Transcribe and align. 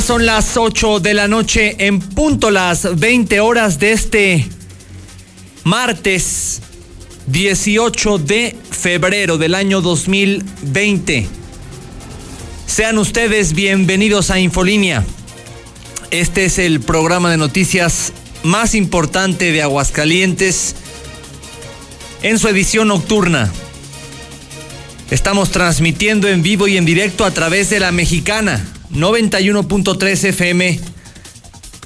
Son 0.00 0.24
las 0.24 0.56
8 0.56 1.00
de 1.00 1.14
la 1.14 1.28
noche 1.28 1.76
en 1.78 2.00
punto 2.00 2.50
las 2.50 2.98
20 2.98 3.38
horas 3.40 3.78
de 3.78 3.92
este 3.92 4.48
martes 5.62 6.62
18 7.26 8.18
de 8.18 8.56
febrero 8.70 9.36
del 9.36 9.54
año 9.54 9.80
2020. 9.82 11.28
Sean 12.66 12.98
ustedes 12.98 13.52
bienvenidos 13.52 14.30
a 14.30 14.40
Infolínea. 14.40 15.04
Este 16.10 16.46
es 16.46 16.58
el 16.58 16.80
programa 16.80 17.30
de 17.30 17.36
noticias 17.36 18.12
más 18.42 18.74
importante 18.74 19.52
de 19.52 19.62
Aguascalientes 19.62 20.74
en 22.22 22.38
su 22.38 22.48
edición 22.48 22.88
nocturna. 22.88 23.52
Estamos 25.10 25.50
transmitiendo 25.50 26.26
en 26.26 26.42
vivo 26.42 26.68
y 26.68 26.78
en 26.78 26.86
directo 26.86 27.24
a 27.24 27.30
través 27.32 27.70
de 27.70 27.80
la 27.80 27.92
mexicana 27.92 28.66
91.3 28.92 30.24
FM, 30.24 30.80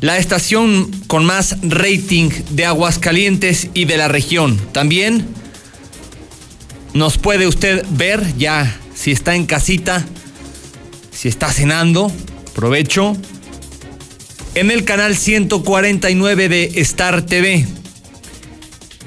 la 0.01 0.19
estación 0.19 0.91
con 1.07 1.25
más 1.25 1.57
rating 1.63 2.31
de 2.51 2.65
Aguascalientes 2.65 3.69
y 3.75 3.85
de 3.85 3.97
la 3.97 4.09
región. 4.09 4.59
También 4.73 5.27
nos 6.95 7.19
puede 7.19 7.47
usted 7.47 7.85
ver 7.91 8.37
ya 8.39 8.81
si 8.95 9.13
está 9.13 9.35
en 9.35 9.47
casita, 9.47 10.05
si 11.11 11.29
está 11.29 11.53
cenando, 11.53 12.11
provecho, 12.55 13.17
en 14.55 14.71
el 14.71 14.85
canal 14.85 15.17
149 15.17 16.49
de 16.49 16.73
Star 16.77 17.23
TV. 17.23 17.67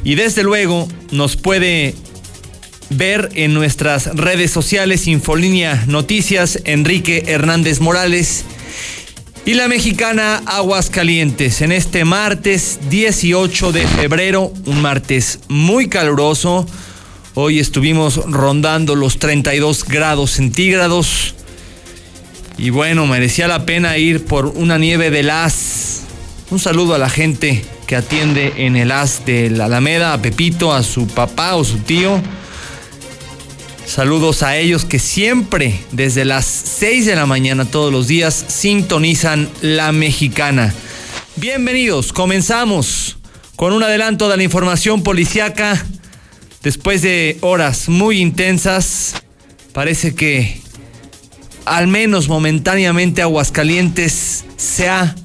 Y 0.03 0.16
desde 0.16 0.44
luego 0.44 0.88
nos 1.12 1.36
puede 1.36 1.95
ver 2.90 3.30
en 3.36 3.54
nuestras 3.54 4.16
redes 4.16 4.52
sociales 4.52 5.08
Infolínea 5.08 5.84
Noticias, 5.88 6.60
Enrique 6.66 7.24
Hernández 7.28 7.80
Morales 7.80 8.46
y 9.46 9.54
la 9.54 9.68
mexicana 9.68 10.42
Aguascalientes 10.46 11.62
en 11.62 11.72
este 11.72 12.04
martes 12.04 12.80
18 12.90 13.72
de 13.72 13.88
febrero, 13.88 14.52
un 14.66 14.82
martes 14.82 15.40
muy 15.48 15.88
caluroso. 15.88 16.68
Hoy 17.34 17.60
estuvimos 17.60 18.18
rondando 18.26 18.96
los 18.96 19.20
32 19.20 19.86
grados 19.86 20.32
centígrados. 20.32 21.34
Y 22.58 22.72
bueno, 22.72 23.06
merecía 23.06 23.48
la 23.48 23.66
pena 23.66 23.98
ir 23.98 24.26
por 24.26 24.48
una 24.48 24.78
nieve 24.78 25.12
de 25.12 25.24
las. 25.24 26.02
Un 26.50 26.60
saludo 26.60 26.96
a 26.96 26.98
la 26.98 27.10
gente 27.10 27.64
que 27.86 27.96
atiende 27.96 28.54
en 28.58 28.76
el 28.76 28.92
as 28.92 29.26
de 29.26 29.50
la 29.50 29.66
Alameda, 29.66 30.12
a 30.14 30.22
Pepito, 30.22 30.74
a 30.74 30.84
su 30.84 31.08
papá 31.08 31.56
o 31.56 31.64
su 31.64 31.78
tío. 31.78 32.22
Saludos 33.98 34.44
a 34.44 34.56
ellos 34.58 34.86
que 34.86 35.00
siempre, 35.00 35.73
desde 35.92 36.23
las 36.23 36.45
6 36.45 37.08
de 37.08 37.16
la 37.16 37.26
mañana 37.26 37.66
todos 37.66 37.92
los 37.92 38.08
días, 38.08 38.45
sintonizan 38.47 39.50
la 39.62 39.91
mexicana. 39.91 40.72
Bienvenidos, 41.35 42.13
comenzamos 42.13 43.18
con 43.56 43.74
un 43.74 43.81
adelanto 43.81 44.30
de 44.30 44.38
la 44.38 44.44
información 44.44 45.02
policiaca. 45.02 45.84
Después 46.62 47.02
de 47.02 47.40
horas 47.41 47.90
muy 47.90 48.22
intensas, 48.22 49.16
parece 49.74 50.14
que 50.14 50.62
al 51.66 51.88
menos 51.88 52.28
momentáneamente 52.28 53.24
Aguascalientes 53.24 54.46
se 54.58 54.90
ha, 54.90 55.16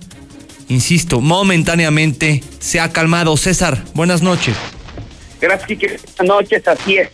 insisto, 0.70 1.20
momentáneamente 1.20 2.42
se 2.58 2.80
ha 2.80 2.90
calmado. 2.90 3.36
César, 3.36 3.84
buenas 3.92 4.22
noches. 4.22 4.56
Gracias. 5.42 5.78
Buenas 5.78 6.24
noches, 6.24 6.66
así 6.66 6.96
es 6.96 7.10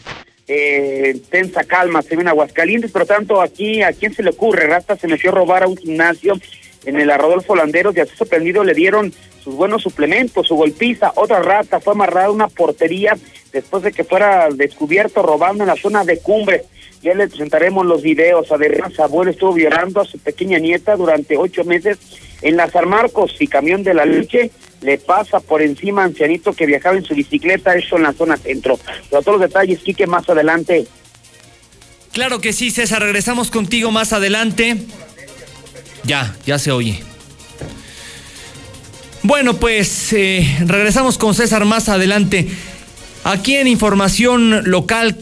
eh, 0.48 1.20
tensa 1.30 1.64
calma 1.64 2.00
se 2.00 2.16
ven 2.16 2.26
Aguascalientes, 2.26 2.90
pero 2.90 3.04
tanto 3.04 3.42
aquí, 3.42 3.82
¿a 3.82 3.92
quién 3.92 4.14
se 4.14 4.22
le 4.22 4.30
ocurre? 4.30 4.66
Rasta 4.66 4.96
se 4.96 5.06
metió 5.06 5.30
a 5.30 5.34
robar 5.34 5.62
a 5.62 5.68
un 5.68 5.76
gimnasio 5.76 6.40
en 6.86 6.98
el 6.98 7.10
Arrodolfo 7.10 7.54
Landeros 7.54 7.94
y 7.94 8.00
a 8.00 8.06
su 8.06 8.16
sorprendido 8.16 8.64
le 8.64 8.72
dieron 8.72 9.12
sus 9.44 9.54
buenos 9.54 9.82
suplementos, 9.82 10.46
su 10.46 10.56
golpiza, 10.56 11.12
otra 11.16 11.40
rata 11.40 11.80
fue 11.80 11.92
amarrada 11.92 12.26
a 12.26 12.32
una 12.32 12.48
portería 12.48 13.16
después 13.52 13.82
de 13.82 13.92
que 13.92 14.04
fuera 14.04 14.48
descubierto 14.50 15.22
robando 15.22 15.64
en 15.64 15.68
la 15.68 15.76
zona 15.76 16.04
de 16.04 16.18
cumbre. 16.18 16.64
Ya 17.02 17.14
le 17.14 17.28
presentaremos 17.28 17.86
los 17.86 18.02
videos. 18.02 18.50
Adrián 18.50 18.92
abuelo 18.98 19.30
estuvo 19.30 19.52
violando 19.52 20.00
a 20.00 20.04
su 20.04 20.18
pequeña 20.18 20.58
nieta 20.58 20.96
durante 20.96 21.36
ocho 21.36 21.62
meses 21.64 21.98
en 22.42 22.56
la 22.56 22.68
San 22.68 22.88
Marcos 22.88 23.36
y 23.38 23.46
camión 23.46 23.82
de 23.82 23.94
la 23.94 24.04
leche 24.04 24.50
le 24.80 24.98
pasa 24.98 25.40
por 25.40 25.62
encima 25.62 26.02
a 26.02 26.06
ancianito 26.06 26.52
que 26.52 26.66
viajaba 26.66 26.96
en 26.96 27.04
su 27.04 27.14
bicicleta, 27.14 27.74
eso 27.74 27.96
en 27.96 28.04
la 28.04 28.12
zona 28.12 28.36
centro. 28.36 28.78
Pero 29.10 29.22
todos 29.22 29.40
los 29.40 29.48
detalles, 29.48 29.80
Quique, 29.80 30.06
más 30.06 30.28
adelante. 30.28 30.86
Claro 32.12 32.40
que 32.40 32.52
sí, 32.52 32.70
César, 32.70 33.02
regresamos 33.02 33.50
contigo 33.50 33.90
más 33.90 34.12
adelante. 34.12 34.76
Ya, 36.04 36.34
ya 36.46 36.58
se 36.58 36.70
oye. 36.70 37.00
Bueno, 39.22 39.54
pues 39.54 40.12
eh, 40.12 40.46
regresamos 40.64 41.18
con 41.18 41.34
César 41.34 41.64
más 41.64 41.88
adelante. 41.88 42.48
Aquí 43.24 43.56
en 43.56 43.66
información 43.66 44.70
local, 44.70 45.18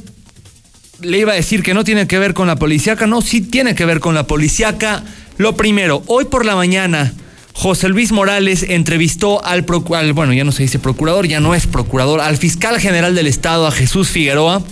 le 1.00 1.18
iba 1.18 1.32
a 1.32 1.36
decir 1.36 1.62
que 1.62 1.74
no 1.74 1.82
tiene 1.82 2.06
que 2.06 2.18
ver 2.18 2.34
con 2.34 2.46
la 2.46 2.56
policíaca, 2.56 3.06
no, 3.06 3.20
sí 3.20 3.40
tiene 3.40 3.74
que 3.74 3.84
ver 3.84 4.00
con 4.00 4.14
la 4.14 4.26
policíaca. 4.26 5.02
Lo 5.38 5.56
primero, 5.56 6.02
hoy 6.06 6.26
por 6.26 6.44
la 6.44 6.56
mañana 6.56 7.12
José 7.58 7.88
Luis 7.88 8.12
Morales 8.12 8.66
entrevistó 8.68 9.42
al, 9.42 9.62
bueno, 9.62 10.34
ya 10.34 10.44
no 10.44 10.52
se 10.52 10.62
dice 10.62 10.78
procurador, 10.78 11.26
ya 11.26 11.40
no 11.40 11.54
es 11.54 11.66
procurador, 11.66 12.20
al 12.20 12.36
fiscal 12.36 12.78
general 12.78 13.14
del 13.14 13.26
Estado, 13.26 13.66
a 13.66 13.72
Jesús 13.72 14.10
Figueroa, 14.10 14.62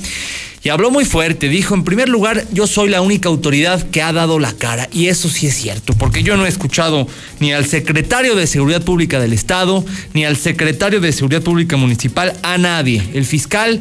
y 0.63 0.69
habló 0.69 0.91
muy 0.91 1.07
fuerte. 1.07 1.49
Dijo, 1.49 1.75
en 1.75 1.83
primer 1.83 2.11
lugar, 2.11 2.45
yo 2.53 2.67
soy 2.67 2.91
la 2.91 3.01
única 3.01 3.31
autoridad 3.31 3.89
que 3.89 4.03
ha 4.03 4.13
dado 4.13 4.39
la 4.39 4.53
cara, 4.53 4.87
y 4.93 5.07
eso 5.07 5.31
sí 5.31 5.47
es 5.47 5.55
cierto, 5.55 5.95
porque 5.95 6.23
yo 6.23 6.37
no 6.37 6.45
he 6.45 6.49
escuchado 6.51 7.09
ni 7.41 7.55
al 7.55 7.65
secretario 7.65 8.37
de 8.37 8.47
Seguridad 8.47 8.83
Pública 8.83 9.19
del 9.19 9.33
Estado, 9.33 9.83
ni 10.13 10.27
al 10.27 10.37
secretario 10.37 11.01
de 11.01 11.13
Seguridad 11.13 11.43
Pública 11.43 11.79
Municipal, 11.79 12.35
a 12.43 12.59
nadie. 12.59 13.03
El 13.15 13.25
fiscal 13.25 13.81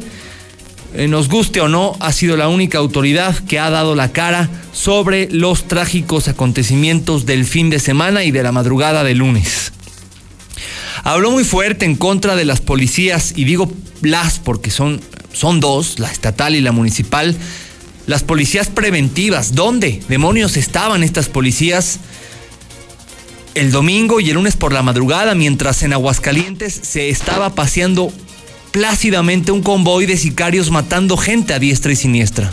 eh, 0.94 1.08
nos 1.08 1.28
guste 1.28 1.60
o 1.60 1.68
no, 1.68 1.96
ha 1.98 2.12
sido 2.12 2.36
la 2.36 2.48
única 2.48 2.78
autoridad 2.78 3.36
que 3.46 3.58
ha 3.58 3.68
dado 3.68 3.96
la 3.96 4.12
cara 4.12 4.48
sobre 4.72 5.28
los 5.30 5.66
trágicos 5.66 6.28
acontecimientos 6.28 7.26
del 7.26 7.44
fin 7.44 7.68
de 7.68 7.80
semana 7.80 8.22
y 8.22 8.30
de 8.30 8.44
la 8.44 8.52
madrugada 8.52 9.02
de 9.02 9.16
lunes. 9.16 9.72
Habló 11.02 11.32
muy 11.32 11.42
fuerte 11.42 11.84
en 11.84 11.96
contra 11.96 12.36
de 12.36 12.44
las 12.44 12.60
policías, 12.60 13.32
y 13.34 13.44
digo 13.44 13.70
las 14.02 14.38
porque 14.38 14.70
son, 14.70 15.00
son 15.32 15.58
dos, 15.58 15.98
la 15.98 16.10
estatal 16.10 16.54
y 16.54 16.60
la 16.60 16.70
municipal, 16.70 17.36
las 18.06 18.22
policías 18.22 18.68
preventivas. 18.68 19.54
¿Dónde 19.54 20.00
demonios 20.08 20.56
estaban 20.56 21.02
estas 21.02 21.28
policías? 21.28 21.98
El 23.54 23.72
domingo 23.72 24.20
y 24.20 24.30
el 24.30 24.36
lunes 24.36 24.56
por 24.56 24.72
la 24.72 24.82
madrugada, 24.82 25.34
mientras 25.34 25.82
en 25.82 25.92
Aguascalientes 25.92 26.72
se 26.72 27.08
estaba 27.08 27.54
paseando 27.54 28.12
plácidamente 28.74 29.52
un 29.52 29.62
convoy 29.62 30.04
de 30.04 30.16
sicarios 30.16 30.72
matando 30.72 31.16
gente 31.16 31.54
a 31.54 31.60
diestra 31.60 31.92
y 31.92 31.96
siniestra. 31.96 32.52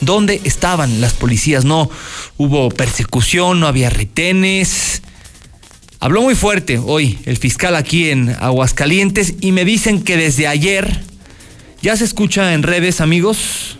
¿Dónde 0.00 0.40
estaban 0.44 1.00
las 1.00 1.14
policías? 1.14 1.64
No 1.64 1.90
hubo 2.36 2.68
persecución, 2.68 3.58
no 3.58 3.66
había 3.66 3.90
retenes. 3.90 5.02
Habló 5.98 6.22
muy 6.22 6.36
fuerte 6.36 6.78
hoy 6.78 7.18
el 7.24 7.38
fiscal 7.38 7.74
aquí 7.74 8.08
en 8.08 8.36
Aguascalientes 8.38 9.34
y 9.40 9.50
me 9.50 9.64
dicen 9.64 10.04
que 10.04 10.16
desde 10.16 10.46
ayer 10.46 11.00
ya 11.82 11.96
se 11.96 12.04
escucha 12.04 12.54
en 12.54 12.62
redes, 12.62 13.00
amigos. 13.00 13.78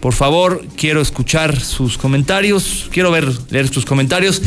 Por 0.00 0.12
favor, 0.12 0.66
quiero 0.76 1.00
escuchar 1.00 1.58
sus 1.58 1.96
comentarios, 1.96 2.90
quiero 2.92 3.10
ver 3.10 3.26
leer 3.48 3.72
sus 3.72 3.86
comentarios. 3.86 4.42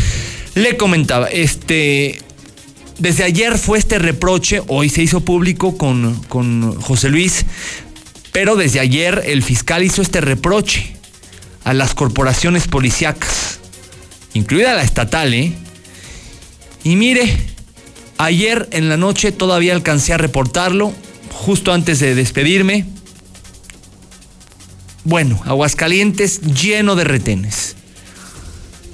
Le 0.53 0.77
comentaba, 0.77 1.29
este 1.29 2.19
desde 2.97 3.23
ayer 3.23 3.57
fue 3.57 3.77
este 3.77 3.99
reproche, 3.99 4.61
hoy 4.67 4.89
se 4.89 5.03
hizo 5.03 5.19
público 5.19 5.77
con, 5.77 6.15
con 6.29 6.79
José 6.81 7.09
Luis, 7.09 7.45
pero 8.31 8.55
desde 8.55 8.79
ayer 8.79 9.23
el 9.25 9.43
fiscal 9.43 9.83
hizo 9.83 10.01
este 10.01 10.21
reproche 10.21 10.95
a 11.63 11.73
las 11.73 11.93
corporaciones 11.93 12.67
policíacas, 12.67 13.59
incluida 14.33 14.73
la 14.73 14.83
estatal, 14.83 15.33
¿eh? 15.33 15.53
Y 16.83 16.95
mire, 16.95 17.35
ayer 18.17 18.69
en 18.71 18.89
la 18.89 18.97
noche 18.97 19.31
todavía 19.31 19.73
alcancé 19.73 20.13
a 20.13 20.17
reportarlo, 20.17 20.93
justo 21.31 21.73
antes 21.73 21.99
de 21.99 22.15
despedirme. 22.15 22.85
Bueno, 25.03 25.41
Aguascalientes 25.45 26.41
lleno 26.41 26.95
de 26.95 27.03
retenes. 27.03 27.75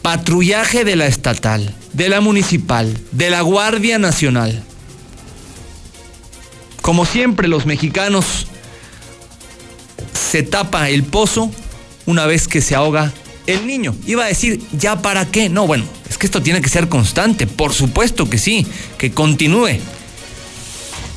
Patrullaje 0.01 0.85
de 0.85 0.95
la 0.95 1.07
estatal 1.07 1.75
de 1.93 2.09
la 2.09 2.21
municipal, 2.21 2.97
de 3.11 3.29
la 3.29 3.41
Guardia 3.41 3.99
Nacional. 3.99 4.63
Como 6.81 7.05
siempre, 7.05 7.47
los 7.47 7.65
mexicanos 7.65 8.47
se 10.13 10.43
tapa 10.43 10.89
el 10.89 11.03
pozo 11.03 11.51
una 12.05 12.25
vez 12.25 12.47
que 12.47 12.61
se 12.61 12.75
ahoga 12.75 13.11
el 13.47 13.67
niño. 13.67 13.95
Iba 14.05 14.25
a 14.25 14.27
decir, 14.27 14.61
¿ya 14.71 15.01
para 15.01 15.25
qué? 15.25 15.49
No, 15.49 15.67
bueno, 15.67 15.85
es 16.09 16.17
que 16.17 16.25
esto 16.25 16.41
tiene 16.41 16.61
que 16.61 16.69
ser 16.69 16.89
constante, 16.89 17.47
por 17.47 17.73
supuesto 17.73 18.29
que 18.29 18.37
sí, 18.37 18.65
que 18.97 19.11
continúe. 19.11 19.79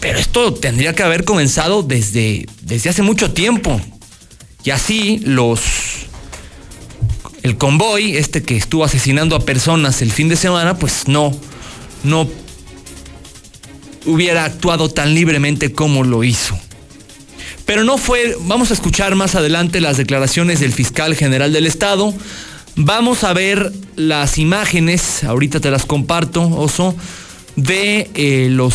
Pero 0.01 0.19
esto 0.19 0.53
tendría 0.53 0.95
que 0.95 1.03
haber 1.03 1.25
comenzado 1.25 1.83
desde, 1.83 2.47
desde 2.61 2.91
hace 2.91 3.03
mucho 3.03 3.33
tiempo. 3.33 3.81
Y 4.65 4.71
así 4.71 5.21
los 5.25 5.61
el 7.45 7.59
convoy, 7.59 8.17
este 8.17 8.43
que 8.43 8.57
estuvo 8.57 8.85
asesinando 8.85 9.37
a 9.37 9.41
personas 9.41 10.01
el 10.01 10.11
fin 10.11 10.31
de 10.31 10.37
semana, 10.37 10.79
pues 10.79 11.09
no, 11.09 11.31
no 12.03 12.27
hubiera 14.07 14.47
actuado 14.47 14.89
tan 14.89 15.15
libremente 15.15 15.71
como 15.71 16.05
lo 16.05 16.25
hizo. 16.25 16.59
Pero 17.67 17.85
no 17.85 17.99
fue, 17.99 18.35
vamos 18.41 18.71
a 18.71 18.75
escuchar 18.75 19.15
más 19.15 19.35
adelante 19.35 19.83
las 19.83 19.99
declaraciones 19.99 20.61
del 20.61 20.73
fiscal 20.73 21.15
general 21.15 21.53
del 21.53 21.67
estado. 21.67 22.15
Vamos 22.77 23.25
a 23.25 23.35
ver 23.35 23.73
las 23.95 24.39
imágenes, 24.39 25.23
ahorita 25.23 25.61
te 25.61 25.71
las 25.71 25.85
comparto, 25.85 26.49
Oso, 26.49 26.97
de 27.57 28.11
eh, 28.15 28.49
los 28.51 28.75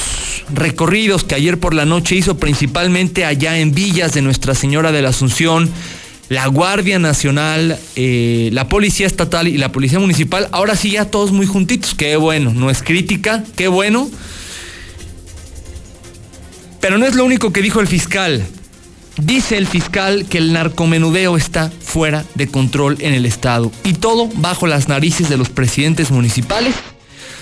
recorridos 0.54 1.24
que 1.24 1.34
ayer 1.34 1.60
por 1.60 1.74
la 1.74 1.86
noche 1.86 2.16
hizo 2.16 2.38
principalmente 2.38 3.26
allá 3.26 3.58
en 3.58 3.74
Villas 3.74 4.14
de 4.14 4.22
Nuestra 4.22 4.54
Señora 4.54 4.92
de 4.92 5.02
la 5.02 5.10
Asunción, 5.10 5.72
la 6.30 6.46
Guardia 6.48 7.00
Nacional, 7.00 7.78
eh, 7.96 8.50
la 8.54 8.70
Policía 8.70 9.08
Estatal 9.08 9.48
y 9.48 9.58
la 9.58 9.72
Policía 9.72 10.00
Municipal. 10.00 10.48
Ahora 10.52 10.76
sí 10.76 10.92
ya 10.92 11.06
todos 11.06 11.32
muy 11.32 11.48
juntitos, 11.48 11.96
qué 11.96 12.16
bueno, 12.16 12.54
no 12.54 12.70
es 12.70 12.84
crítica, 12.84 13.44
qué 13.56 13.68
bueno. 13.68 14.10
Pero 16.80 16.98
no 16.98 17.06
es 17.06 17.16
lo 17.16 17.26
único 17.26 17.52
que 17.52 17.62
dijo 17.62 17.82
el 17.82 17.88
fiscal. 17.88 18.46
Dice 19.18 19.58
el 19.58 19.68
fiscal 19.68 20.28
que 20.30 20.38
el 20.38 20.54
narcomenudeo 20.54 21.36
está 21.36 21.70
fuera 21.82 22.24
de 22.36 22.48
control 22.48 22.98
en 23.02 23.14
el 23.14 23.26
Estado 23.26 23.70
y 23.84 23.94
todo 23.94 24.30
bajo 24.36 24.66
las 24.66 24.88
narices 24.88 25.28
de 25.28 25.36
los 25.36 25.50
presidentes 25.50 26.10
municipales, 26.10 26.74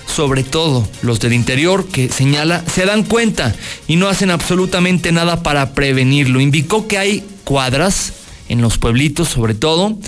sobre 0.06 0.42
todo 0.42 0.88
los 1.02 1.20
del 1.20 1.34
interior 1.34 1.86
que 1.86 2.08
señala 2.08 2.64
se 2.74 2.84
dan 2.84 3.04
cuenta 3.04 3.54
y 3.86 3.94
no 3.94 4.08
hacen 4.08 4.30
absolutamente 4.30 5.12
nada 5.12 5.44
para 5.44 5.72
prevenirlo. 5.72 6.40
Indicó 6.40 6.88
que 6.88 6.98
hay 6.98 7.24
cuadras 7.44 8.12
en 8.48 8.60
los 8.60 8.78
pueblitos 8.78 9.28
sobre 9.28 9.54
todo 9.54 9.98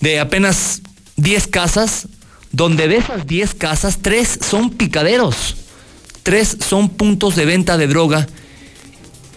de 0.00 0.18
apenas 0.18 0.82
10 1.16 1.46
casas, 1.48 2.08
donde 2.52 2.88
de 2.88 2.96
esas 2.96 3.26
10 3.26 3.54
casas, 3.54 3.98
3 4.02 4.38
son 4.48 4.70
picaderos, 4.70 5.56
3 6.22 6.56
son 6.66 6.88
puntos 6.88 7.36
de 7.36 7.44
venta 7.44 7.76
de 7.76 7.86
droga 7.86 8.26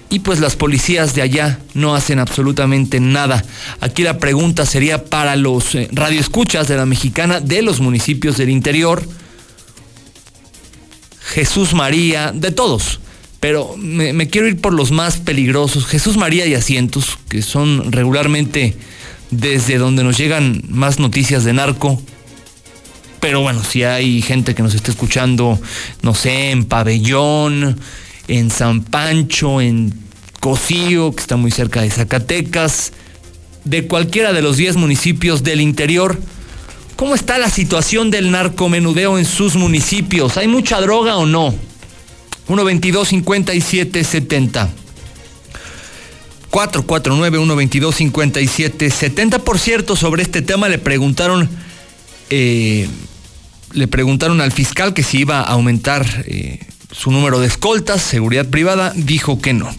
y 0.10 0.20
pues 0.20 0.40
las 0.40 0.56
policías 0.56 1.16
de 1.16 1.24
allá 1.24 1.60
no 1.74 1.96
hacen 1.96 2.20
absolutamente 2.20 3.00
nada. 3.00 3.44
Aquí 3.82 4.04
la 4.04 4.20
pregunta 4.20 4.66
sería 4.66 5.06
para 5.06 5.36
los 5.36 5.74
eh, 5.74 5.90
radioescuchas 5.92 6.68
de 6.68 6.78
la 6.78 6.86
mexicana 6.86 7.40
de 7.40 7.64
los 7.64 7.80
municipios 7.80 8.38
del 8.38 8.50
interior. 8.50 9.04
Jesús 11.20 11.74
María, 11.74 12.32
de 12.32 12.52
todos, 12.52 13.00
pero 13.44 13.76
me, 13.76 14.30
quiero 14.30 14.48
ir 14.48 14.62
por 14.62 14.72
los 14.72 14.92
más 14.92 15.18
peligrosos. 15.18 15.86
Jesús 15.86 16.16
María 16.16 16.46
y 16.46 16.54
Asientos, 16.54 17.20
que 17.28 17.42
son 17.42 17.92
regularmente 17.92 18.74
desde 19.32 19.78
donde 19.78 20.02
nos 20.02 20.18
llegan 20.18 20.64
más 20.70 20.98
noticias 20.98 21.44
de 21.44 21.52
narco. 21.52 22.02
Pero 23.20 23.42
bueno, 23.42 23.62
si 23.62 23.84
hay 23.84 24.22
gente 24.22 24.56
que 24.56 24.64
nos 24.64 24.76
está 24.76 24.92
escuchando, 24.92 25.60
no 26.04 26.16
sé, 26.16 26.52
en 26.52 26.64
Pabellón, 26.64 27.78
en 28.30 28.50
San 28.50 28.82
Pancho, 28.82 29.60
en 29.60 29.94
Cocío, 30.40 31.14
que 31.14 31.20
está 31.20 31.36
muy 31.36 31.52
cerca 31.52 31.82
de 31.82 31.92
Zacatecas, 31.92 32.94
de 33.66 33.88
cualquiera 33.88 34.32
de 34.32 34.42
los 34.42 34.56
10 34.56 34.78
municipios 34.78 35.44
del 35.44 35.60
interior. 35.60 36.18
¿Cómo 36.96 37.14
está 37.14 37.38
la 37.40 37.50
situación 37.50 38.10
del 38.10 38.32
narcomenudeo 38.32 39.20
en 39.20 39.26
sus 39.26 39.58
municipios? 39.58 40.38
¿Hay 40.38 40.48
mucha 40.48 40.80
droga 40.80 41.18
o 41.18 41.26
no? 41.26 41.54
122 42.48 43.08
57 43.08 44.04
70. 44.04 44.70
449 46.50 47.38
122 47.38 47.96
57 47.96 48.92
70. 48.92 49.40
Por 49.40 49.60
cierto, 49.60 49.96
sobre 49.96 50.24
este 50.24 50.42
tema 50.42 50.70
le 50.70 50.78
preguntaron 50.78 51.50
eh, 52.30 52.88
le 53.74 53.88
preguntaron 53.88 54.40
al 54.40 54.52
fiscal 54.52 54.94
que 54.94 55.04
si 55.04 55.20
iba 55.20 55.40
a 55.40 55.44
aumentar 55.44 56.06
eh, 56.28 56.60
su 56.92 57.12
número 57.12 57.40
de 57.40 57.48
escoltas, 57.48 58.02
seguridad 58.02 58.48
privada, 58.48 58.94
dijo 58.96 59.42
que 59.42 59.54
no. 59.54 59.70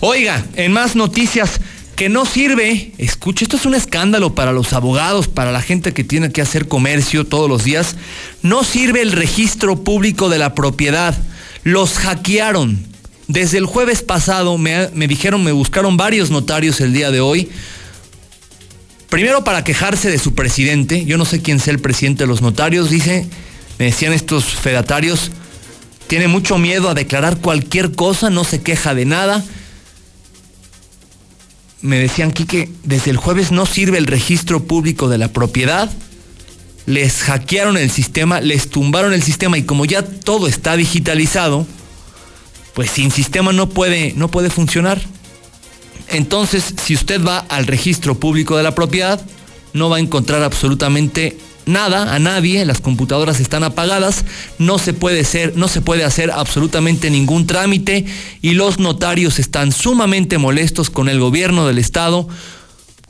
Oiga, 0.00 0.44
en 0.54 0.72
más 0.72 0.94
noticias, 0.94 1.60
que 1.96 2.08
no 2.08 2.24
sirve, 2.24 2.92
escuche, 2.98 3.44
esto 3.44 3.56
es 3.56 3.66
un 3.66 3.74
escándalo 3.74 4.34
para 4.34 4.52
los 4.52 4.72
abogados, 4.72 5.28
para 5.28 5.52
la 5.52 5.60
gente 5.60 5.92
que 5.92 6.04
tiene 6.04 6.32
que 6.32 6.40
hacer 6.40 6.68
comercio 6.68 7.26
todos 7.26 7.48
los 7.48 7.64
días, 7.64 7.96
no 8.42 8.64
sirve 8.64 9.02
el 9.02 9.12
registro 9.12 9.82
público 9.84 10.28
de 10.28 10.38
la 10.38 10.54
propiedad, 10.54 11.16
los 11.64 11.94
hackearon. 11.94 12.86
Desde 13.28 13.58
el 13.58 13.66
jueves 13.66 14.02
pasado 14.02 14.58
me, 14.58 14.88
dijeron, 15.06 15.44
me 15.44 15.52
buscaron 15.52 15.96
varios 15.96 16.30
notarios 16.30 16.80
el 16.80 16.92
día 16.92 17.10
de 17.10 17.20
hoy, 17.20 17.48
primero 19.08 19.44
para 19.44 19.64
quejarse 19.64 20.10
de 20.10 20.18
su 20.18 20.34
presidente, 20.34 21.04
yo 21.04 21.16
no 21.18 21.24
sé 21.24 21.40
quién 21.40 21.60
sea 21.60 21.72
el 21.72 21.80
presidente 21.80 22.24
de 22.24 22.28
los 22.28 22.42
notarios, 22.42 22.90
dice, 22.90 23.26
me 23.78 23.86
decían 23.86 24.12
estos 24.12 24.44
fedatarios, 24.44 25.30
tiene 26.08 26.28
mucho 26.28 26.58
miedo 26.58 26.90
a 26.90 26.94
declarar 26.94 27.38
cualquier 27.38 27.92
cosa, 27.92 28.28
no 28.28 28.44
se 28.44 28.60
queja 28.60 28.94
de 28.94 29.06
nada. 29.06 29.42
Me 31.80 31.98
decían, 31.98 32.32
Quique, 32.32 32.68
desde 32.84 33.10
el 33.10 33.16
jueves 33.16 33.50
no 33.50 33.64
sirve 33.64 33.96
el 33.96 34.06
registro 34.06 34.62
público 34.64 35.08
de 35.08 35.16
la 35.16 35.28
propiedad. 35.28 35.90
Les 36.86 37.22
hackearon 37.22 37.76
el 37.76 37.90
sistema, 37.90 38.40
les 38.40 38.68
tumbaron 38.68 39.12
el 39.12 39.22
sistema 39.22 39.56
y 39.58 39.62
como 39.62 39.84
ya 39.84 40.02
todo 40.02 40.48
está 40.48 40.76
digitalizado, 40.76 41.66
pues 42.74 42.90
sin 42.90 43.10
sistema 43.10 43.52
no 43.52 43.68
puede, 43.68 44.14
no 44.16 44.28
puede 44.28 44.50
funcionar. 44.50 45.00
Entonces, 46.08 46.74
si 46.84 46.94
usted 46.94 47.24
va 47.24 47.38
al 47.38 47.66
registro 47.66 48.18
público 48.18 48.56
de 48.56 48.62
la 48.62 48.74
propiedad, 48.74 49.24
no 49.72 49.88
va 49.88 49.96
a 49.96 50.00
encontrar 50.00 50.42
absolutamente 50.42 51.38
nada, 51.66 52.14
a 52.14 52.18
nadie, 52.18 52.64
las 52.64 52.80
computadoras 52.80 53.40
están 53.40 53.64
apagadas, 53.64 54.24
no 54.58 54.78
se 54.78 54.92
puede 54.92 55.24
ser, 55.24 55.56
no 55.56 55.68
se 55.68 55.80
puede 55.80 56.04
hacer 56.04 56.30
absolutamente 56.30 57.10
ningún 57.10 57.46
trámite 57.46 58.04
y 58.40 58.52
los 58.52 58.78
notarios 58.78 59.38
están 59.38 59.72
sumamente 59.72 60.38
molestos 60.38 60.90
con 60.90 61.08
el 61.08 61.20
gobierno 61.20 61.66
del 61.66 61.78
estado, 61.78 62.28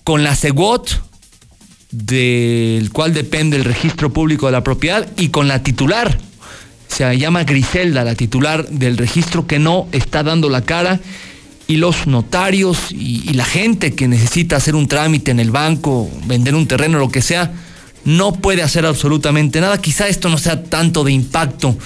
con 0.05 0.23
la 0.23 0.37
CEGOT, 0.37 1.01
del 1.93 2.91
cual 2.91 3.13
depende 3.13 3.59
el 3.59 3.65
registro 3.65 4.13
público 4.13 4.47
de 4.47 4.53
la 4.53 4.65
propiedad, 4.65 5.07
y 5.17 5.29
con 5.29 5.47
la 5.47 5.63
titular. 5.63 6.19
Se 6.89 7.17
llama 7.17 7.45
Griselda, 7.45 8.05
la 8.05 8.15
titular 8.15 8.69
del 8.69 8.99
registro, 8.99 9.47
que 9.47 9.59
no 9.59 9.87
está 9.93 10.23
dando 10.23 10.49
la 10.49 10.63
cara 10.63 11.01
y 11.67 11.77
los 11.77 12.07
notarios 12.07 12.91
y, 12.91 13.33
la 13.35 13.45
gente 13.45 13.95
que 13.95 14.09
necesita 14.09 14.57
hacer 14.57 14.75
un 14.75 14.89
trámite 14.89 15.31
en 15.31 15.41
el 15.41 15.51
banco, 15.51 16.11
vender 16.27 16.55
un 16.55 16.67
terreno, 16.67 16.99
lo 16.99 17.11
que 17.11 17.23
sea, 17.23 17.53
no 18.05 18.33
puede 18.33 18.63
hacer 18.63 18.85
absolutamente 18.85 19.61
nada. 19.61 19.81
Quizá 19.81 20.09
esto 20.09 20.29
no 20.29 20.39
sea 20.39 20.65
tanto 20.65 21.05
de 21.05 21.13
impacto 21.13 21.77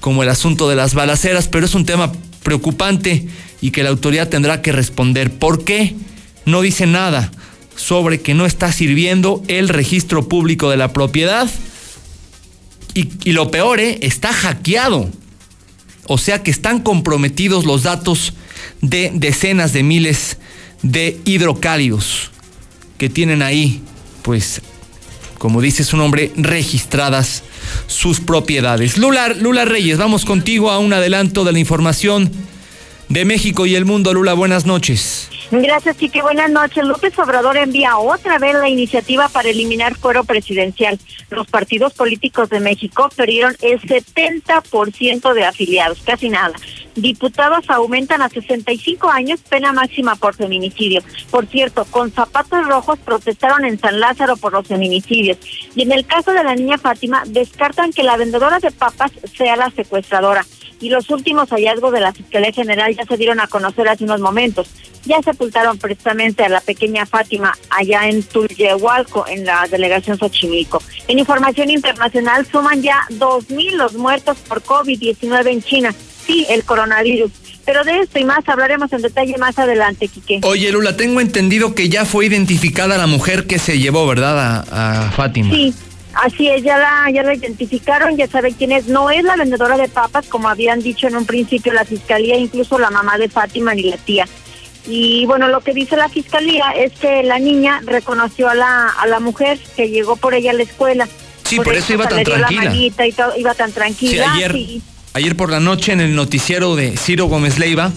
como 0.00 0.22
el 0.22 0.28
asunto 0.28 0.68
de 0.68 0.76
las 0.76 0.94
balaceras, 0.94 1.48
pero 1.48 1.66
es 1.66 1.74
un 1.74 1.84
tema 1.84 2.12
preocupante 2.42 3.26
y 3.60 3.72
que 3.72 3.82
la 3.82 3.90
autoridad 3.90 4.28
tendrá 4.28 4.62
que 4.62 4.72
responder. 4.72 5.32
¿Por 5.32 5.64
qué 5.64 5.94
no 6.44 6.62
dice 6.62 6.86
nada 6.86 7.30
sobre 7.76 8.20
que 8.20 8.34
no 8.34 8.46
está 8.46 8.72
sirviendo 8.72 9.42
el 9.48 9.68
registro 9.68 10.28
público 10.28 10.70
de 10.70 10.76
la 10.76 10.92
propiedad? 10.92 11.48
Y, 12.94 13.08
y 13.24 13.32
lo 13.32 13.50
peor, 13.50 13.80
¿eh? 13.80 13.98
está 14.02 14.32
hackeado. 14.32 15.10
O 16.08 16.18
sea 16.18 16.42
que 16.42 16.50
están 16.50 16.80
comprometidos 16.80 17.64
los 17.64 17.82
datos 17.82 18.32
de 18.80 19.10
decenas 19.14 19.72
de 19.72 19.82
miles 19.82 20.38
de 20.82 21.20
hidrocálidos 21.24 22.30
que 22.98 23.08
tienen 23.08 23.42
ahí, 23.42 23.82
pues 24.22 24.62
como 25.38 25.60
dice 25.60 25.84
su 25.84 25.96
nombre, 25.96 26.32
registradas 26.36 27.42
sus 27.86 28.20
propiedades. 28.20 28.96
Lula, 28.96 29.28
Lula 29.28 29.64
Reyes, 29.64 29.98
vamos 29.98 30.24
contigo 30.24 30.70
a 30.70 30.78
un 30.78 30.92
adelanto 30.92 31.44
de 31.44 31.52
la 31.52 31.58
información 31.58 32.30
de 33.08 33.24
México 33.24 33.66
y 33.66 33.74
el 33.74 33.84
mundo. 33.84 34.14
Lula, 34.14 34.32
buenas 34.32 34.66
noches. 34.66 35.28
Gracias, 35.50 35.96
Chique. 35.96 36.22
Buenas 36.22 36.50
noches. 36.50 36.84
López 36.84 37.16
Obrador 37.18 37.56
envía 37.56 37.98
otra 37.98 38.38
vez 38.38 38.54
la 38.54 38.68
iniciativa 38.68 39.28
para 39.28 39.48
eliminar 39.48 39.94
fuero 39.94 40.24
presidencial. 40.24 40.98
Los 41.30 41.46
partidos 41.46 41.94
políticos 41.94 42.48
de 42.48 42.58
México 42.58 43.08
perdieron 43.14 43.56
el 43.62 43.80
70% 43.80 45.32
de 45.34 45.44
afiliados, 45.44 46.02
casi 46.04 46.30
nada. 46.30 46.54
Diputados 46.96 47.68
aumentan 47.68 48.22
a 48.22 48.28
65 48.28 49.10
años 49.10 49.40
pena 49.48 49.72
máxima 49.72 50.16
por 50.16 50.34
feminicidio. 50.34 51.02
Por 51.30 51.46
cierto, 51.46 51.84
con 51.84 52.10
zapatos 52.10 52.66
rojos 52.66 52.98
protestaron 52.98 53.64
en 53.64 53.78
San 53.78 54.00
Lázaro 54.00 54.36
por 54.36 54.52
los 54.52 54.66
feminicidios. 54.66 55.38
Y 55.74 55.82
en 55.82 55.92
el 55.92 56.06
caso 56.06 56.32
de 56.32 56.42
la 56.42 56.54
niña 56.54 56.78
Fátima, 56.78 57.22
descartan 57.26 57.92
que 57.92 58.02
la 58.02 58.16
vendedora 58.16 58.58
de 58.58 58.70
papas 58.70 59.12
sea 59.36 59.56
la 59.56 59.70
secuestradora 59.70 60.44
y 60.80 60.90
los 60.90 61.10
últimos 61.10 61.48
hallazgos 61.50 61.92
de 61.92 62.00
la 62.00 62.12
Fiscalía 62.12 62.52
General 62.52 62.94
ya 62.94 63.04
se 63.04 63.16
dieron 63.16 63.40
a 63.40 63.46
conocer 63.46 63.88
hace 63.88 64.04
unos 64.04 64.20
momentos. 64.20 64.68
Ya 65.04 65.22
sepultaron 65.22 65.78
precisamente 65.78 66.44
a 66.44 66.48
la 66.48 66.60
pequeña 66.60 67.06
Fátima 67.06 67.56
allá 67.70 68.08
en 68.08 68.22
Tulyehualco, 68.22 69.26
en 69.28 69.44
la 69.44 69.66
delegación 69.68 70.18
Xochimilco. 70.18 70.82
En 71.08 71.18
información 71.18 71.70
internacional 71.70 72.46
suman 72.46 72.82
ya 72.82 73.06
2.000 73.10 73.72
los 73.72 73.94
muertos 73.94 74.38
por 74.38 74.62
COVID-19 74.62 75.46
en 75.46 75.62
China. 75.62 75.94
Sí, 76.26 76.46
el 76.50 76.64
coronavirus. 76.64 77.30
Pero 77.64 77.82
de 77.84 78.00
esto 78.00 78.18
y 78.18 78.24
más 78.24 78.48
hablaremos 78.48 78.92
en 78.92 79.02
detalle 79.02 79.36
más 79.38 79.58
adelante, 79.58 80.08
Quique. 80.08 80.40
Oye, 80.42 80.70
Lula, 80.70 80.96
tengo 80.96 81.20
entendido 81.20 81.74
que 81.74 81.88
ya 81.88 82.04
fue 82.04 82.26
identificada 82.26 82.96
la 82.96 83.06
mujer 83.06 83.46
que 83.46 83.58
se 83.58 83.78
llevó, 83.78 84.06
¿verdad? 84.06 84.64
A, 84.70 85.06
a 85.06 85.10
Fátima. 85.10 85.54
Sí, 85.54 85.74
Así 86.16 86.48
es, 86.48 86.62
ya 86.62 86.78
la, 86.78 87.10
ya 87.12 87.22
la 87.22 87.34
identificaron, 87.34 88.16
ya 88.16 88.26
sabe 88.26 88.54
quién 88.56 88.72
es. 88.72 88.86
No 88.88 89.10
es 89.10 89.22
la 89.22 89.36
vendedora 89.36 89.76
de 89.76 89.86
papas, 89.86 90.26
como 90.26 90.48
habían 90.48 90.80
dicho 90.80 91.06
en 91.06 91.16
un 91.16 91.26
principio 91.26 91.74
la 91.74 91.84
fiscalía, 91.84 92.36
incluso 92.36 92.78
la 92.78 92.90
mamá 92.90 93.18
de 93.18 93.28
Fátima 93.28 93.74
ni 93.74 93.82
la 93.82 93.98
tía. 93.98 94.26
Y 94.86 95.26
bueno, 95.26 95.48
lo 95.48 95.60
que 95.60 95.74
dice 95.74 95.96
la 95.96 96.08
fiscalía 96.08 96.70
es 96.70 96.92
que 96.92 97.22
la 97.22 97.38
niña 97.38 97.82
reconoció 97.84 98.48
a 98.48 98.54
la, 98.54 98.88
a 98.88 99.06
la 99.06 99.20
mujer 99.20 99.58
que 99.76 99.90
llegó 99.90 100.16
por 100.16 100.32
ella 100.32 100.52
a 100.52 100.54
la 100.54 100.62
escuela. 100.62 101.06
Sí, 101.44 101.56
por, 101.56 101.74
eso, 101.74 101.92
iba 101.92 102.08
tan 102.08 102.24
tranquila. 102.24 102.74
y 102.74 103.12
todo, 103.12 103.36
iba 103.36 103.54
tan 103.54 103.72
tranquila. 103.72 104.32
ayer, 104.32 104.56
ayer 105.16 105.34
por 105.34 105.50
la 105.50 105.60
noche 105.60 105.92
en 105.92 106.00
el 106.02 106.14
noticiero 106.14 106.76
de 106.76 106.94
Ciro 106.98 107.24
Gómez 107.24 107.58
Leiva 107.58 107.90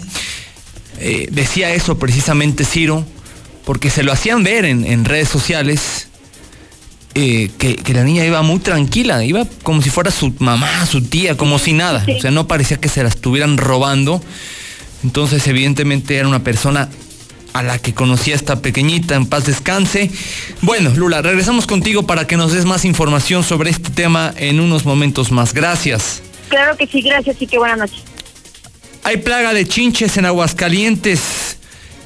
eh, 0.99 1.27
decía 1.31 1.73
eso 1.73 1.99
precisamente 1.99 2.63
Ciro, 2.63 3.05
porque 3.65 3.89
se 3.89 4.03
lo 4.03 4.13
hacían 4.13 4.43
ver 4.43 4.63
en, 4.63 4.85
en 4.85 5.03
redes 5.03 5.27
sociales 5.27 6.07
eh, 7.15 7.49
que, 7.57 7.93
la 7.93 8.05
niña 8.05 8.25
iba 8.25 8.41
muy 8.41 8.59
tranquila, 8.59 9.23
iba 9.25 9.45
como 9.63 9.81
si 9.81 9.89
fuera 9.89 10.11
su 10.11 10.33
mamá, 10.39 10.85
su 10.85 11.01
tía, 11.01 11.35
como 11.35 11.59
si 11.59 11.73
nada. 11.73 12.05
O 12.17 12.21
sea, 12.21 12.31
no 12.31 12.47
parecía 12.47 12.77
que 12.77 12.87
se 12.87 13.03
la 13.03 13.09
estuvieran 13.09 13.57
robando. 13.57 14.21
Entonces, 15.03 15.45
evidentemente, 15.47 16.15
era 16.15 16.27
una 16.27 16.43
persona 16.43 16.89
a 17.51 17.63
la 17.63 17.79
que 17.79 17.93
conocía 17.93 18.35
esta 18.35 18.61
pequeñita, 18.61 19.15
en 19.15 19.25
paz 19.25 19.45
descanse. 19.45 20.09
Bueno, 20.61 20.91
Lula, 20.91 21.21
regresamos 21.21 21.65
contigo 21.65 22.03
para 22.03 22.27
que 22.27 22.37
nos 22.37 22.53
des 22.53 22.63
más 22.63 22.85
información 22.85 23.43
sobre 23.43 23.71
este 23.71 23.89
tema 23.89 24.33
en 24.37 24.59
unos 24.59 24.85
momentos 24.85 25.31
más. 25.31 25.53
Gracias. 25.53 26.21
Claro 26.49 26.75
que 26.75 26.87
sí, 26.87 27.01
gracias 27.01 27.41
y 27.41 27.47
que 27.47 27.57
buena 27.57 27.75
noche. 27.77 27.97
Hay 29.03 29.17
plaga 29.17 29.53
de 29.53 29.65
chinches 29.65 30.17
en 30.17 30.25
Aguascalientes. 30.25 31.57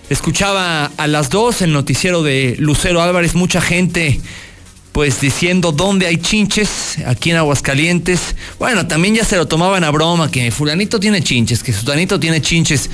Escuchaba 0.10 0.92
a 0.98 1.08
las 1.08 1.30
dos 1.30 1.62
el 1.62 1.74
noticiero 1.74 2.22
de 2.24 2.56
Lucero 2.60 3.02
Álvarez, 3.02 3.36
mucha 3.36 3.62
gente 3.62 4.22
pues 4.92 5.20
diciendo 5.20 5.72
dónde 5.72 6.06
hay 6.06 6.18
chinches 6.18 7.00
aquí 7.08 7.32
en 7.32 7.38
Aguascalientes. 7.38 8.36
Bueno, 8.60 8.86
también 8.86 9.16
ya 9.16 9.26
se 9.26 9.38
lo 9.38 9.48
tomaban 9.48 9.84
a 9.84 9.90
broma 9.90 10.30
que 10.30 10.52
fulanito 10.52 11.00
tiene 11.00 11.24
chinches, 11.24 11.64
que 11.64 11.74
sutanito 11.74 12.20
tiene 12.20 12.42
chinches. 12.42 12.92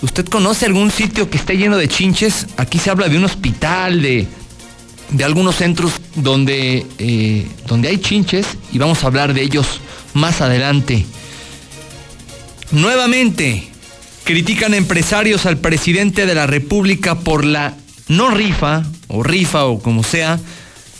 ¿Usted 0.00 0.26
conoce 0.26 0.66
algún 0.66 0.92
sitio 0.92 1.28
que 1.28 1.38
esté 1.38 1.56
lleno 1.56 1.76
de 1.76 1.88
chinches? 1.88 2.46
Aquí 2.56 2.78
se 2.78 2.90
habla 2.90 3.08
de 3.08 3.18
un 3.18 3.24
hospital, 3.24 4.00
de, 4.00 4.28
de 5.10 5.24
algunos 5.24 5.56
centros 5.56 5.92
donde, 6.14 6.86
eh, 6.98 7.46
donde 7.66 7.88
hay 7.88 7.98
chinches 7.98 8.46
y 8.72 8.78
vamos 8.78 9.02
a 9.02 9.08
hablar 9.08 9.34
de 9.34 9.42
ellos 9.42 9.80
más 10.14 10.40
adelante. 10.40 11.06
Nuevamente, 12.70 13.68
critican 14.24 14.74
empresarios 14.74 15.46
al 15.46 15.58
presidente 15.58 16.26
de 16.26 16.34
la 16.34 16.46
República 16.46 17.18
por 17.18 17.44
la 17.44 17.74
no 18.08 18.30
rifa, 18.30 18.84
o 19.08 19.22
rifa, 19.22 19.64
o 19.64 19.80
como 19.80 20.02
sea, 20.02 20.38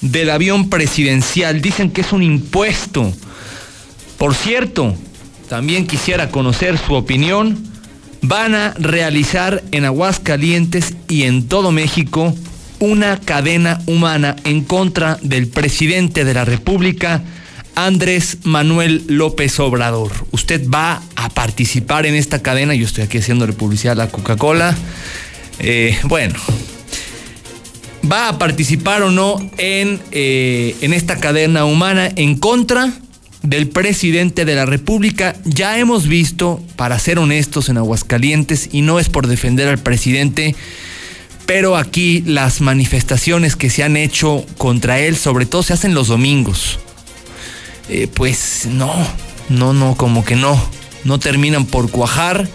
del 0.00 0.30
avión 0.30 0.68
presidencial. 0.68 1.60
Dicen 1.60 1.90
que 1.90 2.02
es 2.02 2.12
un 2.12 2.22
impuesto. 2.22 3.12
Por 4.18 4.34
cierto, 4.34 4.94
también 5.48 5.86
quisiera 5.86 6.30
conocer 6.30 6.78
su 6.78 6.94
opinión. 6.94 7.70
Van 8.22 8.54
a 8.54 8.72
realizar 8.78 9.62
en 9.72 9.84
Aguascalientes 9.84 10.94
y 11.08 11.24
en 11.24 11.48
todo 11.48 11.72
México 11.72 12.34
una 12.78 13.18
cadena 13.18 13.80
humana 13.86 14.36
en 14.44 14.64
contra 14.64 15.18
del 15.22 15.48
presidente 15.48 16.24
de 16.24 16.34
la 16.34 16.44
República, 16.44 17.22
Andrés 17.74 18.38
Manuel 18.44 19.04
López 19.08 19.58
Obrador. 19.60 20.12
Usted 20.30 20.68
va 20.68 21.02
a 21.16 21.28
participar 21.30 22.06
en 22.06 22.14
esta 22.14 22.42
cadena. 22.42 22.74
Yo 22.74 22.86
estoy 22.86 23.04
aquí 23.04 23.18
haciéndole 23.18 23.52
publicidad 23.52 23.92
a 23.92 24.04
la 24.04 24.10
Coca-Cola. 24.10 24.76
Eh, 25.58 25.98
bueno, 26.04 26.34
va 28.10 28.28
a 28.28 28.38
participar 28.38 29.02
o 29.02 29.10
no 29.10 29.38
en, 29.58 30.00
eh, 30.10 30.76
en 30.80 30.92
esta 30.92 31.18
cadena 31.18 31.64
humana 31.64 32.10
en 32.16 32.36
contra 32.38 32.92
del 33.42 33.68
presidente 33.68 34.44
de 34.44 34.54
la 34.54 34.66
República. 34.66 35.36
Ya 35.44 35.78
hemos 35.78 36.06
visto, 36.06 36.62
para 36.76 36.98
ser 36.98 37.18
honestos, 37.18 37.68
en 37.68 37.78
Aguascalientes, 37.78 38.68
y 38.72 38.82
no 38.82 38.98
es 38.98 39.08
por 39.08 39.26
defender 39.26 39.68
al 39.68 39.78
presidente, 39.78 40.54
pero 41.46 41.76
aquí 41.76 42.22
las 42.26 42.60
manifestaciones 42.60 43.56
que 43.56 43.70
se 43.70 43.82
han 43.82 43.96
hecho 43.96 44.44
contra 44.58 45.00
él, 45.00 45.16
sobre 45.16 45.46
todo 45.46 45.62
se 45.62 45.72
hacen 45.72 45.94
los 45.94 46.08
domingos. 46.08 46.78
Eh, 47.88 48.08
pues 48.12 48.66
no, 48.66 48.92
no, 49.48 49.72
no, 49.72 49.96
como 49.96 50.24
que 50.24 50.36
no, 50.36 50.60
no 51.04 51.18
terminan 51.18 51.66
por 51.66 51.90
cuajar. 51.90 52.48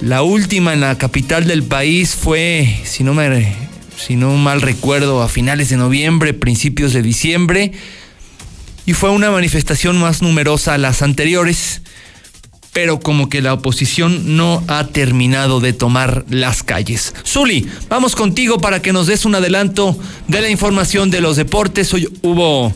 La 0.00 0.22
última 0.22 0.72
en 0.72 0.80
la 0.80 0.96
capital 0.96 1.46
del 1.46 1.64
país 1.64 2.14
fue, 2.14 2.80
si 2.84 3.02
no 3.02 3.14
me 3.14 3.56
si 3.98 4.14
no 4.14 4.32
mal 4.36 4.62
recuerdo, 4.62 5.22
a 5.22 5.28
finales 5.28 5.70
de 5.70 5.76
noviembre, 5.76 6.34
principios 6.34 6.92
de 6.92 7.02
diciembre, 7.02 7.72
y 8.86 8.94
fue 8.94 9.10
una 9.10 9.30
manifestación 9.30 9.98
más 9.98 10.22
numerosa 10.22 10.74
a 10.74 10.78
las 10.78 11.02
anteriores, 11.02 11.82
pero 12.72 13.00
como 13.00 13.28
que 13.28 13.42
la 13.42 13.54
oposición 13.54 14.36
no 14.36 14.62
ha 14.68 14.86
terminado 14.86 15.60
de 15.60 15.72
tomar 15.72 16.24
las 16.30 16.62
calles. 16.62 17.12
Zuli, 17.26 17.68
vamos 17.88 18.14
contigo 18.14 18.58
para 18.58 18.80
que 18.80 18.92
nos 18.92 19.08
des 19.08 19.24
un 19.24 19.34
adelanto 19.34 19.98
de 20.28 20.40
la 20.40 20.48
información 20.48 21.10
de 21.10 21.20
los 21.20 21.36
deportes. 21.36 21.92
Hoy 21.92 22.08
hubo, 22.22 22.72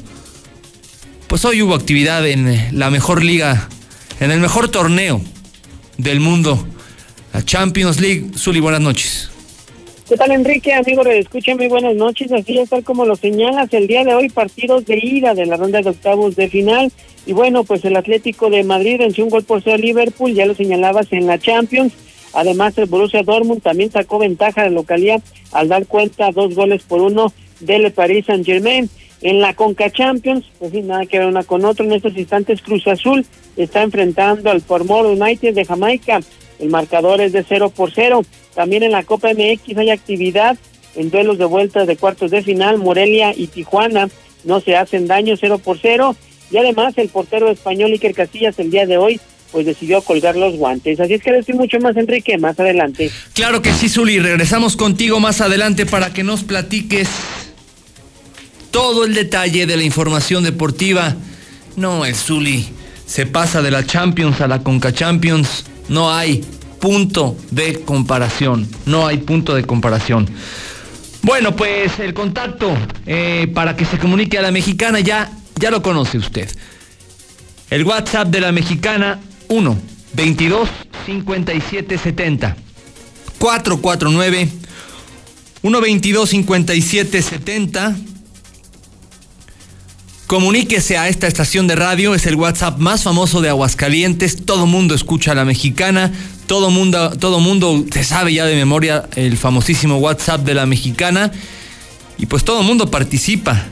pues 1.33 1.47
hoy 1.47 1.63
hubo 1.63 1.75
actividad 1.75 2.29
en 2.29 2.79
la 2.79 2.91
mejor 2.91 3.25
liga, 3.25 3.67
en 4.21 4.31
el 4.31 4.39
mejor 4.39 4.69
torneo 4.71 5.19
del 5.97 6.21
mundo, 6.21 6.63
la 7.33 7.43
Champions 7.43 8.03
League. 8.03 8.33
Zuli, 8.37 8.61
buenas 8.61 8.83
noches. 8.83 9.31
¿Qué 10.07 10.19
tal, 10.19 10.31
Enrique? 10.33 10.75
Amigo, 10.75 11.03
escuchen 11.07 11.57
muy 11.57 11.69
buenas 11.69 11.95
noches. 11.95 12.31
Así 12.33 12.59
es, 12.59 12.69
tal 12.69 12.85
como 12.85 13.07
lo 13.07 13.17
señalas, 13.17 13.73
el 13.73 13.87
día 13.87 14.05
de 14.05 14.13
hoy 14.13 14.29
partidos 14.29 14.85
de 14.85 14.99
ida 14.99 15.33
de 15.33 15.47
la 15.47 15.57
ronda 15.57 15.81
de 15.81 15.89
octavos 15.89 16.37
de 16.37 16.51
final. 16.51 16.93
Y 17.25 17.33
bueno, 17.33 17.65
pues 17.65 17.83
el 17.87 17.97
Atlético 17.97 18.51
de 18.51 18.63
Madrid 18.63 18.99
venció 18.99 19.25
un 19.25 19.31
gol 19.31 19.45
por 19.45 19.63
cero 19.63 19.77
a 19.77 19.79
Liverpool, 19.79 20.35
ya 20.35 20.45
lo 20.45 20.55
señalabas 20.55 21.11
en 21.13 21.27
la 21.27 21.39
Champions. 21.39 21.95
Además, 22.35 22.77
el 22.77 22.85
Borussia 22.85 23.23
Dortmund 23.23 23.63
también 23.63 23.91
sacó 23.91 24.19
ventaja 24.19 24.65
de 24.65 24.71
localidad 24.71 25.23
al 25.53 25.69
dar 25.69 25.87
cuenta 25.87 26.31
dos 26.31 26.55
goles 26.55 26.83
por 26.83 27.01
uno 27.01 27.33
del 27.61 27.91
Paris 27.91 28.27
Saint 28.27 28.45
Germain. 28.45 28.91
En 29.23 29.41
la 29.41 29.55
Conca 29.55 29.91
Champions, 29.91 30.47
pues 30.59 30.73
sin 30.73 30.89
nada 30.89 31.07
que 31.07 31.19
ver 31.19 31.29
una 31.29 31.45
con 31.45 31.65
otro. 31.65 31.85
En 31.85 31.93
estos 31.93 32.17
instantes, 32.17 32.61
Cruz 32.61 32.87
Azul 32.89 33.25
está 33.57 33.83
enfrentando 33.83 34.51
al 34.51 34.61
Formor 34.61 35.07
United 35.07 35.55
de 35.55 35.65
Jamaica. 35.65 36.21
El 36.59 36.71
marcador 36.71 37.21
es 37.21 37.33
de 37.33 37.45
0 37.49 37.71
por 37.71 37.93
0. 37.93 38.25
También 38.55 38.83
en 38.83 38.93
la 38.93 39.05
Copa 39.05 39.29
MX 39.33 39.77
hay 39.79 39.91
actividad 39.91 40.59
en 40.97 41.11
duelos 41.11 41.39
de 41.39 41.45
vuelta 41.45 41.87
de 41.87 41.97
cuartos 41.97 42.31
de 42.31 42.43
final. 42.43 42.79
Morelia 42.79 43.33
y 43.37 43.47
Tijuana 43.47 44.09
no 44.45 44.61
se 44.61 44.77
hacen 44.77 45.07
daño 45.07 45.37
0 45.39 45.59
por 45.59 45.79
0. 45.81 46.17
Y 46.51 46.57
además 46.57 46.95
el 46.99 47.09
portero 47.09 47.49
español 47.51 47.93
Iker 47.93 48.15
Casillas 48.15 48.59
el 48.59 48.71
día 48.71 48.87
de 48.87 48.99
hoy 48.99 49.21
pues 49.53 49.67
decidió 49.67 50.01
colgar 50.01 50.35
los 50.35 50.57
guantes. 50.57 50.99
Así 50.99 51.15
es 51.15 51.23
que 51.23 51.31
decir 51.31 51.55
mucho 51.55 51.79
más, 51.79 51.97
Enrique, 51.97 52.39
más 52.39 52.59
adelante. 52.59 53.11
Claro 53.35 53.61
que 53.61 53.73
sí, 53.73 53.89
Zuli. 53.89 54.19
Regresamos 54.19 54.77
contigo 54.77 55.21
más 55.21 55.43
adelante 55.43 55.85
para 55.85 56.13
que 56.13 56.25
nos 56.25 56.43
platiques 56.43 57.09
todo 58.73 59.05
el 59.05 59.15
detalle 59.15 59.67
de 59.67 59.77
la 59.77 59.85
información 59.85 60.43
deportiva. 60.43 61.15
No, 61.77 62.05
el 62.05 62.17
Zuli 62.17 62.69
se 63.07 63.27
pasa 63.27 63.63
de 63.63 63.71
la 63.71 63.87
Champions 63.87 64.41
a 64.41 64.49
la 64.49 64.65
Conca 64.65 64.93
Champions 64.93 65.67
no 65.89 66.13
hay 66.13 66.45
punto 66.81 67.37
de 67.51 67.83
comparación. 67.85 68.69
No 68.87 69.07
hay 69.07 69.19
punto 69.19 69.55
de 69.55 69.65
comparación. 69.65 70.29
Bueno, 71.23 71.55
pues 71.55 71.99
el 72.01 72.15
contacto 72.15 72.77
eh, 73.07 73.51
para 73.55 73.77
que 73.77 73.85
se 73.85 73.99
comunique 73.99 74.39
a 74.39 74.43
la 74.43 74.51
mexicana 74.51 75.01
ya, 75.01 75.31
ya 75.57 75.71
lo 75.71 75.83
conoce 75.83 76.19
usted. 76.19 76.49
El 77.71 77.85
WhatsApp 77.85 78.29
de 78.29 78.41
la 78.41 78.53
mexicana 78.53 79.21
1 79.49 79.79
22 80.15 80.69
57 81.07 81.99
70 81.99 82.57
449 83.39 84.49
1 85.63 85.81
22 85.81 86.29
57 86.31 87.23
70 87.23 87.97
Comuníquese 90.33 90.97
a 90.97 91.11
esta 91.11 91.27
estación 91.27 91.67
de 91.67 91.77
radio, 91.77 92.15
es 92.15 92.25
el 92.25 92.37
WhatsApp 92.37 92.79
más 92.79 93.03
famoso 93.03 93.43
de 93.43 93.51
Aguascalientes, 93.51 94.47
todo 94.47 94.65
mundo 94.65 94.95
escucha 94.95 95.33
a 95.33 95.35
la 95.35 95.45
mexicana, 95.45 96.11
todo 96.47 96.71
mundo, 96.71 97.11
todo 97.19 97.39
mundo 97.39 97.85
se 97.93 98.03
sabe 98.03 98.33
ya 98.33 98.47
de 98.47 98.57
memoria 98.57 99.07
el 99.15 99.37
famosísimo 99.37 99.99
WhatsApp 99.99 100.41
de 100.41 100.55
la 100.55 100.65
mexicana 100.65 101.31
y 102.17 102.25
pues 102.25 102.45
todo 102.45 102.63
mundo 102.63 102.91
participa. 102.91 103.67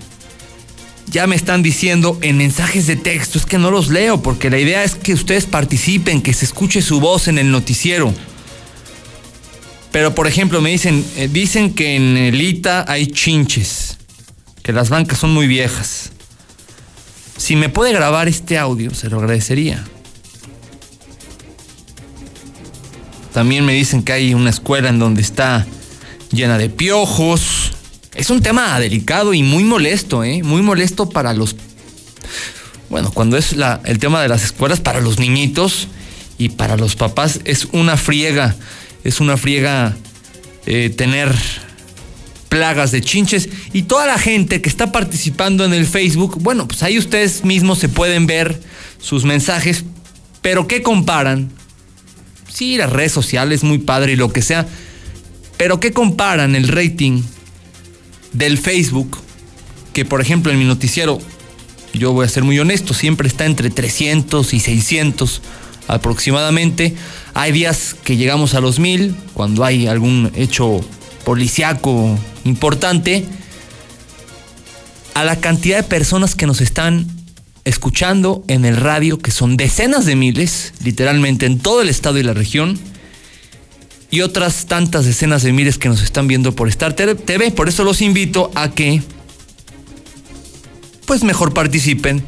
Ya 1.07 1.27
me 1.27 1.35
están 1.35 1.63
diciendo 1.63 2.19
en 2.21 2.37
mensajes 2.37 2.87
de 2.87 2.97
texto, 2.97 3.39
es 3.39 3.47
que 3.47 3.57
no 3.57 3.71
los 3.71 3.89
leo 3.89 4.21
porque 4.21 4.51
la 4.51 4.59
idea 4.59 4.85
es 4.85 4.97
que 4.97 5.15
ustedes 5.15 5.47
participen, 5.47 6.21
que 6.21 6.35
se 6.35 6.45
escuche 6.45 6.83
su 6.83 7.01
voz 7.01 7.29
en 7.29 7.39
el 7.39 7.51
noticiero. 7.51 8.13
Pero 9.93 10.15
por 10.15 10.27
ejemplo 10.27 10.61
me 10.61 10.73
dicen, 10.73 11.07
eh, 11.17 11.27
dicen 11.33 11.73
que 11.73 11.97
en 11.97 12.19
Elita 12.19 12.85
hay 12.87 13.07
chinches, 13.07 13.97
que 14.63 14.75
las 14.75 14.91
bancas 14.91 15.21
son 15.21 15.33
muy 15.33 15.47
viejas. 15.47 16.13
Si 17.41 17.57
me 17.57 17.71
puede 17.71 17.95
grabar 17.95 18.29
este 18.29 18.59
audio, 18.59 18.95
se 18.95 19.09
lo 19.09 19.19
agradecería. 19.19 19.83
También 23.33 23.65
me 23.65 23.73
dicen 23.73 24.03
que 24.03 24.13
hay 24.13 24.35
una 24.35 24.51
escuela 24.51 24.91
en 24.91 24.99
donde 24.99 25.23
está 25.23 25.67
llena 26.31 26.59
de 26.59 26.69
piojos. 26.69 27.73
Es 28.15 28.29
un 28.29 28.43
tema 28.43 28.79
delicado 28.79 29.33
y 29.33 29.43
muy 29.43 29.65
molesto, 29.65 30.23
¿eh? 30.23 30.43
Muy 30.43 30.61
molesto 30.61 31.09
para 31.09 31.33
los... 31.33 31.57
Bueno, 32.91 33.11
cuando 33.11 33.39
es 33.39 33.57
la, 33.57 33.81
el 33.87 33.99
tema 33.99 34.21
de 34.21 34.29
las 34.29 34.45
escuelas 34.45 34.81
para 34.81 35.01
los 35.01 35.19
niñitos 35.19 35.89
y 36.37 36.51
para 36.51 36.77
los 36.77 36.95
papás 36.95 37.41
es 37.47 37.69
una 37.73 37.97
friega, 37.97 38.55
es 39.03 39.19
una 39.19 39.39
friega 39.39 39.97
eh, 40.67 40.91
tener 40.95 41.35
plagas 42.51 42.91
de 42.91 43.01
chinches 43.01 43.49
y 43.73 43.83
toda 43.83 44.07
la 44.07 44.19
gente 44.19 44.61
que 44.61 44.69
está 44.69 44.93
participando 44.93 45.65
en 45.65 45.73
el 45.73 45.87
Facebook, 45.87 46.37
bueno, 46.43 46.69
pues 46.69 46.83
ahí 46.83 46.99
ustedes 46.99 47.45
mismos 47.45 47.79
se 47.79 47.89
pueden 47.89 48.27
ver 48.27 48.61
sus 49.01 49.25
mensajes, 49.25 49.85
pero 50.43 50.67
¿qué 50.67 50.83
comparan? 50.83 51.51
Sí, 52.53 52.77
las 52.77 52.91
redes 52.91 53.13
sociales, 53.13 53.63
muy 53.63 53.79
padre 53.79 54.13
y 54.13 54.17
lo 54.17 54.33
que 54.33 54.43
sea, 54.43 54.67
pero 55.57 55.81
¿qué 55.81 55.93
comparan 55.93 56.57
el 56.57 56.69
rating 56.69 57.23
del 58.33 58.59
Facebook? 58.59 59.17
Que 59.95 60.05
por 60.05 60.21
ejemplo 60.21 60.53
en 60.53 60.59
mi 60.59 60.65
noticiero, 60.65 61.21
yo 61.95 62.13
voy 62.13 62.27
a 62.27 62.29
ser 62.29 62.43
muy 62.43 62.59
honesto, 62.59 62.95
siempre 62.95 63.29
está 63.29 63.47
entre 63.47 63.71
300 63.71 64.53
y 64.55 64.61
600 64.61 65.41
aproximadamente. 65.87 66.97
Hay 67.33 67.53
días 67.53 67.95
que 68.03 68.17
llegamos 68.17 68.55
a 68.55 68.61
los 68.61 68.81
mil, 68.81 69.15
cuando 69.35 69.65
hay 69.65 69.87
algún 69.87 70.33
hecho 70.35 70.81
policiaco 71.25 72.19
importante, 72.45 73.25
a 75.15 75.25
la 75.25 75.37
cantidad 75.37 75.77
de 75.77 75.83
personas 75.83 76.35
que 76.35 76.47
nos 76.47 76.61
están 76.61 77.07
escuchando 77.65 78.45
en 78.49 78.65
el 78.65 78.77
radio, 78.77 79.19
que 79.19 79.31
son 79.31 79.57
decenas 79.57 80.07
de 80.07 80.17
miles, 80.17 80.73
literalmente 80.83 81.47
en 81.47 81.59
todo 81.59 81.83
el 81.83 81.89
estado 81.89 82.19
y 82.19 82.23
la 82.23 82.35
región, 82.35 82.79
y 84.11 84.23
otras 84.23 84.67
tantas 84.67 85.05
decenas 85.05 85.43
de 85.43 85.53
miles 85.53 85.79
que 85.79 85.89
nos 85.89 86.03
están 86.03 86.27
viendo 86.27 86.55
por 86.55 86.69
Star 86.69 86.95
TV. 86.95 87.51
Por 87.53 87.69
eso 87.69 87.85
los 87.85 88.03
invito 88.03 88.51
a 88.55 88.73
que, 88.73 89.03
pues 91.07 91.23
mejor 91.23 91.55
participen 91.55 92.25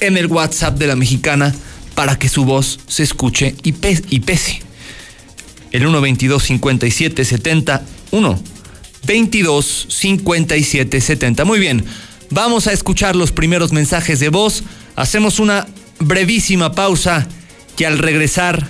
en 0.00 0.16
el 0.16 0.26
WhatsApp 0.26 0.78
de 0.78 0.86
la 0.86 0.96
mexicana 0.96 1.54
para 1.94 2.18
que 2.18 2.28
su 2.28 2.44
voz 2.44 2.80
se 2.86 3.02
escuche 3.02 3.54
y, 3.62 3.72
pese. 3.72 4.60
El 5.72 5.80
122 5.80 6.42
57 6.42 7.24
70 7.24 7.82
1 8.14 8.40
22 9.06 9.86
57 9.90 11.00
70. 11.00 11.44
Muy 11.44 11.58
bien, 11.58 11.84
vamos 12.30 12.66
a 12.66 12.72
escuchar 12.72 13.16
los 13.16 13.32
primeros 13.32 13.72
mensajes 13.72 14.20
de 14.20 14.28
voz. 14.28 14.62
Hacemos 14.96 15.40
una 15.40 15.66
brevísima 15.98 16.72
pausa 16.72 17.26
que 17.76 17.86
al 17.86 17.98
regresar 17.98 18.66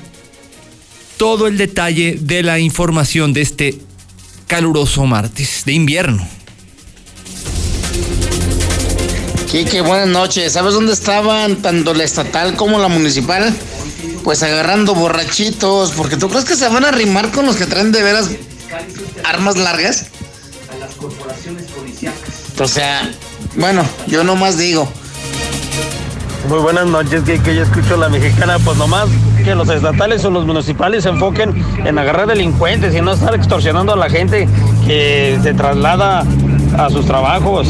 todo 1.19 1.47
el 1.47 1.59
detalle 1.59 2.19
de 2.21 2.43
la 2.43 2.59
información 2.59 3.33
de 3.33 3.43
este 3.43 3.79
caluroso 4.47 5.05
martes 5.05 5.63
de 5.65 5.73
invierno. 5.73 6.27
Quique, 9.51 9.83
buenas 9.83 10.09
noches. 10.09 10.55
¿Sabes 10.55 10.75
dónde 10.75 10.95
estaban 10.95 11.57
tanto 11.63 11.95
la 11.95 12.03
estatal 12.03 12.57
como 12.57 12.81
la 12.81 12.89
municipal? 12.89 13.55
Pues 14.25 14.43
agarrando 14.43 14.95
borrachitos, 14.95 15.93
porque 15.93 16.17
tú 16.17 16.29
crees 16.29 16.45
que 16.45 16.57
se 16.57 16.67
van 16.67 16.85
a 16.85 16.89
arrimar 16.89 17.31
con 17.31 17.47
los 17.47 17.57
que 17.57 17.67
traen 17.67 17.93
de 17.93 18.03
veras 18.03 18.31
armas 19.25 19.57
largas? 19.57 20.07
A 20.73 20.79
las 20.79 20.95
corporaciones 20.95 21.65
policiales. 21.71 22.21
O 22.59 22.69
sea, 22.69 23.11
bueno, 23.57 23.85
yo 24.07 24.25
nomás 24.25 24.57
digo. 24.59 24.89
Muy 26.49 26.59
buenas 26.59 26.87
noches, 26.87 27.23
que, 27.23 27.41
que 27.41 27.57
yo 27.57 27.63
escucho 27.63 27.97
la 27.97 28.11
mexicana, 28.11 28.59
pues 28.59 28.77
nomás 28.77 29.09
que 29.45 29.55
los 29.55 29.69
estatales 29.69 30.25
o 30.25 30.31
los 30.31 30.47
municipales 30.47 31.05
se 31.05 31.11
enfoquen 31.11 31.55
en 31.85 31.99
agarrar 31.99 32.27
delincuentes 32.27 32.95
y 32.95 33.01
no 33.01 33.13
estar 33.13 33.35
extorsionando 33.35 33.93
a 33.93 33.97
la 33.97 34.11
gente 34.11 34.49
que 34.87 35.39
se 35.43 35.55
traslada 35.55 36.25
a 36.79 36.91
sus 36.91 37.07
trabajos. 37.07 37.69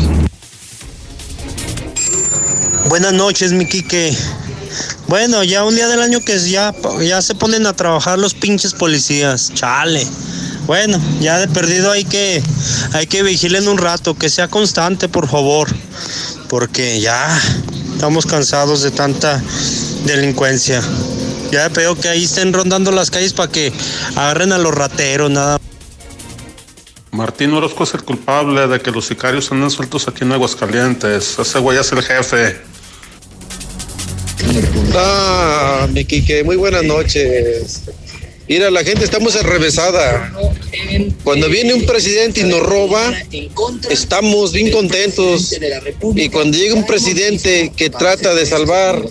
Buenas 2.88 3.12
noches, 3.12 3.52
mi 3.52 3.66
Quique. 3.66 4.16
Bueno, 5.08 5.42
ya 5.44 5.64
un 5.64 5.74
día 5.74 5.88
del 5.88 6.00
año 6.00 6.20
que 6.24 6.38
ya, 6.38 6.72
ya 7.00 7.22
se 7.22 7.34
ponen 7.34 7.66
a 7.66 7.72
trabajar 7.72 8.18
los 8.18 8.34
pinches 8.34 8.72
policías. 8.72 9.52
Chale. 9.54 10.06
Bueno, 10.66 10.98
ya 11.20 11.38
de 11.38 11.48
perdido 11.48 11.90
hay 11.90 12.04
que, 12.04 12.42
hay 12.92 13.06
que 13.06 13.22
vigilen 13.22 13.68
un 13.68 13.76
rato, 13.76 14.14
que 14.14 14.30
sea 14.30 14.48
constante, 14.48 15.08
por 15.08 15.28
favor. 15.28 15.68
Porque 16.48 17.00
ya 17.00 17.38
estamos 17.92 18.24
cansados 18.24 18.82
de 18.82 18.90
tanta 18.90 19.42
delincuencia. 20.04 20.82
Ya 21.50 21.68
veo 21.68 21.94
que 21.94 22.08
ahí 22.08 22.24
estén 22.24 22.52
rondando 22.52 22.90
las 22.92 23.10
calles 23.10 23.32
para 23.32 23.52
que 23.52 23.72
agarren 24.16 24.52
a 24.52 24.58
los 24.58 24.74
rateros, 24.74 25.30
nada. 25.30 25.60
Martín 27.10 27.52
Orozco 27.52 27.84
es 27.84 27.94
el 27.94 28.02
culpable 28.02 28.66
de 28.66 28.80
que 28.80 28.90
los 28.90 29.06
sicarios 29.06 29.52
anden 29.52 29.70
sueltos 29.70 30.08
aquí 30.08 30.24
en 30.24 30.32
Aguascalientes. 30.32 31.38
Ese 31.38 31.58
güey 31.60 31.78
es 31.78 31.92
el 31.92 32.02
jefe. 32.02 32.56
Ah, 34.96 35.86
mi 35.92 36.04
Quique, 36.04 36.42
muy 36.42 36.56
buenas 36.56 36.84
noches. 36.84 37.82
Mira, 38.48 38.70
la 38.70 38.84
gente 38.84 39.04
estamos 39.04 39.36
arrevesada. 39.36 40.32
Cuando 41.22 41.48
viene 41.48 41.72
un 41.74 41.86
presidente 41.86 42.40
y 42.40 42.44
nos 42.44 42.60
roba, 42.60 43.12
estamos 43.88 44.52
bien 44.52 44.70
contentos. 44.70 45.54
Y 46.14 46.28
cuando 46.28 46.56
llega 46.56 46.74
un 46.74 46.86
presidente 46.86 47.72
que 47.74 47.88
trata 47.90 48.34
de 48.34 48.44
salvar, 48.44 49.02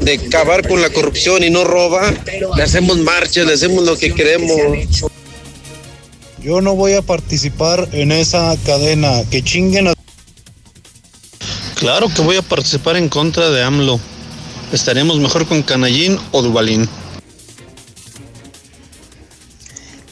de 0.00 0.20
acabar 0.26 0.66
con 0.66 0.80
la 0.80 0.90
corrupción 0.90 1.44
y 1.44 1.50
no 1.50 1.64
roba, 1.64 2.14
le 2.56 2.62
hacemos 2.62 2.98
marcha, 2.98 3.44
le 3.44 3.52
hacemos 3.52 3.84
lo 3.84 3.98
que 3.98 4.14
queremos. 4.14 4.56
Yo 6.42 6.60
no 6.60 6.74
voy 6.76 6.94
a 6.94 7.02
participar 7.02 7.88
en 7.92 8.12
esa 8.12 8.56
cadena. 8.64 9.22
Que 9.30 9.42
chinguen 9.42 9.88
a... 9.88 9.94
Claro 11.74 12.08
que 12.14 12.22
voy 12.22 12.36
a 12.36 12.42
participar 12.42 12.96
en 12.96 13.08
contra 13.08 13.50
de 13.50 13.62
AMLO 13.62 14.00
estaremos 14.72 15.18
mejor 15.18 15.46
con 15.46 15.62
Canallín 15.62 16.18
o 16.32 16.42
Dubalín. 16.42 16.88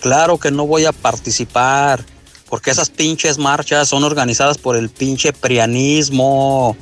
Claro 0.07 0.39
que 0.39 0.53
no 0.53 0.69
voy 0.69 0.85
a 0.85 0.93
participar, 0.93 2.05
porque 2.49 2.71
esas 2.71 2.91
pinches 2.91 3.39
marchas 3.39 3.89
son 3.89 4.05
organizadas 4.05 4.57
por 4.57 4.77
el 4.77 4.89
pinche 4.89 5.33
prianismo. 5.33 6.77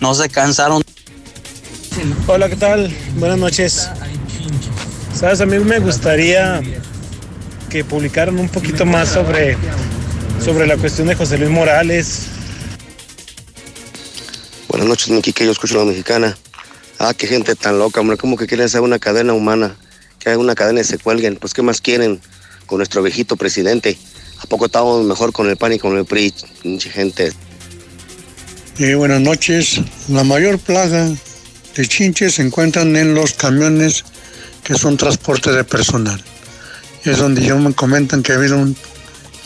No 0.00 0.14
se 0.14 0.30
cansaron. 0.30 0.82
Hola, 2.26 2.48
¿qué 2.48 2.56
tal? 2.56 2.90
Buenas 3.16 3.36
noches. 3.36 3.90
Sabes, 5.14 5.42
a 5.42 5.44
mí 5.44 5.58
me 5.58 5.78
gustaría 5.78 6.62
que 7.68 7.84
publicaran 7.84 8.38
un 8.38 8.48
poquito 8.48 8.86
más 8.86 9.10
sobre, 9.10 9.58
sobre 10.42 10.66
la 10.66 10.78
cuestión 10.78 11.08
de 11.08 11.16
José 11.16 11.36
Luis 11.36 11.50
Morales. 11.50 12.28
Buenas 14.68 14.88
noches, 14.88 15.10
Miki, 15.10 15.34
que 15.34 15.44
yo 15.44 15.52
escucho 15.52 15.76
la 15.76 15.84
mexicana. 15.84 16.34
Ah, 16.98 17.12
qué 17.12 17.26
gente 17.26 17.54
tan 17.56 17.78
loca, 17.78 18.00
hombre. 18.00 18.16
¿Cómo 18.16 18.38
que 18.38 18.46
quieren 18.46 18.64
hacer 18.64 18.80
una 18.80 18.98
cadena 18.98 19.34
humana? 19.34 19.76
Que 20.22 20.30
haga 20.30 20.38
una 20.38 20.54
cadena 20.54 20.80
y 20.80 20.84
se 20.84 20.98
cuelguen. 20.98 21.36
Pues, 21.36 21.52
¿qué 21.52 21.62
más 21.62 21.80
quieren 21.80 22.20
con 22.66 22.78
nuestro 22.78 23.02
viejito 23.02 23.36
presidente? 23.36 23.98
¿A 24.40 24.46
poco 24.46 24.66
estamos 24.66 25.04
mejor 25.04 25.32
con 25.32 25.48
el 25.48 25.56
PAN 25.56 25.72
y 25.72 25.78
con 25.78 25.96
el 25.96 26.04
PRI? 26.04 26.32
Mucha 26.64 26.90
gente. 26.90 27.32
Eh, 28.78 28.94
buenas 28.94 29.20
noches. 29.20 29.80
La 30.08 30.24
mayor 30.24 30.58
plaga 30.58 31.08
de 31.74 31.88
chinches 31.88 32.34
se 32.34 32.42
encuentran 32.42 32.94
en 32.96 33.14
los 33.14 33.32
camiones 33.32 34.04
que 34.62 34.74
son 34.74 34.96
transporte 34.96 35.52
de 35.52 35.64
personal. 35.64 36.22
Es 37.04 37.18
donde 37.18 37.44
yo 37.44 37.58
me 37.58 37.74
comentan 37.74 38.22
que 38.22 38.32
ha 38.32 38.36
habido 38.36 38.64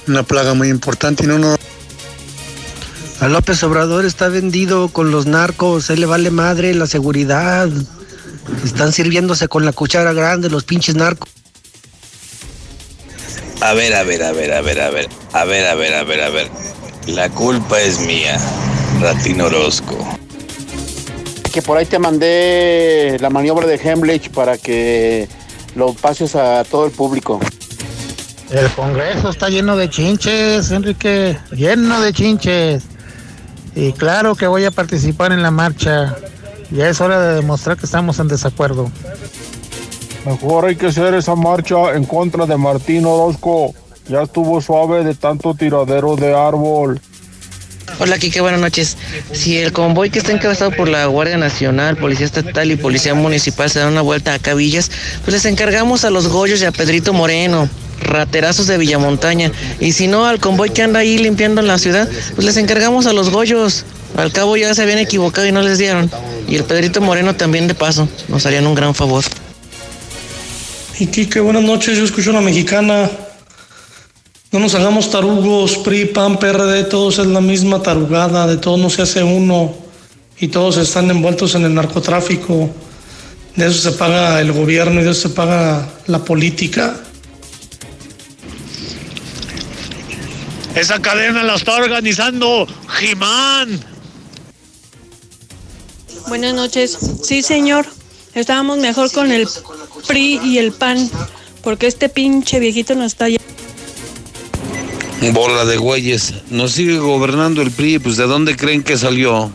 una 0.07 0.23
plaga 0.25 0.55
muy 0.55 0.69
importante 0.69 1.25
y 1.25 1.27
no 1.27 1.39
nos 1.39 1.59
a 3.19 3.29
López 3.29 3.63
Obrador 3.63 4.05
está 4.05 4.29
vendido 4.29 4.89
con 4.89 5.11
los 5.11 5.25
narcos, 5.25 5.89
él 5.89 6.01
le 6.01 6.07
vale 6.07 6.31
madre 6.31 6.75
la 6.75 6.87
seguridad. 6.87 7.71
Están 8.65 8.93
sirviéndose 8.93 9.49
con 9.49 9.65
la 9.65 9.73
cuchara 9.73 10.13
grande 10.13 10.49
los 10.51 10.65
pinches 10.65 10.95
narcos. 10.95 11.31
A 13.61 13.73
ver, 13.73 13.95
a 13.95 14.03
ver, 14.03 14.23
a 14.23 14.33
ver, 14.33 14.53
a 14.53 14.61
ver, 14.61 14.81
a 14.81 14.91
ver, 14.91 15.09
a 15.33 15.45
ver, 15.45 15.67
a 15.67 15.75
ver, 15.75 15.95
a 15.95 16.05
ver, 16.05 16.21
a 16.23 16.29
ver. 16.29 16.51
La 17.07 17.29
culpa 17.31 17.81
es 17.81 18.01
mía, 18.01 18.37
Ratín 19.01 19.41
Orozco. 19.41 19.97
Que 21.53 21.63
por 21.63 21.79
ahí 21.79 21.87
te 21.87 21.99
mandé 21.99 23.17
la 23.21 23.31
maniobra 23.31 23.67
de 23.67 23.77
Hemlich 23.77 24.31
para 24.31 24.59
que 24.59 25.29
lo 25.75 25.95
pases 25.95 26.35
a 26.37 26.65
todo 26.65 26.87
el 26.87 26.93
público. 26.93 27.41
El 28.51 28.69
Congreso 28.71 29.31
está 29.31 29.49
lleno 29.49 29.77
de 29.77 29.91
chinches, 29.91 30.71
Enrique, 30.71 31.39
lleno 31.53 32.01
de 32.01 32.13
chinches. 32.13 32.85
Y 33.75 33.93
claro 33.93 34.35
que 34.35 34.47
voy 34.47 34.65
a 34.65 34.71
participar 34.71 35.33
en 35.33 35.43
la 35.43 35.51
marcha. 35.51 36.17
Ya 36.71 36.89
es 36.89 37.01
hora 37.01 37.21
de 37.21 37.35
demostrar 37.37 37.77
que 37.77 37.87
estamos 37.87 38.19
en 38.19 38.29
desacuerdo. 38.29 38.91
Mejor 40.25 40.67
hay 40.67 40.77
que 40.77 40.87
hacer 40.87 41.15
esa 41.15 41.37
marcha 41.37 41.95
en 41.95 42.05
contra 42.05 42.47
de 42.47 42.57
Martín 42.57 43.07
Orozco. 43.07 43.75
Ya 44.09 44.23
estuvo 44.23 44.61
suave 44.61 45.05
de 45.05 45.15
tanto 45.15 45.55
tiradero 45.55 46.17
de 46.17 46.35
árbol. 46.35 47.01
Hola, 47.99 48.19
Kike, 48.19 48.41
buenas 48.41 48.61
noches. 48.61 48.97
Si 49.33 49.57
el 49.57 49.73
convoy 49.73 50.11
que 50.11 50.19
está 50.19 50.33
encabezado 50.33 50.71
por 50.73 50.89
la 50.89 51.07
Guardia 51.07 51.39
Nacional, 51.39 51.97
Policía 51.97 52.27
Estatal 52.27 52.71
y 52.71 52.77
Policía 52.77 53.15
Municipal 53.15 53.71
se 53.71 53.79
da 53.79 53.89
una 53.89 54.03
vuelta 54.03 54.35
a 54.35 54.39
Cabillas, 54.39 54.91
pues 55.25 55.33
les 55.33 55.45
encargamos 55.47 56.05
a 56.05 56.11
los 56.11 56.29
Goyos 56.29 56.61
y 56.61 56.67
a 56.67 56.73
Pedrito 56.73 57.13
Moreno, 57.13 57.69
raterazos 58.03 58.67
de 58.67 58.77
Villamontaña. 58.77 59.51
Y 59.81 59.93
si 59.93 60.09
no, 60.09 60.27
al 60.27 60.41
convoy 60.41 60.71
que 60.71 60.83
anda 60.83 61.01
ahí 61.01 61.17
limpiando 61.19 61.61
en 61.61 61.69
la 61.69 61.79
ciudad, 61.79 62.09
pues 62.35 62.45
les 62.45 62.57
encargamos 62.57 63.07
a 63.07 63.13
los 63.13 63.31
Goyos. 63.31 63.85
Al 64.17 64.33
cabo 64.33 64.57
ya 64.57 64.75
se 64.75 64.83
habían 64.83 64.99
equivocado 64.99 65.47
y 65.47 65.53
no 65.53 65.63
les 65.63 65.79
dieron. 65.79 66.11
Y 66.49 66.57
el 66.57 66.65
Pedrito 66.65 67.01
Moreno 67.01 67.35
también 67.35 67.67
de 67.67 67.75
paso, 67.75 68.09
nos 68.29 68.47
harían 68.47 68.67
un 68.67 68.75
gran 68.75 68.95
favor. 68.95 69.25
Y 70.99 71.07
Kike, 71.07 71.41
buenas 71.41 71.65
noches, 71.65 71.99
yo 71.99 72.05
escucho 72.05 72.31
a 72.31 72.35
la 72.35 72.41
mexicana. 72.41 73.11
No 74.53 74.61
nos 74.61 74.75
hagamos 74.75 75.11
tarugos, 75.11 75.77
PRI, 75.79 76.07
PAN, 76.07 76.39
PRD, 76.39 76.85
todos 76.85 77.19
es 77.19 77.27
la 77.27 77.41
misma 77.41 77.83
tarugada, 77.83 78.47
de 78.47 78.57
todos 78.57 78.79
no 78.79 78.89
se 78.89 79.03
hace 79.03 79.23
uno 79.23 79.75
y 80.39 80.49
todos 80.49 80.77
están 80.77 81.11
envueltos 81.11 81.55
en 81.55 81.65
el 81.65 81.75
narcotráfico. 81.75 82.71
De 83.57 83.67
eso 83.67 83.91
se 83.91 83.97
paga 83.97 84.41
el 84.41 84.53
gobierno 84.53 85.01
y 85.01 85.05
de 85.05 85.11
eso 85.11 85.29
se 85.29 85.35
paga 85.35 85.89
la 86.07 86.25
política. 86.25 86.95
Esa 90.75 91.01
cadena 91.01 91.43
la 91.43 91.55
está 91.55 91.77
organizando 91.77 92.67
Jimán. 92.99 93.96
Buenas 96.29 96.55
noches. 96.55 96.97
Sí, 97.23 97.43
señor. 97.43 97.87
Estábamos 98.35 98.79
mejor 98.79 99.11
con 99.13 99.33
el 99.33 99.49
PRI 100.07 100.41
y 100.45 100.59
el 100.59 100.73
PAN, 100.73 101.11
porque 101.63 101.87
este 101.87 102.09
pinche 102.09 102.61
viejito 102.61 102.95
nos 102.95 103.07
está 103.13 103.29
ya- 103.29 103.39
Bola 105.33 105.65
de 105.65 105.77
güeyes. 105.79 106.35
Nos 106.51 106.73
sigue 106.73 106.99
gobernando 106.99 107.63
el 107.63 107.71
PRI, 107.71 107.99
pues 107.99 108.17
¿de 108.17 108.25
dónde 108.25 108.57
creen 108.57 108.83
que 108.83 108.97
salió? 108.99 109.51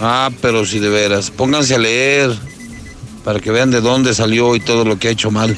Ah, 0.00 0.30
pero 0.42 0.64
si 0.66 0.78
de 0.78 0.88
veras. 0.90 1.30
Pónganse 1.30 1.74
a 1.74 1.78
leer 1.78 2.36
para 3.24 3.40
que 3.40 3.50
vean 3.50 3.70
de 3.70 3.80
dónde 3.80 4.14
salió 4.14 4.54
y 4.54 4.60
todo 4.60 4.84
lo 4.84 4.98
que 4.98 5.08
ha 5.08 5.10
hecho 5.10 5.30
mal. 5.30 5.56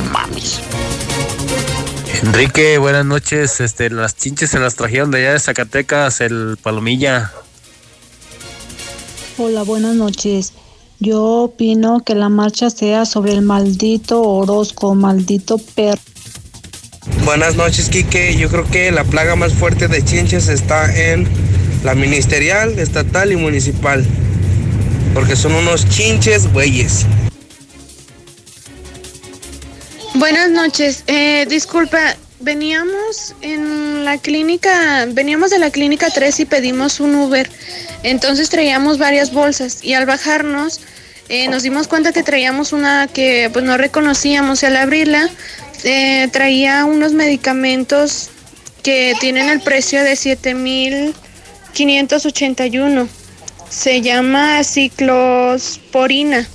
Mames. 0.00 0.60
Enrique, 2.22 2.78
buenas 2.78 3.06
noches. 3.06 3.60
Este, 3.60 3.90
las 3.90 4.16
chinches 4.16 4.50
se 4.50 4.58
las 4.58 4.76
trajeron 4.76 5.10
de 5.10 5.18
allá 5.18 5.32
de 5.32 5.40
Zacatecas, 5.40 6.20
el 6.20 6.58
Palomilla. 6.62 7.32
Hola, 9.38 9.62
buenas 9.62 9.94
noches. 9.94 10.52
Yo 10.98 11.22
opino 11.44 12.00
que 12.04 12.14
la 12.14 12.28
marcha 12.28 12.68
sea 12.68 13.06
sobre 13.06 13.32
el 13.32 13.40
maldito 13.40 14.20
Orozco, 14.20 14.94
maldito 14.94 15.56
perro. 15.56 16.00
Buenas 17.24 17.56
noches, 17.56 17.88
Quique. 17.88 18.36
Yo 18.36 18.50
creo 18.50 18.66
que 18.70 18.92
la 18.92 19.04
plaga 19.04 19.34
más 19.34 19.54
fuerte 19.54 19.88
de 19.88 20.04
chinches 20.04 20.48
está 20.48 20.94
en 20.94 21.26
la 21.84 21.94
ministerial, 21.94 22.78
estatal 22.78 23.32
y 23.32 23.36
municipal. 23.36 24.04
Porque 25.14 25.36
son 25.36 25.54
unos 25.54 25.88
chinches 25.88 26.52
güeyes. 26.52 27.06
Buenas 30.14 30.50
noches. 30.50 31.04
Eh, 31.06 31.46
disculpa, 31.48 32.16
veníamos 32.40 33.36
en 33.42 34.04
la 34.04 34.18
clínica, 34.18 35.06
veníamos 35.06 35.50
de 35.50 35.60
la 35.60 35.70
clínica 35.70 36.10
3 36.10 36.40
y 36.40 36.46
pedimos 36.46 36.98
un 36.98 37.14
Uber. 37.14 37.48
Entonces 38.02 38.50
traíamos 38.50 38.98
varias 38.98 39.32
bolsas 39.32 39.84
y 39.84 39.94
al 39.94 40.06
bajarnos 40.06 40.80
eh, 41.28 41.46
nos 41.46 41.62
dimos 41.62 41.86
cuenta 41.86 42.10
que 42.12 42.24
traíamos 42.24 42.72
una 42.72 43.06
que 43.06 43.50
pues 43.52 43.64
no 43.64 43.76
reconocíamos 43.76 44.64
y 44.64 44.66
al 44.66 44.78
abrirla 44.78 45.30
eh, 45.84 46.26
traía 46.32 46.84
unos 46.86 47.12
medicamentos 47.12 48.30
que 48.82 49.14
tienen 49.20 49.48
el 49.48 49.60
precio 49.60 50.02
de 50.02 50.14
7.581. 50.14 53.06
Se 53.68 54.00
llama 54.00 54.64
ciclosporina. 54.64 56.48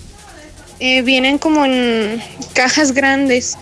Eh, 0.80 1.02
vienen 1.04 1.38
como 1.38 1.66
en 1.66 2.22
cajas 2.54 2.92
grandes 2.92 3.56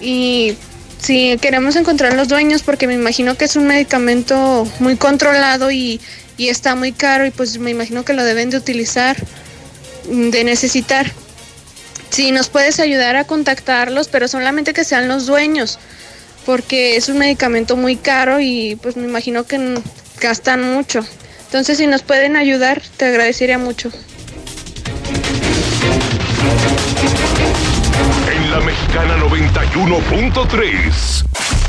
y 0.00 0.56
si 0.98 1.36
queremos 1.38 1.76
encontrar 1.76 2.14
los 2.14 2.28
dueños 2.28 2.62
porque 2.62 2.86
me 2.86 2.94
imagino 2.94 3.36
que 3.36 3.44
es 3.44 3.56
un 3.56 3.66
medicamento 3.66 4.66
muy 4.78 4.96
controlado 4.96 5.70
y, 5.70 6.00
y 6.38 6.48
está 6.48 6.74
muy 6.74 6.92
caro 6.92 7.26
y 7.26 7.30
pues 7.30 7.58
me 7.58 7.70
imagino 7.70 8.04
que 8.06 8.14
lo 8.14 8.24
deben 8.24 8.48
de 8.48 8.56
utilizar, 8.56 9.16
mm, 10.10 10.30
de 10.30 10.44
necesitar. 10.44 11.12
Si 12.08 12.30
nos 12.30 12.48
puedes 12.48 12.80
ayudar 12.80 13.16
a 13.16 13.24
contactarlos, 13.24 14.08
pero 14.08 14.26
solamente 14.26 14.72
que 14.72 14.84
sean 14.84 15.08
los 15.08 15.26
dueños, 15.26 15.78
porque 16.46 16.96
es 16.96 17.10
un 17.10 17.18
medicamento 17.18 17.76
muy 17.76 17.96
caro 17.96 18.40
y 18.40 18.76
pues 18.80 18.96
me 18.96 19.04
imagino 19.04 19.44
que 19.44 19.78
gastan 20.20 20.62
mucho. 20.72 21.04
Entonces 21.46 21.76
si 21.76 21.86
nos 21.86 22.02
pueden 22.02 22.36
ayudar, 22.36 22.80
te 22.96 23.04
agradecería 23.04 23.58
mucho. 23.58 23.90
91.3. 29.36 31.24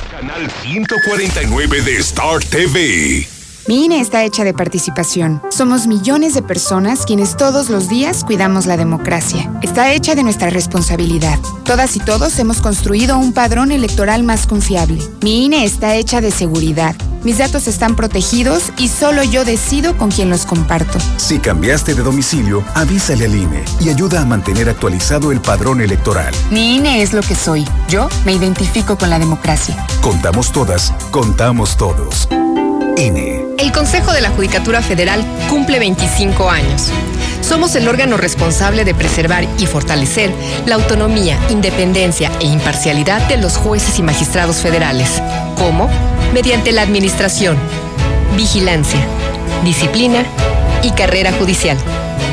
Canal 0.10 0.50
149 0.64 1.82
de 1.82 1.98
Star 1.98 2.40
TV. 2.40 3.28
Mi 3.68 3.84
INE 3.84 4.00
está 4.00 4.24
hecha 4.24 4.46
de 4.46 4.54
participación. 4.54 5.42
Somos 5.50 5.86
millones 5.86 6.34
de 6.34 6.42
personas 6.42 7.06
quienes 7.06 7.36
todos 7.36 7.70
los 7.70 7.90
días 7.90 8.24
cuidamos 8.24 8.68
la 8.68 8.78
democracia. 8.78 9.52
Está 9.62 9.92
hecha 9.92 10.16
de 10.16 10.24
nuestra 10.24 10.50
responsabilidad. 10.50 11.38
Todas 11.66 11.98
y 11.98 12.00
todos 12.00 12.40
hemos 12.40 12.62
construido 12.62 13.18
un 13.18 13.34
padrón 13.34 13.74
electoral 13.74 14.24
más 14.24 14.48
confiable. 14.48 15.04
Mi 15.22 15.44
INE 15.44 15.66
está 15.66 15.98
hecha 15.98 16.22
de 16.22 16.32
seguridad. 16.32 16.96
Mis 17.28 17.40
datos 17.40 17.68
están 17.68 17.98
protegidos 17.98 18.72
y 18.78 18.88
solo 18.88 19.22
yo 19.22 19.44
decido 19.44 19.98
con 19.98 20.10
quién 20.10 20.30
los 20.30 20.46
comparto. 20.46 20.98
Si 21.18 21.40
cambiaste 21.40 21.94
de 21.94 22.02
domicilio, 22.02 22.64
avísale 22.74 23.26
al 23.26 23.36
INE 23.36 23.66
y 23.82 23.90
ayuda 23.90 24.22
a 24.22 24.26
mantener 24.26 24.70
actualizado 24.70 25.34
el 25.34 25.42
padrón 25.42 25.82
electoral. 25.82 26.34
Mi 26.52 26.78
INE 26.78 27.02
es 27.02 27.12
lo 27.12 27.22
que 27.22 27.36
soy. 27.36 27.68
Yo 27.90 28.08
me 28.24 28.32
identifico 28.32 28.98
con 28.98 29.10
la 29.10 29.20
democracia. 29.20 29.76
Contamos 30.00 30.54
todas, 30.54 30.94
contamos 31.12 31.76
todos. 31.76 32.30
INE. 32.96 33.44
El 33.58 33.74
Consejo 33.74 34.14
de 34.14 34.22
la 34.22 34.30
Judicatura 34.30 34.82
Federal 34.82 35.22
cumple 35.50 35.80
25 35.80 36.50
años. 36.50 36.94
Somos 37.42 37.76
el 37.76 37.90
órgano 37.90 38.16
responsable 38.16 38.86
de 38.86 38.96
preservar 38.96 39.46
y 39.60 39.66
fortalecer 39.66 40.34
la 40.66 40.76
autonomía, 40.76 41.38
independencia 41.50 42.32
e 42.40 42.46
imparcialidad 42.46 43.28
de 43.28 43.36
los 43.36 43.58
jueces 43.58 44.00
y 44.00 44.02
magistrados 44.02 44.62
federales. 44.62 45.22
¿Cómo? 45.58 45.90
Mediante 46.34 46.72
la 46.72 46.82
administración, 46.82 47.58
vigilancia, 48.36 49.00
disciplina 49.64 50.24
y 50.84 50.92
carrera 50.92 51.32
judicial. 51.32 51.78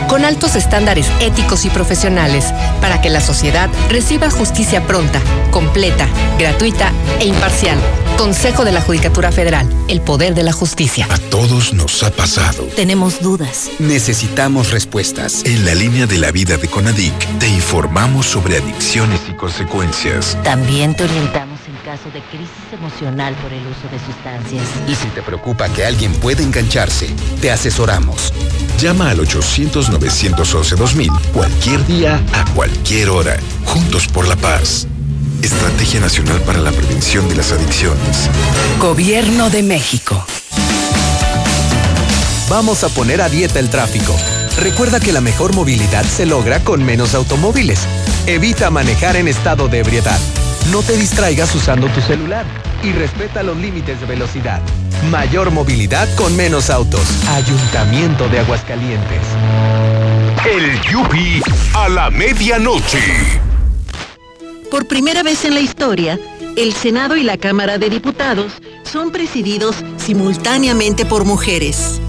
Con 0.08 0.24
altos 0.24 0.54
estándares 0.54 1.06
éticos 1.20 1.64
y 1.64 1.70
profesionales 1.70 2.52
para 2.80 3.00
que 3.00 3.08
la 3.08 3.20
sociedad 3.20 3.70
reciba 3.88 4.30
justicia 4.30 4.86
pronta, 4.86 5.20
completa, 5.50 6.06
gratuita 6.38 6.92
e 7.20 7.26
imparcial. 7.26 7.78
Consejo 8.18 8.64
de 8.64 8.72
la 8.72 8.80
Judicatura 8.80 9.32
Federal, 9.32 9.68
el 9.88 10.00
poder 10.00 10.34
de 10.34 10.44
la 10.44 10.52
justicia. 10.52 11.08
A 11.10 11.18
todos 11.18 11.72
nos 11.72 12.02
ha 12.04 12.10
pasado. 12.10 12.64
Tenemos 12.76 13.20
dudas. 13.20 13.70
Necesitamos 13.80 14.70
respuestas. 14.70 15.42
En 15.44 15.64
la 15.64 15.74
línea 15.74 16.06
de 16.06 16.18
la 16.18 16.30
vida 16.30 16.56
de 16.56 16.68
Conadic 16.68 17.38
te 17.38 17.48
informamos 17.48 18.26
sobre 18.26 18.58
adicciones 18.58 19.20
y 19.28 19.32
consecuencias. 19.32 20.38
También 20.44 20.94
te 20.94 21.04
orientamos 21.04 21.53
en 21.53 21.53
caso 21.94 22.10
de 22.10 22.22
crisis 22.22 22.50
emocional 22.72 23.36
por 23.36 23.52
el 23.52 23.64
uso 23.68 23.88
de 23.88 24.00
sustancias. 24.04 24.66
Y 24.88 24.96
si 24.96 25.06
te 25.10 25.22
preocupa 25.22 25.68
que 25.68 25.84
alguien 25.84 26.12
pueda 26.14 26.42
engancharse, 26.42 27.06
te 27.40 27.52
asesoramos. 27.52 28.32
Llama 28.80 29.10
al 29.10 29.20
800-911-2000 29.20 31.20
cualquier 31.32 31.86
día, 31.86 32.20
a 32.32 32.44
cualquier 32.52 33.10
hora. 33.10 33.36
Juntos 33.64 34.08
por 34.08 34.26
la 34.26 34.34
paz. 34.34 34.88
Estrategia 35.40 36.00
Nacional 36.00 36.40
para 36.40 36.58
la 36.58 36.72
Prevención 36.72 37.28
de 37.28 37.36
las 37.36 37.52
Adicciones. 37.52 38.28
Gobierno 38.80 39.48
de 39.48 39.62
México. 39.62 40.26
Vamos 42.48 42.82
a 42.82 42.88
poner 42.88 43.22
a 43.22 43.28
dieta 43.28 43.60
el 43.60 43.70
tráfico. 43.70 44.16
Recuerda 44.60 44.98
que 44.98 45.12
la 45.12 45.20
mejor 45.20 45.54
movilidad 45.54 46.04
se 46.04 46.26
logra 46.26 46.64
con 46.64 46.82
menos 46.82 47.14
automóviles. 47.14 47.86
Evita 48.26 48.70
manejar 48.70 49.14
en 49.14 49.28
estado 49.28 49.68
de 49.68 49.78
ebriedad. 49.78 50.18
No 50.70 50.82
te 50.82 50.96
distraigas 50.96 51.54
usando 51.54 51.88
tu 51.88 52.00
celular 52.00 52.44
y 52.82 52.92
respeta 52.92 53.42
los 53.42 53.56
límites 53.56 54.00
de 54.00 54.06
velocidad. 54.06 54.60
Mayor 55.10 55.50
movilidad 55.50 56.08
con 56.16 56.34
menos 56.36 56.70
autos. 56.70 57.02
Ayuntamiento 57.28 58.28
de 58.28 58.40
Aguascalientes. 58.40 59.20
El 60.44 60.80
Yupi 60.90 61.42
a 61.74 61.88
la 61.88 62.10
medianoche. 62.10 62.98
Por 64.70 64.86
primera 64.86 65.22
vez 65.22 65.44
en 65.44 65.54
la 65.54 65.60
historia, 65.60 66.18
el 66.56 66.72
Senado 66.72 67.16
y 67.16 67.22
la 67.22 67.36
Cámara 67.36 67.78
de 67.78 67.90
Diputados 67.90 68.54
son 68.84 69.12
presididos 69.12 69.76
simultáneamente 69.98 71.04
por 71.04 71.24
mujeres. 71.24 72.00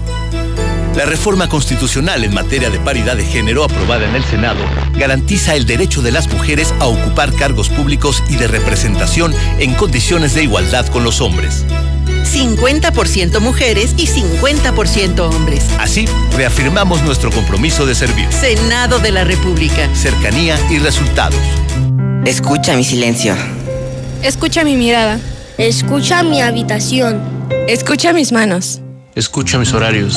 La 0.96 1.04
reforma 1.04 1.46
constitucional 1.46 2.24
en 2.24 2.32
materia 2.32 2.70
de 2.70 2.80
paridad 2.80 3.18
de 3.18 3.24
género 3.26 3.64
aprobada 3.64 4.08
en 4.08 4.14
el 4.14 4.24
Senado 4.24 4.60
garantiza 4.94 5.54
el 5.54 5.66
derecho 5.66 6.00
de 6.00 6.10
las 6.10 6.26
mujeres 6.32 6.72
a 6.80 6.86
ocupar 6.86 7.34
cargos 7.34 7.68
públicos 7.68 8.22
y 8.30 8.36
de 8.36 8.48
representación 8.48 9.34
en 9.58 9.74
condiciones 9.74 10.34
de 10.34 10.44
igualdad 10.44 10.86
con 10.86 11.04
los 11.04 11.20
hombres. 11.20 11.66
50% 12.24 13.40
mujeres 13.40 13.94
y 13.98 14.06
50% 14.06 15.20
hombres. 15.20 15.66
Así, 15.78 16.06
reafirmamos 16.34 17.02
nuestro 17.02 17.30
compromiso 17.30 17.84
de 17.84 17.94
servir. 17.94 18.32
Senado 18.32 18.98
de 18.98 19.12
la 19.12 19.24
República. 19.24 19.94
Cercanía 19.94 20.58
y 20.70 20.78
resultados. 20.78 21.38
Escucha 22.24 22.74
mi 22.74 22.84
silencio. 22.84 23.36
Escucha 24.22 24.64
mi 24.64 24.76
mirada. 24.76 25.20
Escucha 25.58 26.22
mi 26.22 26.40
habitación. 26.40 27.20
Escucha 27.68 28.14
mis 28.14 28.32
manos. 28.32 28.80
Escucha 29.14 29.58
mis 29.58 29.74
horarios. 29.74 30.16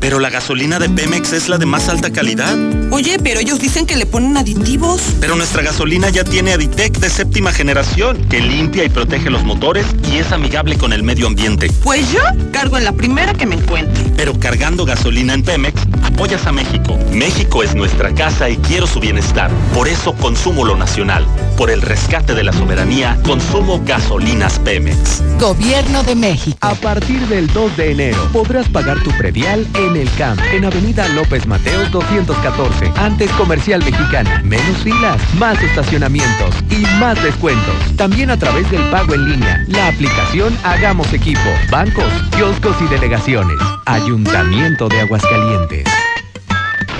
Pero 0.00 0.20
la 0.20 0.30
gasolina 0.30 0.78
de 0.78 0.88
Pemex 0.88 1.32
es 1.32 1.48
la 1.48 1.58
de 1.58 1.66
más 1.66 1.88
alta 1.88 2.10
calidad. 2.10 2.56
Oye, 2.90 3.18
pero 3.22 3.40
ellos 3.40 3.58
dicen 3.58 3.86
que 3.86 3.96
le 3.96 4.06
ponen 4.06 4.36
aditivos. 4.36 5.02
Pero 5.20 5.36
nuestra 5.36 5.62
gasolina 5.62 6.08
ya 6.10 6.24
tiene 6.24 6.52
Aditec 6.52 6.98
de 6.98 7.10
séptima 7.10 7.52
generación, 7.52 8.16
que 8.28 8.40
limpia 8.40 8.84
y 8.84 8.88
protege 8.88 9.30
los 9.30 9.44
motores 9.44 9.86
y 10.12 10.18
es 10.18 10.32
amigable 10.32 10.76
con 10.78 10.92
el 10.92 11.02
medio 11.02 11.26
ambiente. 11.26 11.70
Pues 11.82 12.10
yo 12.12 12.20
cargo 12.52 12.78
en 12.78 12.84
la 12.84 12.92
primera 12.92 13.34
que 13.34 13.46
me 13.46 13.56
encuentre. 13.56 14.04
Pero 14.16 14.38
cargando 14.38 14.84
gasolina 14.84 15.34
en 15.34 15.42
Pemex, 15.42 15.82
apoyas 16.02 16.46
a 16.46 16.52
México. 16.52 16.98
México 17.12 17.62
es 17.62 17.74
nuestra 17.74 18.14
casa 18.14 18.48
y 18.48 18.56
quiero 18.58 18.86
su 18.86 19.00
bienestar. 19.00 19.50
Por 19.74 19.88
eso 19.88 20.14
consumo 20.14 20.64
lo 20.64 20.76
nacional. 20.76 21.26
Por 21.56 21.70
el 21.70 21.82
rescate 21.82 22.34
de 22.34 22.44
la 22.44 22.52
soberanía, 22.52 23.18
consumo 23.24 23.82
gasolinas 23.84 24.58
Pemex. 24.60 25.22
Gobierno 25.40 26.02
de 26.02 26.14
México. 26.14 26.58
A 26.60 26.74
partir 26.74 27.20
del 27.28 27.46
2 27.48 27.76
de 27.76 27.90
enero 27.92 28.28
podrás 28.32 28.68
pagar 28.68 29.02
tu 29.02 29.10
predial 29.16 29.66
en 29.74 29.85
el 29.94 30.10
CAMP, 30.12 30.40
en 30.52 30.64
Avenida 30.64 31.06
López 31.08 31.46
Mateos 31.46 31.90
214, 31.92 32.90
antes 32.96 33.30
Comercial 33.32 33.84
Mexicana. 33.84 34.40
Menos 34.42 34.78
filas, 34.78 35.20
más 35.34 35.62
estacionamientos 35.62 36.54
y 36.70 36.84
más 36.98 37.22
descuentos. 37.22 37.74
También 37.96 38.30
a 38.30 38.38
través 38.38 38.68
del 38.70 38.82
pago 38.90 39.14
en 39.14 39.30
línea, 39.30 39.64
la 39.68 39.88
aplicación 39.88 40.56
Hagamos 40.64 41.12
Equipo, 41.12 41.50
bancos, 41.70 42.10
kioscos 42.30 42.76
y 42.80 42.86
delegaciones. 42.86 43.58
Ayuntamiento 43.84 44.88
de 44.88 45.02
Aguascalientes. 45.02 45.84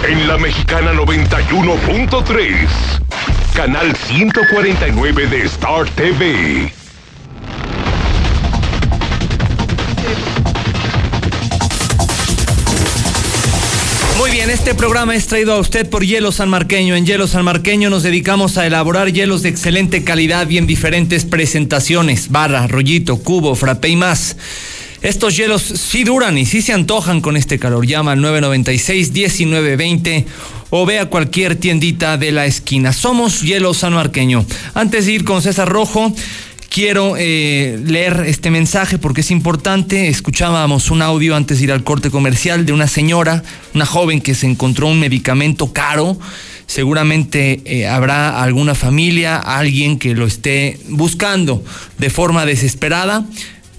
En 0.07 0.29
la 0.29 0.37
Mexicana 0.37 0.93
91.3, 0.93 2.69
canal 3.55 3.97
149 3.97 5.27
de 5.27 5.43
Star 5.47 5.87
TV. 5.97 6.86
Bien, 14.47 14.59
este 14.59 14.75
programa 14.75 15.15
es 15.15 15.27
traído 15.27 15.55
a 15.55 15.59
usted 15.59 15.89
por 15.89 16.05
Hielo 16.05 16.31
San 16.31 16.49
Marqueño. 16.49 16.95
En 16.95 17.07
Hielo 17.07 17.27
San 17.27 17.45
Marqueño 17.45 17.91
nos 17.91 18.03
dedicamos 18.03 18.59
a 18.59 18.67
elaborar 18.67 19.13
hielos 19.13 19.43
de 19.43 19.49
excelente 19.49 20.05
calidad 20.05 20.49
y 20.49 20.59
en 20.59 20.67
diferentes 20.67 21.25
presentaciones, 21.25 22.31
barra, 22.31 22.67
rollito, 22.67 23.19
cubo, 23.19 23.55
frappé 23.55 23.89
y 23.89 23.97
más. 23.97 24.37
Estos 25.03 25.37
hielos 25.37 25.63
sí 25.63 26.05
duran 26.05 26.39
y 26.39 26.47
sí 26.47 26.63
se 26.63 26.73
antojan 26.73 27.21
con 27.21 27.37
este 27.37 27.59
calor. 27.59 27.87
Llama 27.87 28.13
al 28.13 28.21
996-1920 28.21 30.25
o 30.71 30.87
ve 30.87 30.99
a 30.99 31.07
cualquier 31.07 31.57
tiendita 31.57 32.17
de 32.17 32.33
la 32.33 32.47
esquina. 32.47 32.93
Somos 32.93 33.43
Hielo 33.43 33.75
San 33.75 33.95
Marqueño. 33.95 34.45
Antes 34.75 35.07
de 35.07 35.13
ir 35.13 35.25
con 35.25 35.43
César 35.43 35.69
Rojo, 35.69 36.13
quiero 36.77 37.15
eh, 37.17 37.81
leer 37.87 38.25
este 38.27 38.51
mensaje 38.51 38.99
porque 38.99 39.23
es 39.23 39.31
importante. 39.31 40.09
Escuchábamos 40.09 40.91
un 40.91 41.01
audio 41.01 41.35
antes 41.35 41.57
de 41.57 41.65
ir 41.65 41.73
al 41.73 41.83
corte 41.83 42.11
comercial 42.11 42.67
de 42.67 42.75
una 42.75 42.87
señora, 42.87 43.43
una 43.73 43.87
joven 43.87 44.21
que 44.21 44.35
se 44.35 44.47
encontró 44.47 44.89
un 44.89 45.01
medicamento 45.01 45.73
caro. 45.73 46.19
Seguramente 46.67 47.63
eh, 47.65 47.87
habrá 47.87 48.43
alguna 48.43 48.75
familia, 48.75 49.39
alguien 49.39 49.99
que 49.99 50.15
lo 50.15 50.27
esté 50.27 50.79
buscando 50.91 51.65
de 51.97 52.11
forma 52.11 52.45
desesperada. 52.45 53.25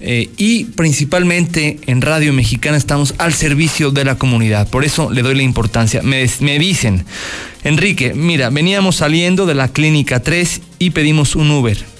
Eh, 0.00 0.30
y 0.36 0.64
principalmente 0.64 1.78
en 1.86 2.02
Radio 2.02 2.32
Mexicana 2.32 2.76
estamos 2.76 3.14
al 3.18 3.32
servicio 3.32 3.92
de 3.92 4.04
la 4.06 4.16
comunidad. 4.16 4.68
Por 4.68 4.84
eso 4.84 5.08
le 5.08 5.22
doy 5.22 5.36
la 5.36 5.44
importancia. 5.44 6.02
Me, 6.02 6.28
me 6.40 6.58
dicen, 6.58 7.04
Enrique, 7.62 8.12
mira, 8.14 8.50
veníamos 8.50 8.96
saliendo 8.96 9.46
de 9.46 9.54
la 9.54 9.68
clínica 9.68 10.20
3 10.20 10.62
y 10.80 10.90
pedimos 10.90 11.36
un 11.36 11.52
Uber. 11.52 11.97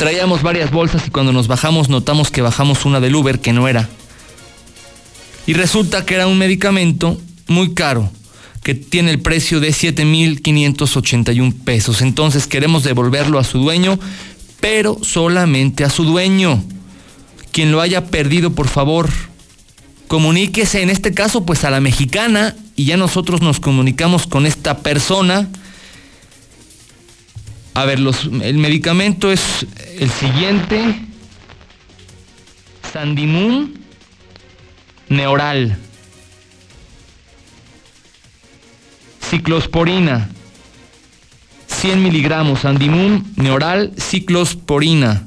Traíamos 0.00 0.42
varias 0.42 0.70
bolsas 0.70 1.06
y 1.06 1.10
cuando 1.10 1.30
nos 1.30 1.46
bajamos 1.46 1.90
notamos 1.90 2.30
que 2.30 2.40
bajamos 2.40 2.86
una 2.86 3.00
del 3.00 3.14
Uber 3.14 3.38
que 3.38 3.52
no 3.52 3.68
era. 3.68 3.86
Y 5.46 5.52
resulta 5.52 6.06
que 6.06 6.14
era 6.14 6.26
un 6.26 6.38
medicamento 6.38 7.20
muy 7.48 7.74
caro, 7.74 8.10
que 8.62 8.74
tiene 8.74 9.10
el 9.10 9.20
precio 9.20 9.60
de 9.60 9.68
7.581 9.68 11.52
pesos. 11.52 12.00
Entonces 12.00 12.46
queremos 12.46 12.82
devolverlo 12.82 13.38
a 13.38 13.44
su 13.44 13.58
dueño, 13.58 14.00
pero 14.58 14.96
solamente 15.02 15.84
a 15.84 15.90
su 15.90 16.04
dueño. 16.04 16.64
Quien 17.52 17.70
lo 17.70 17.82
haya 17.82 18.06
perdido, 18.06 18.52
por 18.52 18.68
favor, 18.68 19.10
comuníquese 20.08 20.80
en 20.80 20.88
este 20.88 21.12
caso 21.12 21.44
pues 21.44 21.64
a 21.64 21.70
la 21.70 21.82
mexicana 21.82 22.56
y 22.74 22.86
ya 22.86 22.96
nosotros 22.96 23.42
nos 23.42 23.60
comunicamos 23.60 24.26
con 24.26 24.46
esta 24.46 24.78
persona. 24.78 25.50
A 27.74 27.84
ver, 27.84 28.00
los, 28.00 28.24
el 28.42 28.58
medicamento 28.58 29.30
es 29.30 29.66
el 29.98 30.10
siguiente. 30.10 31.00
Sandimun 32.92 33.78
Neoral. 35.08 35.76
Ciclosporina. 39.30 40.28
100 41.68 42.02
miligramos. 42.02 42.60
Sandimun 42.60 43.32
Neoral 43.36 43.92
Ciclosporina. 43.96 45.24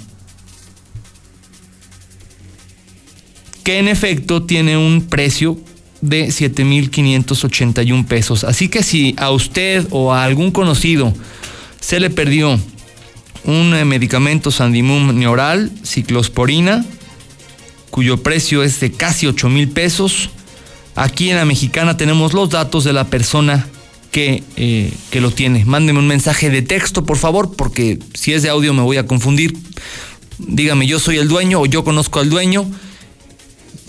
Que 3.63 3.79
en 3.79 3.87
efecto 3.87 4.43
tiene 4.43 4.75
un 4.75 5.07
precio 5.07 5.57
de 6.01 6.27
7.581 6.27 8.05
pesos. 8.05 8.43
Así 8.43 8.67
que 8.67 8.83
si 8.83 9.15
a 9.17 9.31
usted 9.31 9.87
o 9.89 10.13
a 10.13 10.25
algún 10.25 10.51
conocido 10.51 11.13
se 11.83 11.99
le 11.99 12.09
perdió 12.09 12.57
un 13.43 13.73
eh, 13.75 13.83
medicamento 13.83 14.51
Sandimum 14.51 15.19
Neoral, 15.19 15.69
ciclosporina, 15.83 16.85
cuyo 17.89 18.23
precio 18.23 18.63
es 18.63 18.79
de 18.79 18.93
casi 18.93 19.27
8 19.27 19.49
mil 19.49 19.67
pesos. 19.67 20.29
Aquí 20.95 21.29
en 21.29 21.35
la 21.35 21.43
mexicana 21.43 21.97
tenemos 21.97 22.31
los 22.31 22.49
datos 22.49 22.85
de 22.85 22.93
la 22.93 23.03
persona 23.03 23.67
que, 24.11 24.43
eh, 24.55 24.93
que 25.11 25.19
lo 25.19 25.31
tiene. 25.31 25.65
Mándeme 25.65 25.99
un 25.99 26.07
mensaje 26.07 26.49
de 26.49 26.61
texto, 26.61 27.05
por 27.05 27.17
favor, 27.17 27.53
porque 27.53 27.99
si 28.13 28.31
es 28.31 28.43
de 28.43 28.49
audio 28.49 28.73
me 28.73 28.81
voy 28.81 28.95
a 28.95 29.05
confundir. 29.05 29.53
Dígame, 30.37 30.87
yo 30.87 30.99
soy 30.99 31.17
el 31.17 31.27
dueño 31.27 31.59
o 31.59 31.65
yo 31.65 31.83
conozco 31.83 32.21
al 32.21 32.29
dueño 32.29 32.65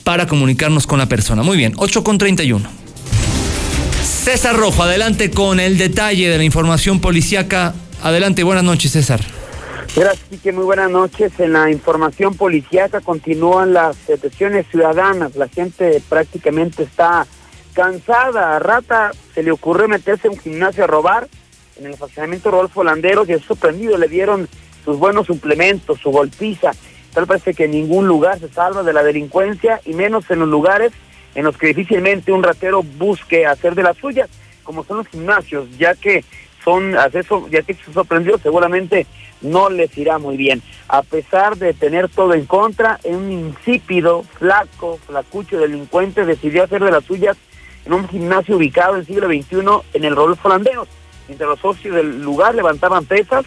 para 0.02 0.26
comunicarnos 0.26 0.88
con 0.88 0.98
la 0.98 1.06
persona. 1.06 1.44
Muy 1.44 1.56
bien, 1.56 1.74
8 1.76 2.02
con 2.02 2.18
31. 2.18 2.68
César 4.02 4.56
Rojo, 4.56 4.82
adelante 4.82 5.30
con 5.30 5.60
el 5.60 5.78
detalle 5.78 6.28
de 6.28 6.38
la 6.38 6.44
información 6.44 6.98
policíaca. 6.98 7.74
Adelante, 8.04 8.42
buenas 8.42 8.64
noches, 8.64 8.92
César. 8.92 9.20
Gracias, 9.96 10.28
Quique. 10.28 10.52
Muy 10.52 10.64
buenas 10.64 10.90
noches. 10.90 11.32
En 11.40 11.54
la 11.54 11.70
información 11.70 12.34
policíaca 12.34 13.00
continúan 13.00 13.72
las 13.72 14.06
detenciones 14.06 14.66
ciudadanas. 14.70 15.34
La 15.36 15.48
gente 15.48 16.02
prácticamente 16.06 16.82
está 16.82 17.26
cansada. 17.72 18.56
A 18.56 18.58
Rata 18.58 19.12
se 19.34 19.42
le 19.42 19.52
ocurrió 19.52 19.88
meterse 19.88 20.26
en 20.26 20.34
un 20.34 20.38
gimnasio 20.38 20.84
a 20.84 20.86
robar 20.86 21.28
en 21.78 21.86
el 21.86 21.92
estacionamiento 21.92 22.50
Rodolfo 22.50 22.84
Landeros 22.84 23.26
y 23.26 23.32
es 23.32 23.42
sorprendido. 23.42 23.96
Le 23.96 24.08
dieron 24.08 24.50
sus 24.84 24.98
buenos 24.98 25.26
suplementos, 25.26 25.98
su 25.98 26.10
golpiza. 26.10 26.72
Tal 27.14 27.26
parece 27.26 27.54
que 27.54 27.64
en 27.64 27.70
ningún 27.70 28.06
lugar 28.06 28.38
se 28.38 28.50
salva 28.50 28.82
de 28.82 28.92
la 28.92 29.02
delincuencia 29.02 29.80
y 29.86 29.94
menos 29.94 30.30
en 30.30 30.40
los 30.40 30.48
lugares 30.50 30.92
en 31.34 31.44
los 31.44 31.56
que 31.56 31.68
difícilmente 31.68 32.32
un 32.32 32.42
ratero 32.42 32.82
busque 32.82 33.46
hacer 33.46 33.74
de 33.74 33.82
las 33.82 33.96
suyas, 33.96 34.28
como 34.62 34.84
son 34.84 34.98
los 34.98 35.08
gimnasios, 35.08 35.66
ya 35.78 35.94
que 35.94 36.22
son, 36.64 36.96
eso, 37.12 37.46
ya 37.50 37.62
que 37.62 37.74
se 37.74 37.92
sorprendió, 37.92 38.38
seguramente 38.38 39.06
no 39.42 39.68
les 39.68 39.96
irá 39.98 40.18
muy 40.18 40.36
bien. 40.36 40.62
A 40.88 41.02
pesar 41.02 41.56
de 41.56 41.74
tener 41.74 42.08
todo 42.08 42.34
en 42.34 42.46
contra, 42.46 42.98
un 43.04 43.30
insípido, 43.30 44.22
flaco, 44.38 44.98
flacucho 45.06 45.58
delincuente 45.58 46.24
decidió 46.24 46.64
hacer 46.64 46.82
de 46.82 46.90
las 46.90 47.04
suyas 47.04 47.36
en 47.84 47.92
un 47.92 48.08
gimnasio 48.08 48.56
ubicado 48.56 48.94
en 48.94 49.00
el 49.00 49.06
siglo 49.06 49.26
XXI 49.28 49.98
en 49.98 50.04
el 50.04 50.16
Rodolfo 50.16 50.48
Landeros. 50.48 50.88
Mientras 51.28 51.48
los 51.48 51.60
socios 51.60 51.94
del 51.94 52.22
lugar 52.22 52.54
levantaban 52.54 53.04
pesas, 53.04 53.44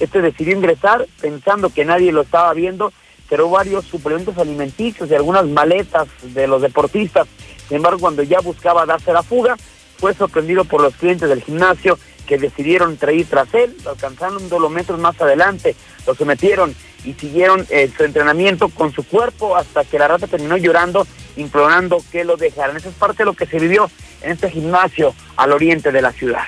Este 0.00 0.22
decidió 0.22 0.56
ingresar 0.56 1.06
pensando 1.20 1.68
que 1.68 1.84
nadie 1.84 2.10
lo 2.10 2.22
estaba 2.22 2.54
viendo, 2.54 2.90
pero 3.28 3.50
varios 3.50 3.84
suplementos 3.84 4.38
alimenticios 4.38 5.10
y 5.10 5.14
algunas 5.14 5.46
maletas 5.46 6.08
de 6.22 6.46
los 6.46 6.62
deportistas. 6.62 7.28
Sin 7.68 7.76
embargo, 7.76 8.00
cuando 8.00 8.22
ya 8.22 8.40
buscaba 8.40 8.86
darse 8.86 9.12
la 9.12 9.22
fuga, 9.22 9.56
fue 9.98 10.14
sorprendido 10.14 10.64
por 10.64 10.80
los 10.80 10.94
clientes 10.94 11.28
del 11.28 11.42
gimnasio 11.42 11.98
que 12.30 12.38
decidieron 12.38 12.96
traer 12.96 13.26
tras 13.26 13.52
él, 13.54 13.76
lo 13.82 13.90
alcanzaron 13.90 14.48
dos 14.48 14.70
metros 14.70 15.00
más 15.00 15.20
adelante, 15.20 15.74
lo 16.06 16.14
sometieron 16.14 16.76
y 17.04 17.14
siguieron 17.14 17.66
eh, 17.70 17.90
su 17.96 18.04
entrenamiento 18.04 18.68
con 18.68 18.92
su 18.92 19.02
cuerpo 19.02 19.56
hasta 19.56 19.82
que 19.82 19.98
la 19.98 20.06
rata 20.06 20.28
terminó 20.28 20.56
llorando, 20.56 21.08
implorando 21.36 22.00
que 22.12 22.22
lo 22.22 22.36
dejaran. 22.36 22.76
Esa 22.76 22.90
es 22.90 22.94
parte 22.94 23.24
de 23.24 23.24
lo 23.24 23.32
que 23.32 23.46
se 23.46 23.58
vivió 23.58 23.90
en 24.22 24.30
este 24.30 24.48
gimnasio 24.48 25.12
al 25.36 25.50
oriente 25.50 25.90
de 25.90 26.02
la 26.02 26.12
ciudad. 26.12 26.44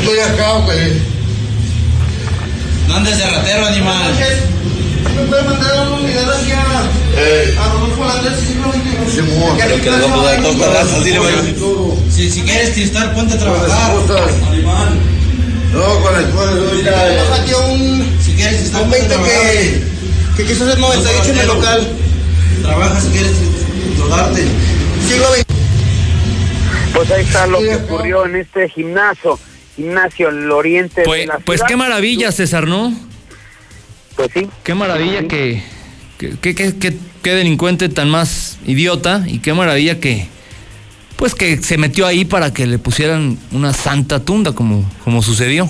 Estoy 0.00 0.18
acá, 0.18 0.58
güey. 0.64 1.00
No 2.88 2.96
andes 2.96 3.16
de 3.16 3.30
ratero, 3.30 3.66
animal. 3.66 4.12
¿Me 5.14 5.22
puede 5.24 5.42
mandar 5.42 5.88
una 5.88 5.96
unidad 5.96 6.32
aquí 6.32 6.52
a, 6.52 6.90
eh. 7.16 7.56
a 7.58 7.68
Rodolfo 7.72 8.04
Landés, 8.04 8.40
siglo 8.40 8.72
XXI? 8.72 9.12
Sí, 9.12 9.80
que 9.82 9.90
le 9.90 9.98
vamos 10.00 10.26
a 10.26 10.30
dar 10.30 10.42
dos 10.42 10.58
balazos, 10.58 11.04
dile, 11.04 11.18
güey. 11.18 11.34
Si, 12.10 12.30
si 12.30 12.42
quieres 12.42 12.70
cristal, 12.70 13.12
ponte 13.12 13.34
a 13.34 13.38
trabajar. 13.38 13.94
No, 15.72 16.00
con 16.00 16.12
la 16.12 16.20
esposa 16.20 16.50
ahorita. 16.50 17.06
Tenemos 17.06 17.40
aquí 17.40 17.52
un. 17.52 18.18
Si 18.22 18.32
quieres 18.34 18.60
cristal, 18.60 18.82
un 18.82 18.90
20 18.90 19.14
que, 19.16 19.82
que 20.36 20.44
quiso 20.48 20.64
hacer 20.64 20.78
98 20.78 21.30
en 21.30 21.38
el 21.38 21.46
local. 21.46 21.88
Trabaja 22.62 23.00
si 23.00 23.08
quieres 23.08 23.32
drogarte. 23.96 24.42
Siglo 25.08 25.26
XXI. 25.34 25.44
Pues 26.94 27.10
ahí 27.10 27.24
está 27.24 27.46
lo 27.46 27.58
que 27.58 27.76
ocurrió 27.76 28.26
en 28.26 28.36
este 28.36 28.68
gimnasio 28.68 29.38
gimnasio 29.76 30.28
al 30.28 30.50
oriente 30.50 31.02
pues, 31.04 31.22
de 31.22 31.26
la 31.26 31.38
Pues 31.38 31.62
qué 31.66 31.76
maravilla, 31.76 32.30
César, 32.32 32.66
¿no? 32.66 32.92
Pues 34.22 34.30
sí. 34.34 34.48
Qué 34.62 34.74
maravilla 34.74 35.26
que, 35.26 35.60
que, 36.16 36.36
que, 36.38 36.54
que, 36.54 36.96
qué 37.24 37.34
delincuente 37.34 37.88
tan 37.88 38.08
más 38.08 38.56
idiota 38.64 39.24
y 39.26 39.40
qué 39.40 39.52
maravilla 39.52 39.98
que 39.98 40.28
pues 41.16 41.34
que 41.34 41.56
se 41.56 41.76
metió 41.76 42.06
ahí 42.06 42.24
para 42.24 42.54
que 42.54 42.66
le 42.66 42.78
pusieran 42.78 43.36
una 43.50 43.72
santa 43.72 44.20
tunda 44.20 44.52
como, 44.52 44.88
como 45.02 45.22
sucedió. 45.22 45.68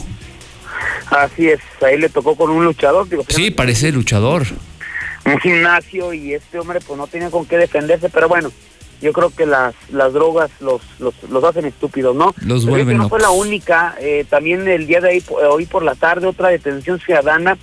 Así 1.09 1.49
es, 1.49 1.61
ahí 1.81 1.97
le 1.97 2.11
tocó 2.11 2.37
con 2.37 2.51
un 2.51 2.67
luchador. 2.67 3.09
Digo, 3.09 3.25
sí, 3.27 3.51
parece 3.51 3.91
luchador. 3.91 4.45
Un 5.25 5.38
gimnasio 5.41 6.12
y 6.12 6.35
este 6.35 6.59
hombre 6.59 6.81
pues 6.87 6.99
no 6.99 7.07
tenía 7.07 7.31
con 7.31 7.47
qué 7.47 7.57
defenderse, 7.57 8.11
pero 8.11 8.29
bueno, 8.29 8.53
yo 9.01 9.15
creo 9.15 9.31
que 9.31 9.47
las, 9.47 9.75
las 9.91 10.12
drogas 10.12 10.51
los, 10.61 10.83
los, 10.99 11.15
los 11.31 11.43
hacen 11.43 11.65
estúpidos, 11.65 12.15
¿no? 12.15 12.35
Los 12.45 12.67
vuelven 12.67 12.99
No 12.99 13.09
fue 13.09 13.19
la 13.19 13.31
única, 13.31 13.95
eh, 13.99 14.27
también 14.29 14.69
el 14.69 14.87
día 14.87 15.01
de 15.01 15.09
ahí, 15.09 15.25
hoy 15.29 15.65
por 15.65 15.83
la 15.83 15.95
tarde, 15.95 16.27
otra 16.27 16.49
detención 16.51 17.01
ciudadana, 17.01 17.57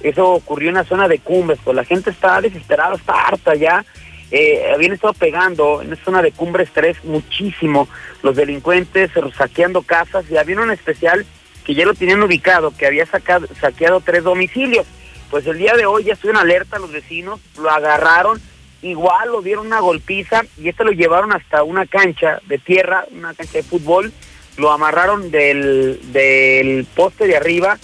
eso 0.00 0.30
ocurrió 0.30 0.68
en 0.68 0.76
la 0.76 0.84
zona 0.84 1.08
de 1.08 1.18
Cumbres, 1.18 1.58
pues 1.64 1.76
la 1.76 1.84
gente 1.84 2.10
está 2.10 2.40
desesperada, 2.40 2.94
está 2.96 3.26
harta 3.26 3.54
ya, 3.54 3.84
eh, 4.30 4.72
habían 4.74 4.92
estado 4.92 5.14
pegando 5.14 5.82
en 5.82 5.90
la 5.90 5.96
zona 5.96 6.20
de 6.20 6.32
Cumbres 6.32 6.70
3 6.72 7.04
muchísimo 7.04 7.88
los 8.22 8.34
delincuentes 8.34 9.12
saqueando 9.36 9.82
casas 9.82 10.24
y 10.30 10.36
había 10.36 10.60
un 10.60 10.70
especial 10.70 11.24
que 11.64 11.74
ya 11.74 11.84
lo 11.84 11.94
tenían 11.94 12.22
ubicado, 12.22 12.72
que 12.76 12.86
había 12.86 13.06
sacado, 13.06 13.46
saqueado 13.60 14.00
tres 14.00 14.22
domicilios. 14.22 14.86
Pues 15.30 15.46
el 15.46 15.58
día 15.58 15.74
de 15.74 15.86
hoy 15.86 16.04
ya 16.04 16.12
estuvieron 16.12 16.40
alerta 16.40 16.78
los 16.78 16.92
vecinos, 16.92 17.40
lo 17.58 17.70
agarraron, 17.70 18.40
igual 18.82 19.30
lo 19.32 19.42
dieron 19.42 19.66
una 19.66 19.80
golpiza 19.80 20.42
y 20.56 20.68
este 20.68 20.84
lo 20.84 20.92
llevaron 20.92 21.32
hasta 21.32 21.64
una 21.64 21.86
cancha 21.86 22.40
de 22.46 22.58
tierra, 22.58 23.04
una 23.10 23.34
cancha 23.34 23.58
de 23.58 23.64
fútbol, 23.64 24.12
lo 24.56 24.70
amarraron 24.70 25.32
del, 25.32 26.00
del 26.12 26.86
poste 26.94 27.26
de 27.26 27.36
arriba, 27.36 27.78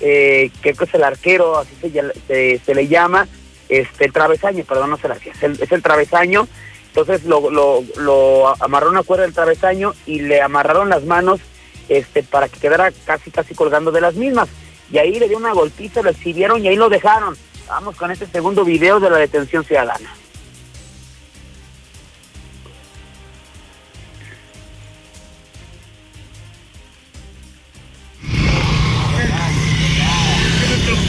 eh, 0.00 0.50
que 0.62 0.70
es 0.70 0.94
el 0.94 1.04
arquero, 1.04 1.58
así 1.58 1.74
se, 1.80 2.60
se, 2.64 2.74
le 2.74 2.88
llama, 2.88 3.26
este 3.68 4.06
el 4.06 4.12
travesaño, 4.12 4.64
perdón, 4.64 4.90
no 4.90 4.96
se 4.96 5.08
la 5.08 5.14
es 5.14 5.42
el, 5.42 5.60
es 5.60 5.72
el 5.72 5.82
travesaño, 5.82 6.48
entonces 6.88 7.24
lo, 7.24 7.50
lo, 7.50 7.84
lo 7.96 8.62
amarraron 8.62 8.96
a 8.96 9.02
cuerda 9.02 9.24
del 9.24 9.34
travesaño 9.34 9.94
y 10.06 10.20
le 10.20 10.40
amarraron 10.40 10.88
las 10.88 11.04
manos 11.04 11.40
este 11.88 12.22
para 12.22 12.48
que 12.48 12.60
quedara 12.60 12.90
casi 13.04 13.30
casi 13.30 13.54
colgando 13.54 13.92
de 13.92 14.00
las 14.00 14.14
mismas. 14.14 14.48
Y 14.90 14.98
ahí 14.98 15.18
le 15.18 15.28
dio 15.28 15.36
una 15.36 15.52
golpiza, 15.52 16.02
lo 16.02 16.10
exhibieron 16.10 16.64
y 16.64 16.68
ahí 16.68 16.76
lo 16.76 16.88
dejaron. 16.88 17.36
Vamos 17.68 17.96
con 17.96 18.10
este 18.10 18.26
segundo 18.26 18.64
video 18.64 19.00
de 19.00 19.10
la 19.10 19.18
detención 19.18 19.64
ciudadana. 19.64 20.10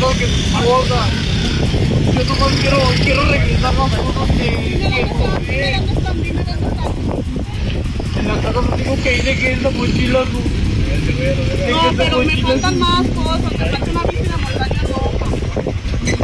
Que 0.08 0.28
Yo 2.14 2.24
nomás 2.24 2.54
quiero, 2.62 2.80
quiero 3.04 3.24
regresar 3.26 3.74
los 3.76 3.92
fondos 3.92 4.30
que, 4.32 4.48
En 8.16 8.28
la 8.28 8.36
casa 8.36 8.62
no 8.62 8.76
tengo 8.78 8.96
que 9.04 9.18
ir 9.18 9.24
de 9.24 9.38
que 9.38 9.52
es 9.52 9.62
la 9.62 9.70
mochila, 9.72 10.24
no. 10.24 10.40
pero 11.98 12.24
me 12.24 12.38
faltan 12.38 12.80
más 12.80 13.08
cosas, 13.08 13.52
me 13.52 13.58
falta 13.58 13.92
una 13.92 14.04
bici 14.04 14.24
de 14.24 14.38
montaña 14.38 14.82
roja. 14.88 15.26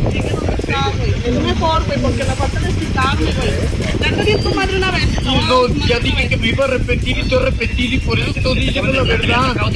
Dije 0.09 0.29
dónde 0.29 0.55
está, 0.55 0.91
güey. 0.97 1.11
Es 1.25 1.41
mejor, 1.41 1.85
güey, 1.85 1.99
porque 1.99 2.23
me 2.23 2.35
falta 2.35 2.59
desquitarme, 2.61 3.31
güey. 3.33 3.51
Date 3.99 4.23
bien 4.23 4.41
tu 4.41 4.53
madre 4.53 4.77
una 4.77 4.91
vez. 4.91 5.23
No, 5.23 5.67
no, 5.67 5.85
ya 5.85 5.99
dije 5.99 6.29
que 6.29 6.37
me 6.37 6.47
iba 6.47 6.63
a 6.63 6.67
repetir 6.67 7.17
y 7.17 7.23
te 7.23 7.35
voy 7.35 7.43
a 7.43 7.49
repetir 7.49 7.93
y 7.93 7.97
por 7.97 8.17
eso 8.19 8.31
estoy 8.33 8.59
diciendo 8.59 8.93
la 8.93 9.03
verdad. 9.03 9.53
Por 9.57 9.69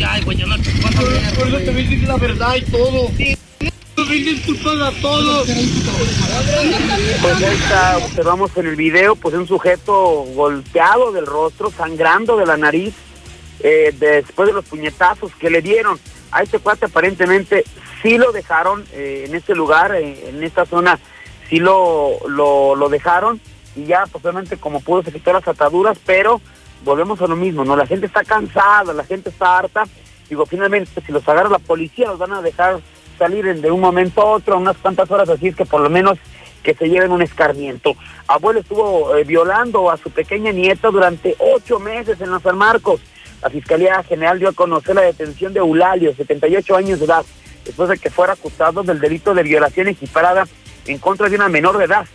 eso 1.47 1.57
te 1.57 1.71
voy 1.71 1.81
a 1.81 1.89
decir 1.89 2.07
la 2.07 2.15
verdad 2.15 2.55
y 2.55 2.61
todo 2.61 3.11
disculpas 4.17 4.79
a 4.79 5.01
todos. 5.01 5.47
Pues 7.21 7.35
ahí 7.35 7.55
está, 7.55 7.97
observamos 7.97 8.55
en 8.57 8.67
el 8.67 8.75
video, 8.75 9.15
pues 9.15 9.35
un 9.35 9.47
sujeto 9.47 10.25
golpeado 10.33 11.11
del 11.11 11.25
rostro, 11.25 11.71
sangrando 11.71 12.37
de 12.37 12.45
la 12.45 12.57
nariz, 12.57 12.95
eh, 13.59 13.93
después 13.97 14.47
de 14.47 14.53
los 14.53 14.65
puñetazos 14.65 15.33
que 15.35 15.49
le 15.49 15.61
dieron. 15.61 15.99
A 16.31 16.41
este 16.41 16.59
cuate 16.59 16.85
aparentemente 16.85 17.63
sí 18.01 18.17
lo 18.17 18.31
dejaron 18.31 18.83
eh, 18.93 19.25
en 19.27 19.35
este 19.35 19.55
lugar, 19.55 19.95
eh, 19.95 20.29
en 20.29 20.43
esta 20.43 20.65
zona, 20.65 20.99
sí 21.49 21.57
lo, 21.57 22.17
lo, 22.27 22.89
dejaron 22.89 23.39
y 23.75 23.85
ya 23.85 24.05
posiblemente 24.05 24.57
como 24.57 24.81
pudo 24.81 25.03
se 25.03 25.11
quitó 25.11 25.33
las 25.33 25.47
ataduras, 25.47 25.97
pero 26.05 26.41
volvemos 26.83 27.21
a 27.21 27.27
lo 27.27 27.35
mismo, 27.35 27.63
¿no? 27.63 27.75
La 27.75 27.85
gente 27.85 28.07
está 28.07 28.23
cansada, 28.23 28.93
la 28.93 29.03
gente 29.03 29.29
está 29.29 29.57
harta. 29.57 29.83
Digo, 30.29 30.45
finalmente, 30.45 31.01
si 31.05 31.11
los 31.11 31.27
agarra 31.27 31.49
la 31.49 31.59
policía, 31.59 32.07
los 32.07 32.19
van 32.19 32.33
a 32.33 32.41
dejar 32.41 32.79
salir 33.19 33.61
de 33.61 33.71
un 33.71 33.81
momento 33.81 34.21
a 34.21 34.25
otro, 34.25 34.57
unas 34.57 34.77
cuantas 34.77 35.11
horas, 35.11 35.29
así 35.29 35.49
es 35.49 35.55
que 35.55 35.65
por 35.65 35.81
lo 35.81 35.89
menos 35.89 36.17
que 36.63 36.73
se 36.73 36.89
lleven 36.89 37.11
un 37.11 37.21
escarmiento. 37.21 37.95
Abuelo 38.27 38.61
estuvo 38.61 39.15
eh, 39.15 39.23
violando 39.23 39.91
a 39.91 39.97
su 39.97 40.09
pequeña 40.09 40.51
nieta 40.51 40.89
durante 40.89 41.35
ocho 41.37 41.79
meses 41.79 42.19
en 42.21 42.31
los 42.31 42.41
San 42.41 42.57
Marcos. 42.57 43.01
La 43.41 43.49
Fiscalía 43.49 44.03
General 44.03 44.39
dio 44.39 44.49
a 44.49 44.53
conocer 44.53 44.95
la 44.95 45.01
detención 45.01 45.53
de 45.53 45.59
Eulalio, 45.59 46.13
78 46.15 46.75
años 46.75 46.99
de 46.99 47.05
edad, 47.05 47.25
después 47.63 47.89
de 47.89 47.97
que 47.97 48.09
fuera 48.09 48.33
acusado 48.33 48.83
del 48.83 48.99
delito 48.99 49.33
de 49.33 49.43
violación 49.43 49.87
equiparada 49.87 50.47
en 50.85 50.97
contra 50.97 51.29
de 51.29 51.35
una 51.35 51.49
menor 51.49 51.77
de 51.77 51.85
edad, 51.85 52.05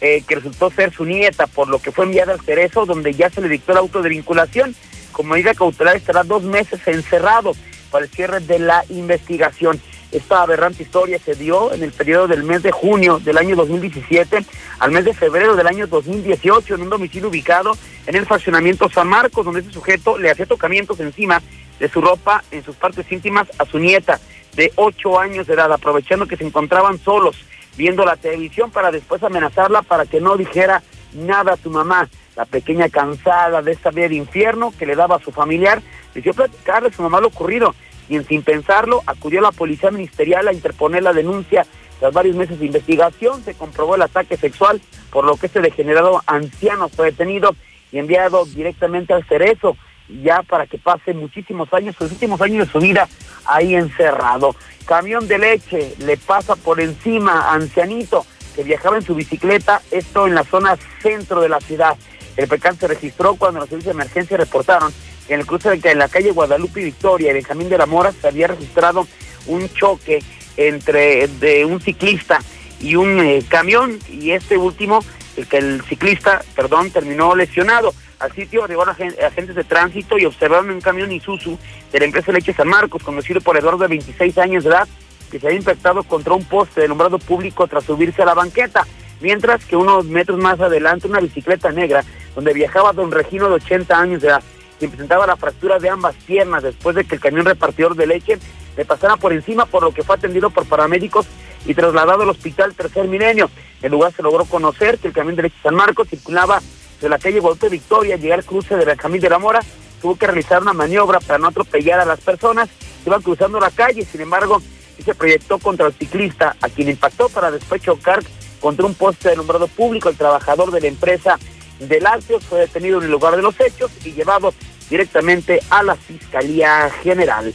eh, 0.00 0.22
que 0.26 0.36
resultó 0.36 0.70
ser 0.70 0.92
su 0.92 1.04
nieta, 1.04 1.46
por 1.46 1.68
lo 1.68 1.78
que 1.78 1.92
fue 1.92 2.04
enviada 2.04 2.32
al 2.32 2.40
Cerezo, 2.40 2.86
donde 2.86 3.14
ya 3.14 3.30
se 3.30 3.40
le 3.40 3.48
dictó 3.48 3.72
el 3.72 3.78
auto 3.78 4.02
de 4.02 4.08
vinculación. 4.08 4.74
Como 5.12 5.34
medida 5.34 5.54
cautelar 5.54 5.96
estará 5.96 6.24
dos 6.24 6.42
meses 6.42 6.80
encerrado 6.86 7.52
para 7.90 8.04
el 8.04 8.10
cierre 8.10 8.40
de 8.40 8.58
la 8.58 8.84
investigación. 8.88 9.80
Esta 10.16 10.40
aberrante 10.40 10.82
historia 10.82 11.18
se 11.18 11.34
dio 11.34 11.74
en 11.74 11.82
el 11.82 11.92
periodo 11.92 12.26
del 12.26 12.42
mes 12.42 12.62
de 12.62 12.72
junio 12.72 13.18
del 13.18 13.36
año 13.36 13.54
2017 13.54 14.46
al 14.78 14.90
mes 14.90 15.04
de 15.04 15.12
febrero 15.12 15.56
del 15.56 15.66
año 15.66 15.86
2018 15.86 16.74
en 16.74 16.80
un 16.80 16.88
domicilio 16.88 17.28
ubicado 17.28 17.76
en 18.06 18.16
el 18.16 18.24
fraccionamiento 18.24 18.88
San 18.88 19.08
Marcos, 19.08 19.44
donde 19.44 19.60
ese 19.60 19.72
sujeto 19.72 20.16
le 20.16 20.30
hacía 20.30 20.46
tocamientos 20.46 21.00
encima 21.00 21.42
de 21.78 21.90
su 21.90 22.00
ropa 22.00 22.42
en 22.50 22.64
sus 22.64 22.76
partes 22.76 23.12
íntimas 23.12 23.46
a 23.58 23.66
su 23.66 23.78
nieta 23.78 24.18
de 24.54 24.72
ocho 24.76 25.20
años 25.20 25.48
de 25.48 25.52
edad, 25.52 25.70
aprovechando 25.70 26.24
que 26.24 26.38
se 26.38 26.46
encontraban 26.46 26.98
solos 26.98 27.36
viendo 27.76 28.06
la 28.06 28.16
televisión 28.16 28.70
para 28.70 28.90
después 28.90 29.22
amenazarla 29.22 29.82
para 29.82 30.06
que 30.06 30.22
no 30.22 30.38
dijera 30.38 30.82
nada 31.12 31.52
a 31.52 31.56
su 31.58 31.68
mamá. 31.68 32.08
La 32.36 32.46
pequeña 32.46 32.88
cansada 32.88 33.60
de 33.60 33.72
esta 33.72 33.90
vida 33.90 34.08
de 34.08 34.14
infierno 34.14 34.72
que 34.78 34.86
le 34.86 34.96
daba 34.96 35.16
a 35.16 35.20
su 35.20 35.30
familiar, 35.30 35.82
decidió 36.14 36.32
platicarle 36.32 36.88
a 36.88 36.92
su 36.92 37.02
mamá 37.02 37.20
lo 37.20 37.28
ocurrido 37.28 37.74
y 38.08 38.18
sin 38.20 38.42
pensarlo 38.42 39.02
acudió 39.06 39.40
a 39.40 39.42
la 39.42 39.52
policía 39.52 39.90
ministerial 39.90 40.48
a 40.48 40.52
interponer 40.52 41.02
la 41.02 41.12
denuncia. 41.12 41.66
Tras 41.98 42.12
varios 42.12 42.36
meses 42.36 42.58
de 42.58 42.66
investigación 42.66 43.42
se 43.44 43.54
comprobó 43.54 43.94
el 43.94 44.02
ataque 44.02 44.36
sexual, 44.36 44.80
por 45.10 45.24
lo 45.24 45.36
que 45.36 45.46
este 45.46 45.60
degenerado 45.60 46.22
anciano 46.26 46.88
fue 46.88 47.10
detenido 47.10 47.54
y 47.90 47.98
enviado 47.98 48.44
directamente 48.44 49.14
al 49.14 49.24
cerezo, 49.24 49.76
ya 50.22 50.42
para 50.42 50.66
que 50.66 50.78
pase 50.78 51.14
muchísimos 51.14 51.72
años, 51.72 51.96
los 51.98 52.12
últimos 52.12 52.40
años 52.40 52.66
de 52.66 52.72
su 52.72 52.78
vida 52.80 53.08
ahí 53.46 53.74
encerrado. 53.74 54.54
Camión 54.84 55.26
de 55.26 55.38
leche 55.38 55.94
le 55.98 56.16
pasa 56.16 56.54
por 56.54 56.80
encima 56.80 57.48
a 57.48 57.54
ancianito 57.54 58.24
que 58.54 58.62
viajaba 58.62 58.96
en 58.96 59.02
su 59.02 59.14
bicicleta, 59.14 59.82
esto 59.90 60.26
en 60.26 60.34
la 60.34 60.44
zona 60.44 60.76
centro 61.02 61.40
de 61.40 61.48
la 61.48 61.60
ciudad. 61.60 61.96
El 62.36 62.48
percance 62.48 62.80
se 62.80 62.88
registró 62.88 63.36
cuando 63.36 63.60
los 63.60 63.68
servicios 63.68 63.96
de 63.96 64.02
emergencia 64.02 64.36
reportaron 64.36 64.92
en 65.28 65.40
el 65.40 65.46
cruce 65.46 65.76
de 65.76 65.94
la 65.94 66.08
calle 66.08 66.30
Guadalupe 66.30 66.80
y 66.80 66.84
Victoria 66.84 67.30
y 67.30 67.34
Benjamín 67.34 67.68
de 67.68 67.78
la 67.78 67.86
Mora 67.86 68.12
se 68.12 68.28
había 68.28 68.48
registrado 68.48 69.06
un 69.46 69.68
choque 69.72 70.22
entre 70.56 71.28
de 71.28 71.64
un 71.64 71.80
ciclista 71.80 72.40
y 72.80 72.96
un 72.96 73.20
eh, 73.20 73.42
camión 73.48 73.98
y 74.10 74.30
este 74.30 74.56
último, 74.56 75.04
el 75.36 75.46
que 75.46 75.58
el 75.58 75.82
ciclista, 75.88 76.42
perdón, 76.54 76.90
terminó 76.90 77.34
lesionado. 77.34 77.94
Al 78.18 78.32
sitio 78.32 78.64
arribaron 78.64 78.94
agentes 78.94 79.54
de 79.54 79.64
tránsito 79.64 80.18
y 80.18 80.24
observaron 80.24 80.70
un 80.70 80.80
camión 80.80 81.12
Isuzu 81.12 81.58
de 81.92 81.98
la 81.98 82.06
empresa 82.06 82.32
Leche 82.32 82.54
San 82.54 82.68
Marcos, 82.68 83.02
conocido 83.02 83.40
por 83.40 83.56
Eduardo 83.58 83.78
de 83.78 83.88
26 83.88 84.38
años 84.38 84.64
de 84.64 84.70
edad, 84.70 84.88
que 85.30 85.38
se 85.38 85.46
había 85.46 85.58
impactado 85.58 86.02
contra 86.02 86.32
un 86.32 86.44
poste 86.44 86.80
de 86.80 86.88
nombrado 86.88 87.18
público 87.18 87.66
tras 87.66 87.84
subirse 87.84 88.22
a 88.22 88.26
la 88.26 88.34
banqueta. 88.34 88.86
Mientras 89.20 89.64
que 89.64 89.76
unos 89.76 90.06
metros 90.06 90.38
más 90.38 90.60
adelante, 90.60 91.08
una 91.08 91.20
bicicleta 91.20 91.72
negra, 91.72 92.04
donde 92.34 92.52
viajaba 92.52 92.92
don 92.92 93.10
Regino 93.10 93.48
de 93.48 93.54
80 93.54 93.98
años 93.98 94.22
de 94.22 94.28
edad, 94.28 94.42
quien 94.78 94.90
presentaba 94.90 95.26
la 95.26 95.36
fractura 95.36 95.78
de 95.78 95.88
ambas 95.88 96.14
piernas 96.26 96.62
después 96.62 96.96
de 96.96 97.04
que 97.04 97.16
el 97.16 97.20
camión 97.20 97.46
repartidor 97.46 97.96
de 97.96 98.06
leche 98.06 98.38
le 98.76 98.84
pasara 98.84 99.16
por 99.16 99.32
encima, 99.32 99.66
por 99.66 99.82
lo 99.82 99.92
que 99.92 100.02
fue 100.02 100.16
atendido 100.16 100.50
por 100.50 100.66
paramédicos 100.66 101.26
y 101.64 101.74
trasladado 101.74 102.22
al 102.22 102.30
hospital 102.30 102.74
Tercer 102.74 103.08
Milenio. 103.08 103.50
En 103.82 103.92
lugar 103.92 104.12
se 104.12 104.22
logró 104.22 104.44
conocer 104.44 104.98
que 104.98 105.08
el 105.08 105.14
camión 105.14 105.36
de 105.36 105.44
leche 105.44 105.56
San 105.62 105.74
Marcos 105.74 106.08
circulaba 106.08 106.60
de 107.00 107.08
la 107.08 107.18
calle 107.18 107.40
Guadalupe 107.40 107.68
Victoria, 107.68 108.16
llegar 108.16 108.38
al 108.38 108.44
cruce 108.44 108.76
de 108.76 108.86
la 108.86 108.94
de 108.94 109.30
la 109.30 109.38
Mora, 109.38 109.60
tuvo 110.00 110.16
que 110.16 110.26
realizar 110.26 110.62
una 110.62 110.72
maniobra 110.72 111.20
para 111.20 111.38
no 111.38 111.48
atropellar 111.48 112.00
a 112.00 112.04
las 112.04 112.20
personas 112.20 112.68
que 112.68 113.10
iban 113.10 113.22
cruzando 113.22 113.60
la 113.60 113.70
calle, 113.70 114.04
sin 114.04 114.20
embargo, 114.20 114.62
se 115.06 115.14
proyectó 115.14 115.58
contra 115.58 115.86
el 115.86 115.92
ciclista, 115.92 116.56
a 116.60 116.68
quien 116.68 116.88
impactó 116.88 117.28
para 117.28 117.50
después 117.50 117.82
chocar 117.82 118.22
contra 118.60 118.86
un 118.86 118.94
poste 118.94 119.30
de 119.30 119.36
nombrado 119.36 119.68
público. 119.68 120.08
El 120.08 120.16
trabajador 120.16 120.70
de 120.72 120.80
la 120.80 120.88
empresa 120.88 121.38
de 121.80 122.00
Lácteos 122.00 122.44
fue 122.44 122.60
detenido 122.60 122.98
en 122.98 123.04
el 123.04 123.10
lugar 123.10 123.36
de 123.36 123.42
los 123.42 123.54
hechos 123.60 123.90
y 124.04 124.12
llevado 124.12 124.54
directamente 124.90 125.60
a 125.70 125.82
la 125.82 125.96
Fiscalía 125.96 126.90
General. 127.02 127.52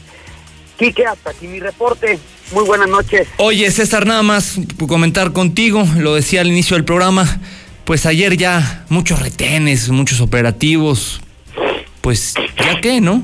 Quique, 0.78 1.06
hasta 1.06 1.30
aquí 1.30 1.46
mi 1.46 1.60
reporte. 1.60 2.18
Muy 2.52 2.64
buenas 2.64 2.88
noches. 2.88 3.28
Oye, 3.38 3.70
César, 3.70 4.06
nada 4.06 4.22
más 4.22 4.56
comentar 4.86 5.32
contigo, 5.32 5.86
lo 5.96 6.14
decía 6.14 6.42
al 6.42 6.48
inicio 6.48 6.76
del 6.76 6.84
programa, 6.84 7.40
pues 7.84 8.04
ayer 8.04 8.36
ya 8.36 8.84
muchos 8.88 9.20
retenes, 9.22 9.88
muchos 9.88 10.20
operativos, 10.20 11.20
pues 12.02 12.34
ya 12.58 12.80
qué, 12.80 13.00
¿no? 13.00 13.22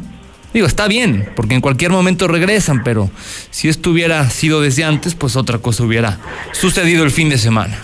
Digo, 0.54 0.66
está 0.66 0.88
bien, 0.88 1.28
porque 1.36 1.54
en 1.54 1.60
cualquier 1.60 1.90
momento 1.90 2.26
regresan, 2.26 2.82
pero 2.82 3.10
si 3.50 3.68
esto 3.68 3.90
hubiera 3.90 4.28
sido 4.30 4.62
desde 4.62 4.84
antes, 4.84 5.14
pues 5.14 5.36
otra 5.36 5.58
cosa 5.58 5.84
hubiera 5.84 6.18
sucedido 6.52 7.04
el 7.04 7.10
fin 7.10 7.28
de 7.28 7.36
semana. 7.36 7.78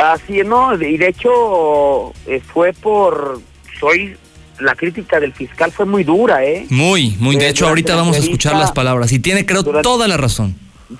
Así, 0.00 0.40
no, 0.44 0.74
y 0.74 0.96
de 0.96 1.08
hecho 1.08 2.12
eh, 2.26 2.40
fue 2.40 2.72
por, 2.72 3.40
soy, 3.78 4.16
la 4.58 4.74
crítica 4.74 5.20
del 5.20 5.32
fiscal 5.32 5.72
fue 5.72 5.84
muy 5.84 6.04
dura, 6.04 6.44
¿eh? 6.44 6.66
Muy, 6.70 7.16
muy, 7.18 7.36
de, 7.36 7.48
hecho 7.48 7.68
ahorita 7.68 7.96
vamos 7.96 8.16
a 8.16 8.20
escuchar 8.20 8.56
las 8.56 8.72
palabras 8.72 9.12
y 9.12 9.18
tiene 9.18 9.44
creo 9.44 9.62
toda 9.62 10.08
la 10.08 10.16
razón. 10.16 10.56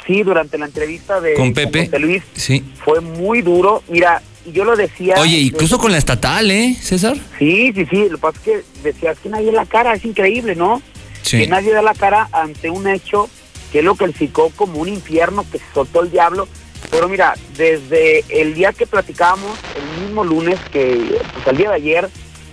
Sí, 0.07 0.23
durante 0.23 0.57
la 0.59 0.67
entrevista 0.67 1.21
de 1.21 1.35
con 1.35 1.53
Pepe 1.53 1.87
José 1.87 1.99
Luis 1.99 2.23
sí. 2.35 2.65
fue 2.85 3.01
muy 3.01 3.43
duro. 3.43 3.83
Mira, 3.89 4.23
yo 4.53 4.65
lo 4.65 4.77
decía. 4.77 5.17
Oye, 5.19 5.39
incluso 5.39 5.79
con 5.79 5.91
la 5.93 5.99
estatal, 5.99 6.51
¿eh, 6.51 6.77
César? 6.81 7.17
Sí, 7.39 7.73
sí, 7.75 7.87
sí. 7.91 8.09
Lo 8.09 8.17
que 8.17 8.21
pasa 8.21 8.39
es 8.39 8.45
que 8.45 8.65
decías 8.83 9.19
que 9.19 9.29
nadie 9.29 9.51
la 9.51 9.67
cara, 9.67 9.95
es 9.95 10.05
increíble, 10.05 10.55
¿no? 10.55 10.81
Que 11.29 11.47
nadie 11.47 11.73
da 11.73 11.83
la 11.83 11.95
cara 11.95 12.29
ante 12.33 12.71
un 12.71 12.89
hecho 12.89 13.29
que 13.73 13.83
lo 13.83 13.95
calificó 13.95 14.51
como 14.57 14.81
un 14.81 14.89
infierno, 14.89 15.45
que 15.51 15.59
se 15.59 15.65
soltó 15.75 16.03
el 16.03 16.11
diablo. 16.11 16.49
Pero 16.91 17.09
mira, 17.09 17.35
desde 17.57 18.25
el 18.29 18.55
día 18.55 18.73
que 18.73 18.87
platicábamos, 18.87 19.59
el 19.77 20.05
mismo 20.05 20.25
lunes, 20.25 20.59
que 20.73 21.21
pues 21.35 21.47
el 21.47 21.57
día 21.57 21.71
de 21.71 21.77
ayer, 21.77 22.09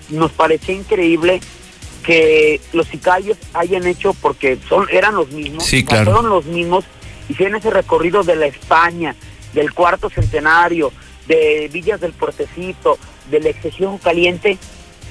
nos 0.09 0.31
parecía 0.31 0.75
increíble 0.75 1.39
que 2.03 2.61
los 2.73 2.87
sicarios 2.87 3.37
hayan 3.53 3.85
hecho, 3.85 4.13
porque 4.13 4.57
son 4.69 4.87
eran 4.91 5.15
los 5.15 5.29
mismos, 5.31 5.65
sí, 5.65 5.83
claro. 5.83 6.05
fueron 6.05 6.29
los 6.29 6.45
mismos, 6.45 6.85
hicieron 7.27 7.55
ese 7.55 7.69
recorrido 7.69 8.23
de 8.23 8.35
la 8.35 8.45
España, 8.45 9.15
del 9.53 9.73
cuarto 9.73 10.09
centenario, 10.09 10.91
de 11.27 11.69
Villas 11.71 11.99
del 11.99 12.13
Puertecito, 12.13 12.97
del 13.29 13.47
Excesión 13.47 13.97
Caliente, 13.97 14.57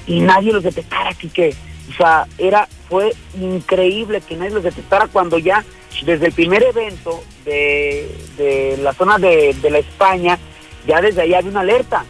y 0.06 0.20
nadie 0.20 0.52
los 0.52 0.62
detectara, 0.62 1.12
que 1.14 1.54
O 1.90 1.96
sea, 1.96 2.26
era, 2.38 2.68
fue 2.88 3.12
increíble 3.38 4.20
que 4.20 4.36
nadie 4.36 4.52
los 4.52 4.62
detectara 4.62 5.08
cuando 5.08 5.38
ya, 5.38 5.64
desde 6.02 6.26
el 6.26 6.32
primer 6.32 6.62
evento 6.62 7.22
de, 7.44 8.14
de 8.36 8.76
la 8.78 8.92
zona 8.92 9.18
de, 9.18 9.54
de 9.60 9.70
la 9.70 9.78
España, 9.78 10.38
ya 10.86 11.00
desde 11.00 11.22
ahí 11.22 11.34
había 11.34 11.50
una 11.50 11.60
alerta. 11.60 12.04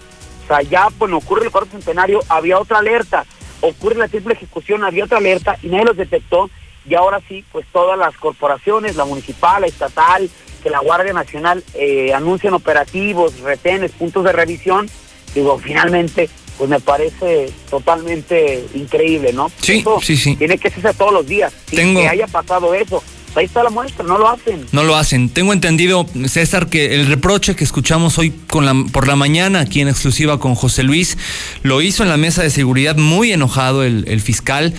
O 0.44 0.46
sea, 0.46 0.62
ya 0.62 0.88
cuando 0.96 1.16
ocurre 1.18 1.44
el 1.44 1.50
cuarto 1.50 1.72
centenario 1.72 2.20
había 2.28 2.58
otra 2.58 2.78
alerta. 2.78 3.24
Ocurre 3.60 3.96
la 3.96 4.08
triple 4.08 4.34
ejecución, 4.34 4.84
había 4.84 5.04
otra 5.04 5.18
alerta 5.18 5.58
y 5.62 5.68
nadie 5.68 5.86
los 5.86 5.96
detectó. 5.96 6.50
Y 6.88 6.94
ahora 6.94 7.20
sí, 7.28 7.44
pues 7.50 7.66
todas 7.72 7.98
las 7.98 8.16
corporaciones, 8.16 8.94
la 8.94 9.04
municipal, 9.04 9.62
la 9.62 9.66
estatal, 9.66 10.30
que 10.62 10.70
la 10.70 10.78
Guardia 10.80 11.12
Nacional 11.12 11.64
eh, 11.74 12.12
anuncian 12.14 12.54
operativos, 12.54 13.40
retenes, 13.40 13.90
puntos 13.92 14.22
de 14.24 14.32
revisión, 14.32 14.88
digo, 15.34 15.58
finalmente, 15.58 16.28
pues 16.58 16.70
me 16.70 16.80
parece 16.80 17.50
totalmente 17.68 18.64
increíble, 18.74 19.32
¿no? 19.32 19.50
Sí, 19.60 19.84
sí, 20.02 20.16
sí. 20.16 20.36
Tiene 20.36 20.58
que 20.58 20.70
ser 20.70 20.94
todos 20.94 21.12
los 21.12 21.26
días. 21.26 21.52
Sin 21.68 21.94
que 21.94 22.08
haya 22.08 22.26
pasado 22.26 22.72
eso. 22.72 23.02
Ahí 23.36 23.44
está 23.44 23.62
la 23.62 23.68
muestra, 23.68 24.02
no 24.02 24.16
lo 24.16 24.28
hacen. 24.28 24.66
No 24.72 24.82
lo 24.82 24.96
hacen. 24.96 25.28
Tengo 25.28 25.52
entendido, 25.52 26.06
César, 26.26 26.68
que 26.68 26.94
el 26.94 27.06
reproche 27.06 27.54
que 27.54 27.64
escuchamos 27.64 28.18
hoy 28.18 28.30
con 28.46 28.64
la, 28.64 28.74
por 28.92 29.06
la 29.06 29.14
mañana 29.14 29.60
aquí 29.60 29.82
en 29.82 29.88
exclusiva 29.88 30.40
con 30.40 30.54
José 30.54 30.82
Luis, 30.82 31.18
lo 31.62 31.82
hizo 31.82 32.02
en 32.02 32.08
la 32.08 32.16
mesa 32.16 32.42
de 32.42 32.48
seguridad 32.48 32.96
muy 32.96 33.32
enojado 33.32 33.84
el, 33.84 34.20
fiscal. 34.22 34.72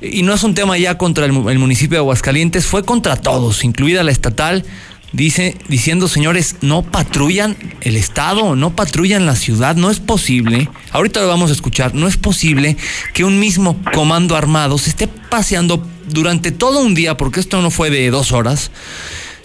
Y 0.00 0.22
no 0.22 0.32
es 0.32 0.42
un 0.42 0.54
tema 0.54 0.78
ya 0.78 0.96
contra 0.96 1.26
el 1.26 1.32
municipio 1.32 1.96
de 1.96 2.00
Aguascalientes, 2.00 2.64
fue 2.64 2.82
contra 2.82 3.16
todos, 3.16 3.62
incluida 3.62 4.02
la 4.02 4.10
estatal, 4.10 4.64
dice, 5.12 5.56
diciendo, 5.68 6.08
señores, 6.08 6.56
no 6.60 6.82
patrullan 6.82 7.56
el 7.80 7.96
Estado, 7.96 8.56
no 8.56 8.74
patrullan 8.74 9.26
la 9.26 9.36
ciudad, 9.36 9.76
no 9.76 9.90
es 9.90 10.00
posible, 10.00 10.68
ahorita 10.90 11.20
lo 11.20 11.28
vamos 11.28 11.50
a 11.50 11.54
escuchar, 11.54 11.94
no 11.94 12.08
es 12.08 12.16
posible 12.16 12.76
que 13.12 13.24
un 13.24 13.38
mismo 13.38 13.80
comando 13.94 14.36
armado 14.36 14.78
se 14.78 14.90
esté 14.90 15.06
paseando 15.06 15.86
durante 16.08 16.50
todo 16.50 16.80
un 16.80 16.94
día, 16.94 17.16
porque 17.16 17.40
esto 17.40 17.60
no 17.60 17.70
fue 17.70 17.90
de 17.90 18.10
dos 18.10 18.32
horas, 18.32 18.70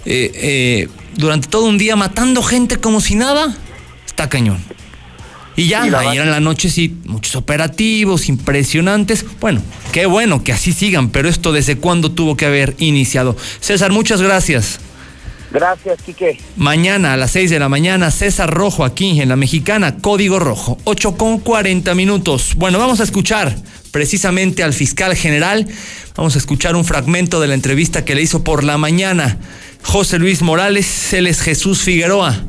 eh, 0.06 0.32
eh, 0.36 0.88
durante 1.16 1.48
todo 1.48 1.66
un 1.66 1.78
día 1.78 1.96
matando 1.96 2.42
gente 2.42 2.78
como 2.78 3.02
si 3.02 3.16
nada, 3.16 3.56
está 4.06 4.30
cañón. 4.30 4.64
Y 5.58 5.68
ya, 5.70 5.82
ayer 5.82 6.22
en 6.22 6.30
la 6.30 6.40
noche 6.40 6.70
sí, 6.70 6.96
muchos 7.06 7.36
operativos 7.36 8.30
impresionantes. 8.30 9.26
Bueno, 9.40 9.64
qué 9.92 10.06
bueno 10.06 10.44
que 10.44 10.54
así 10.54 10.72
sigan, 10.72 11.10
pero 11.10 11.28
esto 11.28 11.52
desde 11.52 11.78
cuándo 11.78 12.12
tuvo 12.12 12.38
que 12.38 12.46
haber 12.46 12.76
iniciado. 12.78 13.36
César, 13.60 13.92
muchas 13.92 14.22
gracias. 14.22 14.80
Gracias, 15.52 16.02
Quique. 16.02 16.40
Mañana 16.56 17.14
a 17.14 17.18
las 17.18 17.32
6 17.32 17.50
de 17.50 17.60
la 17.60 17.70
mañana, 17.70 18.12
César 18.12 18.54
Rojo 18.54 18.84
aquí 18.84 19.22
en 19.22 19.30
la 19.30 19.36
Mexicana, 19.36 19.98
Código 19.98 20.40
Rojo, 20.40 20.78
8 20.84 21.16
con 21.16 21.40
40 21.40 21.96
minutos. 21.96 22.54
Bueno, 22.56 22.80
vamos 22.80 23.00
a 23.00 23.04
escuchar 23.04 23.56
precisamente 23.92 24.64
al 24.64 24.74
fiscal 24.74 25.16
general. 25.16 25.68
Vamos 26.16 26.36
a 26.36 26.40
escuchar 26.40 26.76
un 26.76 26.86
fragmento 26.86 27.40
de 27.40 27.48
la 27.48 27.54
entrevista 27.54 28.04
que 28.04 28.16
le 28.16 28.22
hizo 28.22 28.44
por 28.44 28.64
la 28.64 28.78
mañana 28.78 29.38
José 29.84 30.20
Luis 30.20 30.42
Morales, 30.42 31.14
él 31.14 31.28
es 31.28 31.42
Jesús 31.42 31.82
Figueroa. 31.82 32.44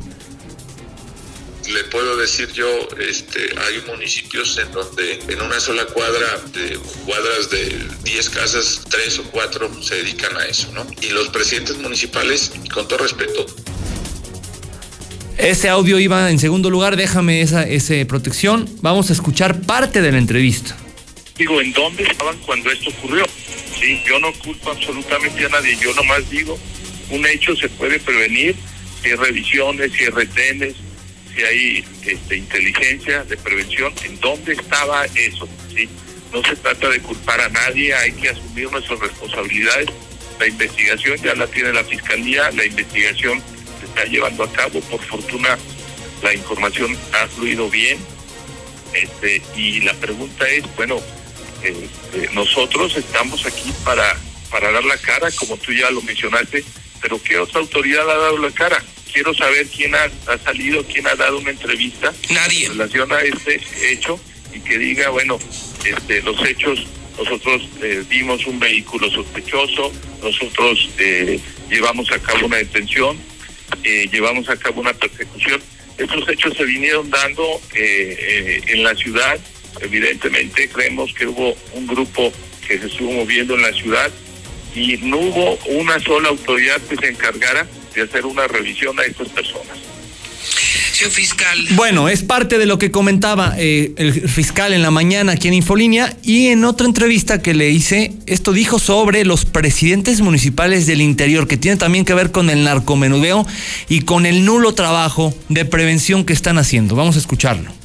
Le 1.73 1.85
puedo 1.85 2.17
decir 2.17 2.51
yo, 2.53 2.67
este, 2.99 3.51
hay 3.59 3.83
municipios 3.87 4.59
en 4.59 4.73
donde 4.73 5.21
en 5.29 5.41
una 5.43 5.61
sola 5.61 5.85
cuadra, 5.87 6.41
de 6.53 6.79
cuadras 7.05 7.51
de 7.51 7.79
10 8.05 8.31
casas, 8.31 8.83
3 8.89 9.19
o 9.19 9.23
4 9.31 9.83
se 9.83 9.97
dedican 9.97 10.37
a 10.37 10.47
eso, 10.47 10.73
¿no? 10.73 10.87
Y 11.03 11.11
los 11.11 11.29
presidentes 11.29 11.77
municipales, 11.77 12.53
con 12.73 12.89
todo 12.89 13.01
respeto, 13.01 13.47
ese 15.39 15.69
audio 15.69 16.01
iba 16.01 16.31
en 16.31 16.41
segundo 16.41 16.69
lugar, 16.69 16.97
déjame 16.97 17.43
esa 17.43 17.63
ese 17.63 18.05
protección. 18.07 18.69
Vamos 18.83 19.11
a 19.11 19.13
escuchar 19.13 19.61
parte 19.61 20.03
de 20.03 20.11
la 20.11 20.19
entrevista. 20.19 20.77
Digo, 21.37 21.61
¿en 21.61 21.73
dónde 21.73 22.03
estaban 22.03 22.37
cuando 22.39 22.69
esto 22.73 22.91
ocurrió? 22.91 23.25
Sí, 23.81 24.03
yo 24.05 24.19
no 24.19 24.33
culpo 24.33 24.71
absolutamente 24.73 25.47
a 25.47 25.49
nadie, 25.49 25.79
yo 25.81 25.95
nomás 25.95 26.29
digo, 26.29 26.59
un 27.11 27.25
hecho 27.25 27.55
se 27.55 27.69
puede 27.69 28.01
prevenir 28.01 28.57
si 29.01 29.11
hay 29.11 29.15
revisiones, 29.15 29.93
si 29.93 30.05
hay 30.05 30.11
retenes, 30.11 30.75
si 31.39 31.45
hay 31.45 31.85
este, 32.05 32.37
inteligencia 32.37 33.23
de 33.23 33.37
prevención, 33.37 33.95
¿en 34.05 34.19
dónde 34.19 34.55
estaba 34.55 35.05
eso? 35.15 35.49
¿sí? 35.73 35.89
No 36.33 36.43
se 36.43 36.57
trata 36.57 36.89
de 36.89 37.01
culpar 37.01 37.41
a 37.41 37.49
nadie, 37.49 37.95
hay 37.95 38.13
que 38.13 38.31
asumir 38.31 38.71
nuestras 38.73 38.99
responsabilidades. 38.99 39.89
La 40.41 40.49
investigación 40.49 41.17
ya 41.19 41.35
la 41.35 41.47
tiene 41.47 41.73
la 41.73 41.85
Fiscalía, 41.85 42.51
la 42.51 42.65
investigación 42.65 43.41
se 43.79 43.87
está 43.87 44.05
llevando 44.05 44.45
a 44.45 44.53
cabo, 44.53 44.81
por 44.83 45.01
fortuna 45.05 45.57
la 46.23 46.35
información 46.35 46.99
ha 47.13 47.29
fluido 47.29 47.71
bien. 47.71 47.99
Este, 48.93 49.41
y 49.55 49.81
la 49.83 49.95
pregunta 49.95 50.49
es, 50.49 50.65
bueno, 50.75 51.01
este, 51.63 52.35
nosotros 52.35 52.97
estamos 52.97 53.47
aquí 53.47 53.73
para, 53.85 54.17
para 54.51 54.73
dar 54.73 54.85
la 54.85 54.97
cara, 54.99 55.31
como 55.33 55.57
tú 55.57 55.73
ya 55.73 55.89
lo 55.91 56.03
mencionaste, 56.03 56.65
pero 57.01 57.23
¿qué 57.23 57.39
otra 57.39 57.61
autoridad 57.61 58.11
ha 58.11 58.17
dado 58.17 58.39
la 58.39 58.51
cara? 58.51 58.83
Quiero 59.13 59.35
saber 59.35 59.67
quién 59.69 59.95
ha, 59.95 60.11
ha 60.27 60.39
salido, 60.39 60.85
quién 60.85 61.07
ha 61.07 61.15
dado 61.15 61.39
una 61.39 61.51
entrevista 61.51 62.13
Nadie. 62.31 62.67
en 62.67 62.73
relación 62.73 63.13
a 63.13 63.21
este 63.21 63.61
hecho 63.91 64.21
y 64.53 64.61
que 64.61 64.79
diga, 64.79 65.11
bueno, 65.11 65.39
este, 65.85 66.23
los 66.23 66.45
hechos 66.45 66.87
nosotros 67.19 67.69
eh, 67.83 68.05
vimos 68.09 68.47
un 68.47 68.61
vehículo 68.61 69.11
sospechoso, 69.11 69.93
nosotros 70.23 70.89
eh, 70.99 71.41
llevamos 71.69 72.11
a 72.13 72.19
cabo 72.21 72.47
una 72.47 72.59
detención, 72.59 73.19
eh, 73.83 74.09
llevamos 74.11 74.49
a 74.49 74.57
cabo 74.57 74.81
una 74.81 74.95
persecución. 74.95 75.61
Estos 75.97 76.29
hechos 76.29 76.57
se 76.57 76.65
vinieron 76.65 77.11
dando 77.11 77.61
en 77.75 78.85
la 78.85 78.95
ciudad. 78.95 79.37
Evidentemente 79.81 80.69
creemos 80.69 81.13
que 81.13 81.27
hubo 81.27 81.57
un 81.73 81.89
grupo 81.89 82.33
que 82.69 82.79
se 82.79 82.87
estuvo 82.87 83.11
moviendo 83.11 83.57
en 83.57 83.63
la 83.63 83.73
ciudad 83.73 84.09
y 84.77 84.97
no 84.99 85.19
hubo 85.19 85.57
una 85.67 85.99
sola 85.99 86.29
autoridad 86.29 86.81
que 86.83 86.95
se 86.95 87.09
encargara 87.09 87.67
de 87.99 88.05
hacer 88.05 88.27
una 88.27 88.47
revisión 88.47 88.99
a 88.99 89.03
estas 89.03 89.29
personas 89.29 89.77
fiscal. 91.07 91.59
Bueno, 91.71 92.09
es 92.09 92.23
parte 92.23 92.59
de 92.59 92.67
lo 92.67 92.79
que 92.79 92.91
comentaba 92.91 93.55
eh, 93.57 93.93
el 93.97 94.29
fiscal 94.29 94.73
en 94.73 94.83
la 94.83 94.91
mañana 94.91 95.33
aquí 95.33 95.49
en 95.49 95.55
Infolínea 95.55 96.17
y 96.23 96.49
en 96.49 96.65
otra 96.65 96.87
entrevista 96.87 97.41
que 97.41 97.55
le 97.55 97.71
hice, 97.71 98.13
esto 98.27 98.53
dijo 98.53 98.79
sobre 98.79 99.25
los 99.25 99.45
presidentes 99.45 100.21
municipales 100.21 100.87
del 100.87 101.01
interior, 101.01 101.47
que 101.47 101.57
tiene 101.57 101.77
también 101.77 102.05
que 102.05 102.15
ver 102.15 102.33
con 102.33 102.51
el 102.51 102.65
narcomenudeo 102.65 103.47
y 103.89 104.01
con 104.01 104.27
el 104.27 104.45
nulo 104.45 104.75
trabajo 104.75 105.33
de 105.49 105.65
prevención 105.65 106.25
que 106.25 106.33
están 106.33 106.59
haciendo. 106.59 106.97
Vamos 106.97 107.17
a 107.17 107.21
escucharlo 107.21 107.78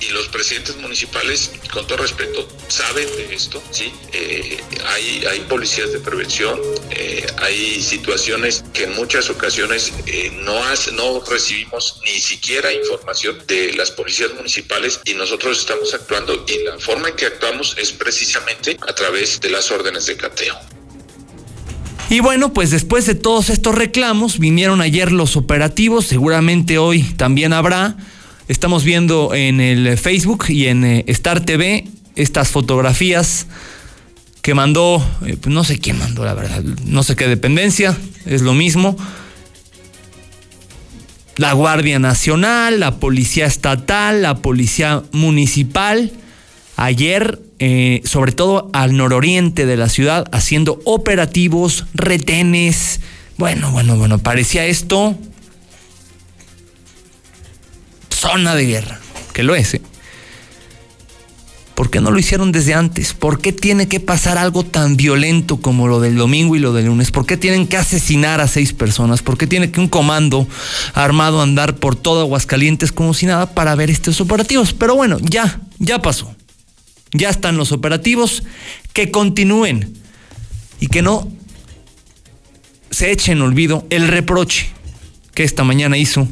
y 0.00 0.10
los 0.10 0.28
presidentes 0.28 0.76
municipales, 0.76 1.52
con 1.72 1.86
todo 1.86 1.98
respeto, 1.98 2.48
saben 2.68 3.06
de 3.16 3.34
esto, 3.34 3.62
¿sí? 3.70 3.92
Eh, 4.12 4.58
hay, 4.86 5.24
hay 5.26 5.40
policías 5.40 5.92
de 5.92 6.00
prevención, 6.00 6.58
eh, 6.90 7.26
hay 7.38 7.82
situaciones 7.82 8.64
que 8.72 8.84
en 8.84 8.94
muchas 8.94 9.30
ocasiones 9.30 9.92
eh, 10.06 10.30
no, 10.42 10.62
hace, 10.64 10.92
no 10.92 11.20
recibimos 11.24 12.00
ni 12.04 12.20
siquiera 12.20 12.72
información 12.72 13.38
de 13.46 13.72
las 13.74 13.90
policías 13.90 14.32
municipales 14.34 15.00
y 15.04 15.14
nosotros 15.14 15.58
estamos 15.58 15.92
actuando 15.94 16.44
y 16.46 16.64
la 16.64 16.78
forma 16.78 17.08
en 17.08 17.16
que 17.16 17.26
actuamos 17.26 17.76
es 17.78 17.92
precisamente 17.92 18.76
a 18.86 18.94
través 18.94 19.40
de 19.40 19.50
las 19.50 19.70
órdenes 19.70 20.06
de 20.06 20.16
cateo. 20.16 20.58
Y 22.10 22.20
bueno, 22.20 22.54
pues 22.54 22.70
después 22.70 23.04
de 23.04 23.14
todos 23.14 23.50
estos 23.50 23.74
reclamos, 23.74 24.38
vinieron 24.38 24.80
ayer 24.80 25.12
los 25.12 25.36
operativos, 25.36 26.06
seguramente 26.06 26.78
hoy 26.78 27.02
también 27.02 27.52
habrá. 27.52 27.96
Estamos 28.48 28.82
viendo 28.82 29.34
en 29.34 29.60
el 29.60 29.98
Facebook 29.98 30.46
y 30.48 30.68
en 30.68 30.82
eh, 30.82 31.04
Star 31.08 31.44
TV 31.44 31.86
estas 32.16 32.48
fotografías 32.48 33.46
que 34.40 34.54
mandó, 34.54 35.06
eh, 35.26 35.36
pues 35.38 35.54
no 35.54 35.64
sé 35.64 35.78
quién 35.78 35.98
mandó, 35.98 36.24
la 36.24 36.32
verdad, 36.32 36.62
no 36.62 37.02
sé 37.02 37.14
qué 37.14 37.28
dependencia, 37.28 37.94
es 38.24 38.40
lo 38.40 38.54
mismo. 38.54 38.96
La 41.36 41.52
Guardia 41.52 41.98
Nacional, 41.98 42.80
la 42.80 42.96
Policía 42.96 43.44
Estatal, 43.44 44.22
la 44.22 44.38
Policía 44.38 45.02
Municipal, 45.12 46.10
ayer, 46.76 47.38
eh, 47.58 48.00
sobre 48.04 48.32
todo 48.32 48.70
al 48.72 48.96
nororiente 48.96 49.66
de 49.66 49.76
la 49.76 49.90
ciudad, 49.90 50.26
haciendo 50.32 50.80
operativos, 50.86 51.84
retenes. 51.92 53.00
Bueno, 53.36 53.72
bueno, 53.72 53.98
bueno, 53.98 54.18
parecía 54.18 54.64
esto 54.64 55.18
zona 58.18 58.54
de 58.54 58.66
guerra, 58.66 59.00
que 59.32 59.42
lo 59.42 59.54
es. 59.54 59.74
¿eh? 59.74 59.82
¿Por 61.74 61.90
qué 61.90 62.00
no 62.00 62.10
lo 62.10 62.18
hicieron 62.18 62.50
desde 62.50 62.74
antes? 62.74 63.14
¿Por 63.14 63.40
qué 63.40 63.52
tiene 63.52 63.86
que 63.86 64.00
pasar 64.00 64.36
algo 64.36 64.64
tan 64.64 64.96
violento 64.96 65.58
como 65.58 65.86
lo 65.86 66.00
del 66.00 66.16
domingo 66.16 66.56
y 66.56 66.58
lo 66.58 66.72
del 66.72 66.86
lunes? 66.86 67.12
¿Por 67.12 67.24
qué 67.24 67.36
tienen 67.36 67.68
que 67.68 67.76
asesinar 67.76 68.40
a 68.40 68.48
seis 68.48 68.72
personas? 68.72 69.22
¿Por 69.22 69.38
qué 69.38 69.46
tiene 69.46 69.70
que 69.70 69.78
un 69.78 69.86
comando 69.86 70.48
armado 70.94 71.40
andar 71.40 71.76
por 71.76 71.94
todo 71.94 72.22
Aguascalientes 72.22 72.90
como 72.90 73.14
si 73.14 73.26
nada 73.26 73.54
para 73.54 73.76
ver 73.76 73.90
estos 73.90 74.20
operativos? 74.20 74.72
Pero 74.72 74.96
bueno, 74.96 75.18
ya, 75.20 75.60
ya 75.78 76.02
pasó. 76.02 76.34
Ya 77.12 77.30
están 77.30 77.56
los 77.56 77.70
operativos, 77.70 78.42
que 78.92 79.12
continúen 79.12 79.96
y 80.80 80.88
que 80.88 81.00
no 81.00 81.30
se 82.90 83.12
eche 83.12 83.32
en 83.32 83.40
olvido 83.40 83.86
el 83.90 84.08
reproche 84.08 84.68
que 85.32 85.44
esta 85.44 85.62
mañana 85.62 85.96
hizo 85.96 86.26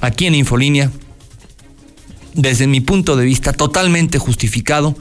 aquí 0.00 0.26
en 0.26 0.34
Infolínea 0.34 0.90
desde 2.36 2.66
mi 2.66 2.80
punto 2.80 3.16
de 3.16 3.24
vista, 3.24 3.52
totalmente 3.52 4.18
justificado 4.18 4.96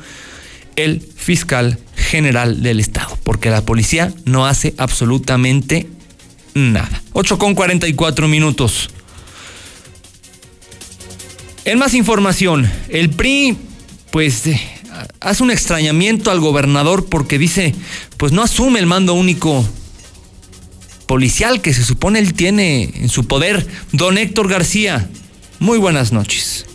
el 0.76 1.02
fiscal 1.02 1.78
general 1.96 2.62
del 2.62 2.80
Estado, 2.80 3.18
porque 3.24 3.50
la 3.50 3.64
policía 3.64 4.14
no 4.26 4.46
hace 4.46 4.74
absolutamente 4.78 5.88
nada. 6.54 7.02
8 7.14 7.38
con 7.38 7.56
44 7.56 8.28
minutos. 8.28 8.90
En 11.66 11.80
más 11.80 11.94
información, 11.94 12.70
el 12.90 13.10
PRI, 13.10 13.58
pues, 14.12 14.46
eh, 14.48 14.62
hace 15.20 15.44
un 15.44 15.52
extrañamiento 15.52 16.32
al 16.32 16.40
gobernador 16.40 17.06
porque 17.06 17.40
dice, 17.40 17.74
pues 18.18 18.32
no 18.32 18.44
asume 18.44 18.80
el 18.80 18.86
mando 18.86 19.14
único 19.14 19.68
policial 21.08 21.62
que 21.62 21.74
se 21.74 21.84
supone 21.84 22.20
él 22.20 22.34
tiene 22.34 22.92
en 22.96 23.10
su 23.10 23.28
poder. 23.28 23.66
Don 23.92 24.18
Héctor 24.18 24.50
García, 24.50 25.10
muy 25.60 25.78
buenas 25.78 26.12
noches. 26.12 26.66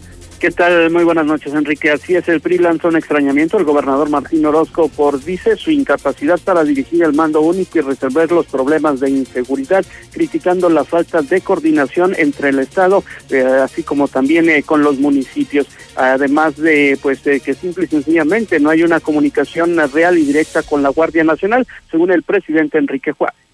¿Qué 0.40 0.50
tal? 0.50 0.90
Muy 0.90 1.04
buenas 1.04 1.26
noches, 1.26 1.52
Enrique. 1.52 1.90
Así 1.90 2.16
es, 2.16 2.26
el 2.26 2.40
PRI 2.40 2.56
lanzó 2.56 2.88
un 2.88 2.96
extrañamiento 2.96 3.58
al 3.58 3.64
gobernador 3.64 4.08
Martín 4.08 4.46
Orozco 4.46 4.88
por, 4.88 5.22
dice, 5.22 5.54
su 5.56 5.70
incapacidad 5.70 6.40
para 6.40 6.64
dirigir 6.64 7.02
el 7.02 7.12
mando 7.12 7.42
único 7.42 7.78
y 7.78 7.82
resolver 7.82 8.32
los 8.32 8.46
problemas 8.46 9.00
de 9.00 9.10
inseguridad, 9.10 9.84
criticando 10.10 10.70
la 10.70 10.84
falta 10.84 11.20
de 11.20 11.42
coordinación 11.42 12.14
entre 12.16 12.48
el 12.48 12.60
Estado, 12.60 13.04
eh, 13.28 13.42
así 13.62 13.82
como 13.82 14.08
también 14.08 14.48
eh, 14.48 14.62
con 14.62 14.82
los 14.82 14.98
municipios. 14.98 15.66
Además 15.94 16.56
de, 16.56 16.98
pues, 17.02 17.20
que 17.20 17.52
simple 17.52 17.84
y 17.84 17.88
sencillamente 17.88 18.60
no 18.60 18.70
hay 18.70 18.82
una 18.82 19.00
comunicación 19.00 19.76
real 19.92 20.16
y 20.16 20.24
directa 20.24 20.62
con 20.62 20.82
la 20.82 20.88
Guardia 20.88 21.22
Nacional, 21.22 21.66
según 21.90 22.12
el 22.12 22.22
presidente 22.22 22.78
Enrique 22.78 23.12
Juárez 23.12 23.49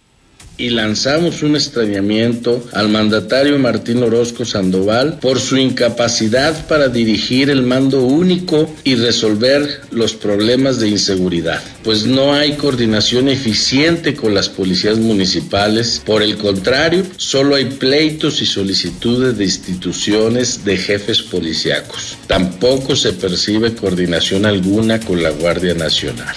y 0.59 0.71
lanzamos 0.71 1.43
un 1.43 1.55
extrañamiento 1.55 2.65
al 2.73 2.89
mandatario 2.89 3.59
Martín 3.59 4.03
Orozco 4.03 4.45
Sandoval 4.45 5.19
por 5.21 5.41
su 5.41 5.57
incapacidad 5.57 6.67
para 6.67 6.89
dirigir 6.89 7.51
el 7.51 7.63
mando 7.63 8.03
único 8.05 8.73
y 8.85 8.95
resolver 8.95 9.81
los 9.91 10.15
problemas 10.15 10.79
de 10.81 10.89
inseguridad, 10.89 11.63
pues 11.85 12.07
no 12.07 12.33
hay 12.33 12.53
coordinación 12.53 13.29
eficiente 13.29 14.15
con 14.15 14.35
las 14.35 14.49
policías 14.49 14.99
municipales, 14.99 16.03
por 16.05 16.23
el 16.23 16.37
contrario, 16.37 17.05
solo 17.17 17.57
hay 17.57 17.67
pleitos 17.67 18.41
y 18.43 18.47
solicitudes 18.47 19.37
de 19.37 19.45
instituciones 19.45 20.65
de 20.65 20.77
jefes 20.77 21.23
policíacos. 21.23 22.17
Tampoco 22.27 22.97
se 22.97 23.13
percibe 23.13 23.75
coordinación 23.75 24.47
alguna 24.47 25.01
con 25.01 25.23
la 25.23 25.31
Guardia 25.31 25.75
Nacional 25.75 26.35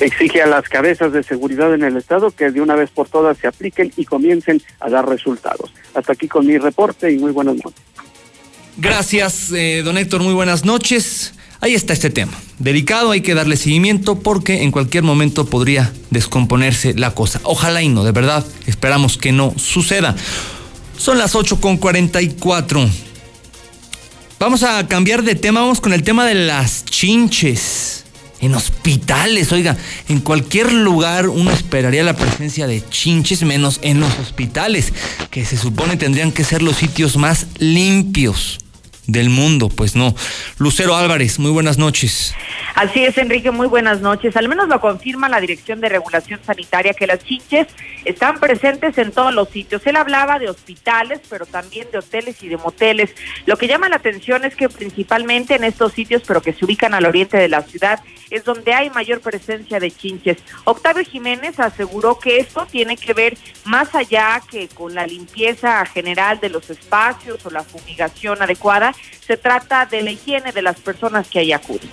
exige 0.00 0.42
a 0.42 0.46
las 0.46 0.68
cabezas 0.68 1.12
de 1.12 1.22
seguridad 1.22 1.72
en 1.74 1.84
el 1.84 1.96
Estado 1.96 2.30
que 2.30 2.50
de 2.50 2.60
una 2.60 2.74
vez 2.74 2.90
por 2.90 3.08
todas 3.08 3.38
se 3.38 3.46
apliquen 3.46 3.92
y 3.96 4.04
comiencen 4.04 4.62
a 4.80 4.90
dar 4.90 5.08
resultados. 5.08 5.72
Hasta 5.94 6.12
aquí 6.12 6.28
con 6.28 6.46
mi 6.46 6.58
reporte 6.58 7.12
y 7.12 7.18
muy 7.18 7.32
buenas 7.32 7.56
noches. 7.56 7.80
Gracias, 8.76 9.52
eh, 9.52 9.82
don 9.84 9.96
Héctor, 9.96 10.22
muy 10.22 10.34
buenas 10.34 10.64
noches. 10.64 11.34
Ahí 11.60 11.74
está 11.74 11.92
este 11.92 12.10
tema. 12.10 12.32
Delicado, 12.58 13.12
hay 13.12 13.20
que 13.20 13.34
darle 13.34 13.56
seguimiento 13.56 14.18
porque 14.18 14.64
en 14.64 14.70
cualquier 14.70 15.04
momento 15.04 15.46
podría 15.46 15.92
descomponerse 16.10 16.94
la 16.94 17.14
cosa. 17.14 17.40
Ojalá 17.44 17.82
y 17.82 17.88
no, 17.88 18.04
de 18.04 18.12
verdad, 18.12 18.44
esperamos 18.66 19.16
que 19.16 19.32
no 19.32 19.54
suceda. 19.56 20.16
Son 20.98 21.18
las 21.18 21.34
8 21.34 21.60
con 21.60 21.76
44. 21.76 22.90
Vamos 24.38 24.62
a 24.62 24.86
cambiar 24.88 25.22
de 25.22 25.36
tema, 25.36 25.60
vamos 25.60 25.80
con 25.80 25.92
el 25.92 26.02
tema 26.02 26.26
de 26.26 26.34
las 26.34 26.84
chinches 26.84 28.03
en 28.44 28.54
hospitales, 28.54 29.52
oiga, 29.52 29.76
en 30.08 30.20
cualquier 30.20 30.72
lugar 30.72 31.28
uno 31.28 31.50
esperaría 31.50 32.02
la 32.04 32.16
presencia 32.16 32.66
de 32.66 32.82
chinches, 32.88 33.42
menos 33.42 33.80
en 33.82 34.00
los 34.00 34.18
hospitales, 34.18 34.92
que 35.30 35.44
se 35.44 35.56
supone 35.56 35.96
tendrían 35.96 36.32
que 36.32 36.44
ser 36.44 36.62
los 36.62 36.76
sitios 36.76 37.16
más 37.16 37.46
limpios 37.58 38.58
del 39.06 39.30
mundo, 39.30 39.68
pues 39.68 39.96
no. 39.96 40.14
Lucero 40.58 40.96
Álvarez, 40.96 41.38
muy 41.38 41.50
buenas 41.50 41.78
noches. 41.78 42.34
Así 42.74 43.04
es, 43.04 43.16
Enrique, 43.18 43.50
muy 43.50 43.66
buenas 43.66 44.00
noches. 44.00 44.36
Al 44.36 44.48
menos 44.48 44.68
lo 44.68 44.80
confirma 44.80 45.28
la 45.28 45.40
Dirección 45.40 45.80
de 45.80 45.88
Regulación 45.88 46.40
Sanitaria 46.44 46.94
que 46.94 47.06
las 47.06 47.22
chinches 47.22 47.68
están 48.04 48.40
presentes 48.40 48.98
en 48.98 49.12
todos 49.12 49.32
los 49.32 49.48
sitios. 49.48 49.86
Él 49.86 49.96
hablaba 49.96 50.38
de 50.38 50.50
hospitales, 50.50 51.20
pero 51.28 51.46
también 51.46 51.86
de 51.92 51.98
hoteles 51.98 52.42
y 52.42 52.48
de 52.48 52.56
moteles. 52.56 53.14
Lo 53.46 53.56
que 53.56 53.68
llama 53.68 53.88
la 53.88 53.96
atención 53.96 54.44
es 54.44 54.56
que 54.56 54.68
principalmente 54.68 55.54
en 55.54 55.64
estos 55.64 55.92
sitios, 55.92 56.22
pero 56.26 56.42
que 56.42 56.52
se 56.52 56.64
ubican 56.64 56.94
al 56.94 57.06
oriente 57.06 57.36
de 57.36 57.48
la 57.48 57.62
ciudad, 57.62 58.00
es 58.30 58.44
donde 58.44 58.72
hay 58.72 58.90
mayor 58.90 59.20
presencia 59.20 59.78
de 59.78 59.90
chinches. 59.90 60.38
Octavio 60.64 61.04
Jiménez 61.04 61.60
aseguró 61.60 62.18
que 62.18 62.38
esto 62.38 62.66
tiene 62.70 62.96
que 62.96 63.12
ver 63.12 63.36
más 63.64 63.94
allá 63.94 64.40
que 64.50 64.68
con 64.68 64.94
la 64.94 65.06
limpieza 65.06 65.84
general 65.86 66.40
de 66.40 66.48
los 66.48 66.68
espacios 66.70 67.44
o 67.44 67.50
la 67.50 67.62
fumigación 67.62 68.42
adecuada, 68.42 68.93
se 69.26 69.36
trata 69.36 69.86
de 69.86 70.02
la 70.02 70.10
higiene 70.10 70.52
de 70.52 70.62
las 70.62 70.80
personas 70.80 71.28
que 71.28 71.38
ahí 71.38 71.52
acuden. 71.52 71.88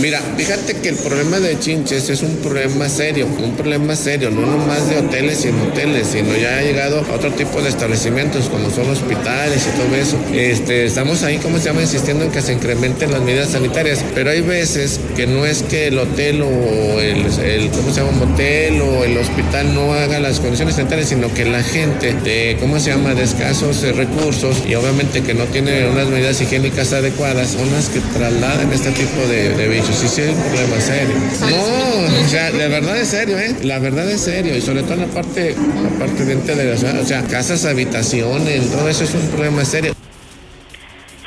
Mira, 0.00 0.20
fíjate 0.36 0.74
que 0.74 0.90
el 0.90 0.96
problema 0.96 1.40
de 1.40 1.58
chinches 1.58 2.08
es 2.08 2.22
un 2.22 2.36
problema 2.36 2.88
serio, 2.88 3.26
un 3.26 3.56
problema 3.56 3.96
serio, 3.96 4.30
no 4.30 4.42
nomás 4.42 4.88
de 4.88 4.98
hoteles 4.98 5.44
y 5.44 5.50
moteles, 5.50 6.06
sino 6.12 6.36
ya 6.36 6.58
ha 6.58 6.62
llegado 6.62 7.04
a 7.10 7.14
otro 7.14 7.32
tipo 7.32 7.60
de 7.60 7.68
establecimientos 7.68 8.48
como 8.48 8.70
son 8.70 8.88
hospitales 8.90 9.66
y 9.66 9.76
todo 9.76 9.96
eso. 9.96 10.16
Este, 10.32 10.84
estamos 10.84 11.24
ahí, 11.24 11.38
como 11.38 11.58
se 11.58 11.64
llama, 11.64 11.82
insistiendo 11.82 12.24
en 12.24 12.30
que 12.30 12.42
se 12.42 12.52
incrementen 12.52 13.10
las 13.10 13.22
medidas 13.22 13.50
sanitarias, 13.50 14.04
pero 14.14 14.30
hay 14.30 14.40
veces 14.40 15.00
que 15.16 15.26
no 15.26 15.44
es 15.44 15.64
que 15.64 15.88
el 15.88 15.98
hotel 15.98 16.42
o 16.42 17.00
el, 17.00 17.26
el 17.42 17.68
¿cómo 17.70 17.92
se 17.92 18.00
llama? 18.00 18.12
motel 18.12 18.80
o 18.80 19.02
el 19.02 19.18
hospital 19.18 19.74
no 19.74 19.94
haga 19.94 20.20
las 20.20 20.38
condiciones 20.38 20.76
sanitarias, 20.76 21.08
sino 21.08 21.34
que 21.34 21.44
la 21.44 21.64
gente 21.64 22.14
de, 22.14 22.56
¿cómo 22.60 22.78
se 22.78 22.90
llama?, 22.90 23.14
de 23.14 23.24
escasos 23.24 23.82
eh, 23.82 23.92
recursos 23.92 24.62
y 24.64 24.76
obviamente 24.76 25.22
que 25.22 25.34
no 25.34 25.44
tiene 25.46 25.88
unas 25.88 26.06
medidas 26.06 26.40
higiénicas 26.40 26.92
adecuadas, 26.92 27.50
son 27.50 27.68
las 27.72 27.88
que 27.88 27.98
trasladan 28.16 28.72
este 28.72 28.92
tipo 28.92 29.26
de, 29.28 29.56
de 29.56 29.66
Sí, 29.92 30.06
sí, 30.08 30.20
es 30.22 30.28
un 30.28 30.42
problema 30.42 30.80
serio. 30.80 31.14
No, 31.40 32.24
o 32.24 32.28
sea, 32.28 32.50
de 32.50 32.68
verdad 32.68 32.96
es 32.96 33.08
serio, 33.08 33.38
¿eh? 33.38 33.56
La 33.62 33.78
verdad 33.78 34.08
es 34.10 34.20
serio 34.20 34.56
y 34.56 34.60
sobre 34.60 34.82
todo 34.82 34.94
en 34.94 35.00
la 35.00 35.06
parte, 35.06 35.54
la 35.82 35.88
parte 35.98 36.24
de 36.24 36.64
la 36.64 36.76
ciudad, 36.76 37.00
o 37.00 37.06
sea, 37.06 37.22
casas, 37.22 37.64
habitaciones, 37.64 38.70
todo 38.70 38.88
eso 38.88 39.04
es 39.04 39.14
un 39.14 39.26
problema 39.28 39.64
serio. 39.64 39.94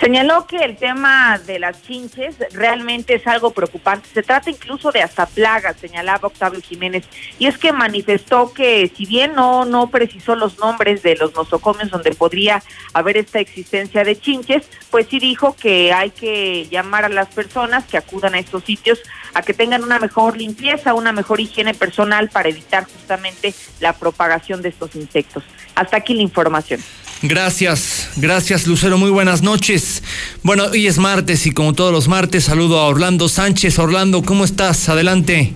Señaló 0.02 0.48
que 0.48 0.58
el 0.58 0.78
tema 0.78 1.38
de 1.38 1.60
las 1.60 1.84
chinches 1.84 2.36
realmente 2.54 3.14
es 3.14 3.28
algo 3.28 3.52
preocupante. 3.52 4.10
Se 4.12 4.24
trata 4.24 4.50
incluso 4.50 4.92
de 4.92 5.04
hasta 5.04 5.28
plagas, 5.28 5.78
señalaba 5.78 6.28
Octavio 6.28 6.60
Jiménez. 6.60 7.06
Y 7.38 7.46
es 7.46 7.60
que 7.60 7.72
manifestó 7.72 8.52
que 8.52 8.92
si 8.98 9.06
bien 9.06 9.36
no, 9.36 9.64
no 9.64 9.92
precisó 9.92 10.36
los 10.36 10.58
nombres 10.58 11.04
de 11.04 11.18
los 11.18 11.36
nosocomios 11.36 11.92
donde 11.92 12.16
podría 12.16 12.64
haber 12.94 13.16
esta 13.16 13.40
existencia 13.40 14.04
de 14.04 14.20
chinches, 14.20 14.68
pues 14.90 15.06
sí 15.08 15.20
dijo 15.20 15.56
que 15.56 15.94
hay 15.94 16.10
que 16.10 16.68
llamar 16.72 17.06
a 17.06 17.10
las 17.10 17.28
personas 17.28 17.86
que 17.86 17.98
acudan 17.98 18.34
a 18.34 18.40
estos 18.40 18.64
sitios 18.64 19.04
a 19.34 19.42
que 19.42 19.54
tengan 19.54 19.84
una 19.84 20.00
mejor 20.00 20.38
limpieza, 20.38 20.94
una 20.94 21.12
mejor 21.12 21.40
higiene 21.40 21.74
personal 21.74 22.30
para 22.30 22.50
evitar 22.50 22.86
justamente 22.86 23.54
la 23.80 23.94
propagación 23.94 24.62
de 24.62 24.70
estos 24.70 24.96
insectos. 24.96 25.44
Hasta 25.76 25.98
aquí 25.98 26.14
la 26.14 26.22
información. 26.22 26.82
Gracias, 27.24 28.10
gracias 28.18 28.66
Lucero, 28.66 28.98
muy 28.98 29.12
buenas 29.12 29.44
noches. 29.44 30.04
Bueno, 30.42 30.66
hoy 30.72 30.88
es 30.88 30.98
martes 30.98 31.46
y 31.46 31.52
como 31.52 31.74
todos 31.74 31.94
los 31.94 32.08
martes 32.08 32.46
saludo 32.46 32.80
a 32.80 32.88
Orlando 32.88 33.30
Sánchez. 33.30 33.78
Orlando, 33.78 34.24
¿cómo 34.24 34.44
estás? 34.44 34.90
Adelante. 34.90 35.54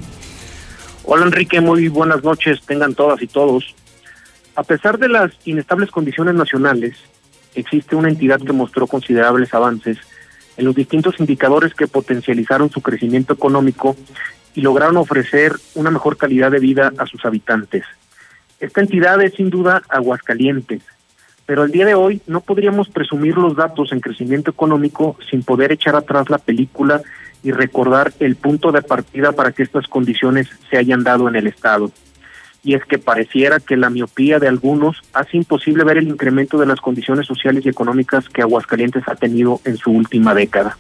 Hola 1.04 1.26
Enrique, 1.26 1.62
muy 1.62 1.88
buenas 1.88 2.24
noches, 2.24 2.62
tengan 2.66 2.94
todas 2.94 3.22
y 3.22 3.28
todos. 3.28 3.76
A 4.56 4.64
pesar 4.64 4.98
de 5.00 5.10
las 5.10 5.32
inestables 5.46 5.92
condiciones 5.92 6.36
nacionales, 6.36 6.96
existe 7.56 7.96
una 7.96 8.10
entidad 8.10 8.40
que 8.40 8.54
mostró 8.54 8.88
considerables 8.88 9.54
avances 9.54 9.98
en 10.58 10.66
los 10.66 10.76
distintos 10.76 11.20
indicadores 11.20 11.74
que 11.74 11.88
potencializaron 11.88 12.70
su 12.70 12.82
crecimiento 12.82 13.34
económico 13.34 13.96
y 14.54 14.62
lograron 14.62 14.98
ofrecer 14.98 15.54
una 15.76 15.92
mejor 15.92 16.18
calidad 16.18 16.52
de 16.52 16.60
vida 16.60 16.92
a 16.98 17.06
sus 17.06 17.26
habitantes. 17.26 17.84
Esta 18.60 18.82
entidad 18.82 19.22
es 19.22 19.34
sin 19.34 19.50
duda 19.50 19.82
Aguascalientes, 19.90 20.82
pero 21.46 21.64
el 21.64 21.72
día 21.72 21.86
de 21.86 21.94
hoy 21.94 22.22
no 22.26 22.42
podríamos 22.42 22.90
presumir 22.90 23.38
los 23.38 23.56
datos 23.56 23.92
en 23.92 24.00
crecimiento 24.00 24.52
económico 24.52 25.18
sin 25.30 25.44
poder 25.44 25.72
echar 25.72 25.96
atrás 25.96 26.30
la 26.30 26.38
película 26.38 27.02
y 27.44 27.52
recordar 27.52 28.14
el 28.20 28.36
punto 28.36 28.72
de 28.72 28.82
partida 28.82 29.34
para 29.34 29.52
que 29.52 29.64
estas 29.64 29.88
condiciones 29.88 30.48
se 30.70 30.78
hayan 30.78 31.04
dado 31.04 31.28
en 31.28 31.36
el 31.36 31.48
Estado. 31.48 31.92
Y 32.66 32.74
es 32.74 32.84
que 32.84 32.98
pareciera 32.98 33.62
que 33.62 33.78
la 33.78 33.90
miopía 33.90 34.40
de 34.40 34.50
algunos 34.50 34.98
hace 35.14 35.38
imposible 35.38 35.86
ver 35.86 36.00
el 36.00 36.10
incremento 36.10 36.58
de 36.58 36.66
las 36.66 36.82
condiciones 36.82 37.28
sociales 37.28 37.66
y 37.66 37.70
económicas 37.70 38.28
que 38.28 38.42
Aguascalientes 38.42 39.04
ha 39.08 39.16
tenido 39.16 39.62
en 39.64 39.78
su 39.78 39.92
última 39.92 40.34
década. 40.34 40.76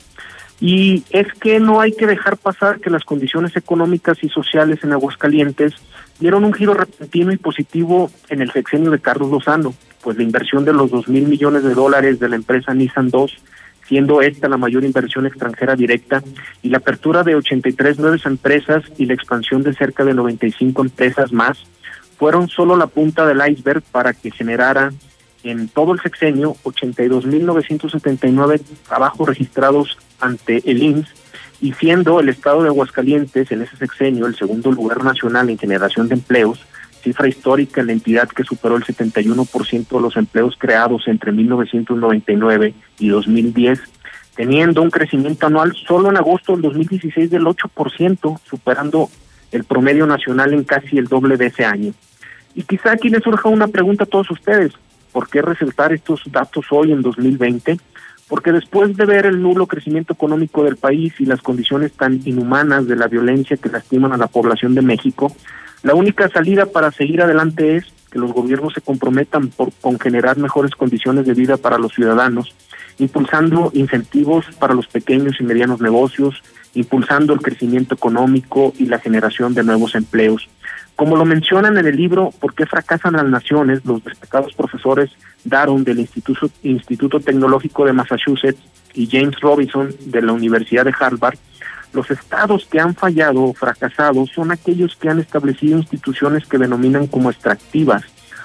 Y 0.59 1.03
es 1.11 1.27
que 1.33 1.59
no 1.59 1.81
hay 1.81 1.91
que 1.91 2.07
dejar 2.07 2.37
pasar 2.37 2.79
que 2.79 2.89
las 2.89 3.03
condiciones 3.03 3.55
económicas 3.55 4.17
y 4.23 4.29
sociales 4.29 4.79
en 4.83 4.93
Aguascalientes 4.93 5.73
dieron 6.19 6.45
un 6.45 6.53
giro 6.53 6.73
repentino 6.73 7.31
y 7.31 7.37
positivo 7.37 8.09
en 8.29 8.41
el 8.41 8.51
sexenio 8.51 8.89
de 8.89 8.99
Carlos 8.99 9.29
Lozano, 9.29 9.73
pues 10.01 10.17
la 10.17 10.23
inversión 10.23 10.63
de 10.65 10.73
los 10.73 10.89
dos 10.89 11.07
mil 11.07 11.27
millones 11.27 11.63
de 11.63 11.73
dólares 11.73 12.19
de 12.19 12.29
la 12.29 12.35
empresa 12.35 12.73
Nissan 12.73 13.09
2, 13.09 13.31
siendo 13.87 14.21
esta 14.21 14.47
la 14.47 14.57
mayor 14.57 14.83
inversión 14.83 15.25
extranjera 15.25 15.75
directa, 15.75 16.23
y 16.61 16.69
la 16.69 16.77
apertura 16.77 17.23
de 17.23 17.35
83 17.35 17.99
nuevas 17.99 18.25
empresas 18.25 18.83
y 18.97 19.05
la 19.05 19.13
expansión 19.13 19.61
de 19.61 19.73
cerca 19.73 20.05
de 20.05 20.13
95 20.13 20.81
empresas 20.81 21.33
más, 21.33 21.57
fueron 22.17 22.47
solo 22.47 22.75
la 22.75 22.87
punta 22.87 23.25
del 23.25 23.41
iceberg 23.47 23.81
para 23.91 24.13
que 24.13 24.31
generara 24.31 24.91
en 25.43 25.67
todo 25.67 25.93
el 25.93 25.99
sexenio 25.99 26.55
82.979 26.63 28.61
trabajos 28.87 29.27
registrados 29.27 29.97
ante 30.19 30.61
el 30.69 30.81
INS 30.81 31.07
y 31.61 31.73
siendo 31.73 32.19
el 32.19 32.29
estado 32.29 32.63
de 32.63 32.69
Aguascalientes 32.69 33.51
en 33.51 33.61
ese 33.61 33.77
sexenio 33.77 34.27
el 34.27 34.35
segundo 34.35 34.71
lugar 34.71 35.03
nacional 35.03 35.49
en 35.49 35.57
generación 35.57 36.07
de 36.07 36.15
empleos, 36.15 36.65
cifra 37.01 37.27
histórica 37.27 37.81
en 37.81 37.87
la 37.87 37.93
entidad 37.93 38.27
que 38.27 38.43
superó 38.43 38.75
el 38.75 38.83
71% 38.83 39.87
de 39.87 40.01
los 40.01 40.17
empleos 40.17 40.55
creados 40.57 41.07
entre 41.07 41.31
1999 41.31 42.73
y 42.99 43.07
2010, 43.09 43.79
teniendo 44.35 44.81
un 44.81 44.89
crecimiento 44.89 45.45
anual 45.47 45.75
solo 45.87 46.09
en 46.09 46.17
agosto 46.17 46.53
del 46.53 46.63
2016 46.63 47.29
del 47.29 47.45
8%, 47.45 48.39
superando 48.43 49.09
el 49.55 49.63
promedio 49.63 50.05
nacional 50.05 50.53
en 50.53 50.63
casi 50.63 50.97
el 50.97 51.07
doble 51.07 51.37
de 51.37 51.47
ese 51.47 51.65
año. 51.65 51.93
Y 52.53 52.63
quizá 52.63 52.91
aquí 52.91 53.09
les 53.09 53.23
surja 53.23 53.49
una 53.49 53.67
pregunta 53.67 54.03
a 54.03 54.07
todos 54.07 54.29
ustedes, 54.29 54.73
¿por 55.11 55.29
qué 55.29 55.41
resaltar 55.41 55.93
estos 55.93 56.21
datos 56.27 56.65
hoy 56.71 56.91
en 56.91 57.01
2020? 57.01 57.79
Porque 58.27 58.51
después 58.51 58.97
de 58.97 59.05
ver 59.05 59.25
el 59.25 59.41
nulo 59.41 59.65
crecimiento 59.67 60.13
económico 60.13 60.63
del 60.63 60.75
país 60.75 61.13
y 61.19 61.25
las 61.25 61.41
condiciones 61.41 61.93
tan 61.93 62.21
inhumanas 62.25 62.87
de 62.87 62.95
la 62.95 63.07
violencia 63.07 63.55
que 63.57 63.69
lastiman 63.69 64.11
a 64.11 64.17
la 64.17 64.27
población 64.27 64.75
de 64.75 64.81
México, 64.81 65.33
la 65.83 65.93
única 65.93 66.27
salida 66.29 66.65
para 66.65 66.91
seguir 66.91 67.21
adelante 67.21 67.77
es 67.77 67.85
que 68.11 68.19
los 68.19 68.33
gobiernos 68.33 68.73
se 68.73 68.81
comprometan 68.81 69.49
por, 69.49 69.71
con 69.79 69.99
generar 69.99 70.37
mejores 70.37 70.71
condiciones 70.71 71.25
de 71.25 71.33
vida 71.33 71.57
para 71.57 71.77
los 71.77 71.93
ciudadanos, 71.93 72.55
impulsando 72.97 73.71
incentivos 73.73 74.45
para 74.59 74.73
los 74.73 74.87
pequeños 74.87 75.35
y 75.39 75.43
medianos 75.43 75.79
negocios, 75.79 76.41
impulsando 76.75 77.33
el 77.33 77.41
crecimiento 77.41 77.95
económico 77.95 78.73
y 78.77 78.85
la 78.85 78.99
generación 78.99 79.53
de 79.53 79.63
nuevos 79.63 79.95
empleos. 79.95 80.47
Como 80.95 81.15
lo 81.17 81.25
mencionan 81.25 81.77
en 81.77 81.87
el 81.87 81.95
libro 81.95 82.31
¿Por 82.39 82.53
qué 82.53 82.65
fracasan 82.65 83.13
las 83.13 83.25
naciones? 83.25 83.83
los 83.85 84.03
destacados 84.03 84.53
profesores 84.53 85.09
Daron 85.43 85.83
del 85.83 85.99
Instituto, 85.99 86.49
Instituto 86.63 87.19
Tecnológico 87.19 87.85
de 87.85 87.93
Massachusetts 87.93 88.61
y 88.93 89.07
James 89.07 89.39
Robinson 89.41 89.93
de 90.05 90.21
la 90.21 90.31
Universidad 90.31 90.85
de 90.85 90.93
Harvard, 90.97 91.37
los 91.93 92.09
estados 92.11 92.65
que 92.65 92.79
han 92.79 92.95
fallado 92.95 93.43
o 93.43 93.53
fracasado 93.53 94.25
son 94.27 94.51
aquellos 94.51 94.95
que 94.95 95.09
han 95.09 95.19
establecido 95.19 95.77
instituciones 95.77 96.45
que 96.45 96.57
denominan 96.57 97.07
como 97.07 97.29
extractivas 97.29 98.03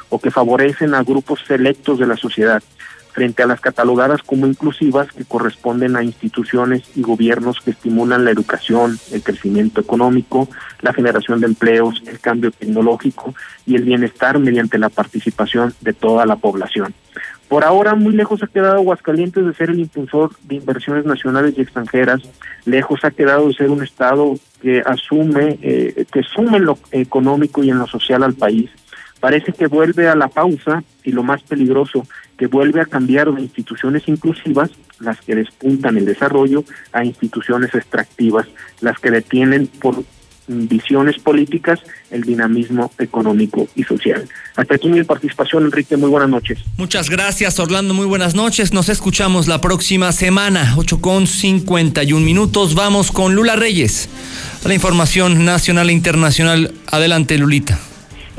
o 0.09 0.21
que 0.21 0.31
favorecen 0.31 0.95
a 0.95 1.03
grupos 1.03 1.41
selectos 1.47 1.99
de 1.99 2.07
la 2.07 2.17
sociedad, 2.17 2.63
frente 3.21 3.43
a 3.43 3.47
las 3.47 3.61
catalogadas 3.61 4.23
como 4.23 4.47
inclusivas 4.47 5.13
que 5.13 5.27
corresponden 5.27 5.95
a 5.95 6.03
instituciones 6.03 6.85
y 6.97 7.03
gobiernos 7.03 7.61
que 7.61 7.73
estimulan 7.73 8.25
la 8.25 8.31
educación, 8.31 8.99
el 9.13 9.23
crecimiento 9.23 9.83
económico, 9.83 10.49
la 10.81 10.95
generación 10.95 11.39
de 11.39 11.49
empleos, 11.49 12.03
el 12.07 12.19
cambio 12.19 12.51
tecnológico 12.51 13.35
y 13.67 13.75
el 13.77 13.83
bienestar 13.83 14.39
mediante 14.39 14.79
la 14.79 14.89
participación 14.89 15.75
de 15.83 15.93
toda 15.93 16.25
la 16.25 16.37
población. 16.37 16.95
Por 17.47 17.63
ahora, 17.63 17.95
muy 17.95 18.15
lejos 18.15 18.43
ha 18.43 18.47
quedado 18.47 18.77
Aguascalientes 18.77 19.45
de 19.45 19.53
ser 19.53 19.69
el 19.69 19.81
impulsor 19.81 20.31
de 20.45 20.55
inversiones 20.55 21.05
nacionales 21.05 21.53
y 21.59 21.61
extranjeras, 21.61 22.23
lejos 22.65 23.05
ha 23.05 23.11
quedado 23.11 23.49
de 23.49 23.53
ser 23.53 23.69
un 23.69 23.83
Estado 23.83 24.33
que 24.63 24.81
asume, 24.81 25.59
eh, 25.61 26.07
que 26.11 26.23
sume 26.23 26.57
en 26.57 26.65
lo 26.65 26.79
económico 26.91 27.63
y 27.63 27.69
en 27.69 27.81
lo 27.81 27.87
social 27.87 28.23
al 28.23 28.33
país. 28.33 28.71
Parece 29.21 29.53
que 29.53 29.67
vuelve 29.67 30.09
a 30.09 30.15
la 30.15 30.29
pausa 30.29 30.83
y 31.05 31.13
lo 31.13 31.23
más 31.23 31.43
peligroso, 31.43 32.07
que 32.41 32.47
vuelve 32.47 32.81
a 32.81 32.87
cambiar 32.87 33.31
de 33.31 33.43
instituciones 33.43 34.09
inclusivas, 34.09 34.71
las 34.99 35.21
que 35.21 35.35
despuntan 35.35 35.99
el 35.99 36.07
desarrollo, 36.07 36.65
a 36.91 37.05
instituciones 37.05 37.75
extractivas, 37.75 38.47
las 38.81 38.99
que 38.99 39.11
detienen 39.11 39.67
por 39.67 40.03
visiones 40.49 41.19
políticas, 41.19 41.81
el 42.11 42.23
dinamismo 42.23 42.91
económico 42.99 43.69
y 43.75 43.83
social. 43.83 44.27
Hasta 44.57 44.77
aquí 44.77 44.89
mi 44.89 45.05
participación, 45.05 45.67
Enrique. 45.67 45.99
Muy 45.99 46.09
buenas 46.09 46.31
noches. 46.31 46.61
Muchas 46.79 47.11
gracias, 47.11 47.59
Orlando. 47.59 47.93
Muy 47.93 48.07
buenas 48.07 48.35
noches. 48.35 48.73
Nos 48.73 48.89
escuchamos 48.89 49.47
la 49.47 49.61
próxima 49.61 50.11
semana, 50.11 50.77
8 50.79 50.99
con 51.03 51.27
51 51.27 52.25
minutos. 52.25 52.75
Vamos 52.75 53.13
con 53.13 53.35
Lula 53.35 53.55
Reyes. 53.55 54.09
A 54.65 54.69
la 54.69 54.73
información 54.73 55.45
nacional 55.45 55.91
e 55.91 55.93
internacional. 55.93 56.73
Adelante, 56.91 57.37
Lulita. 57.37 57.79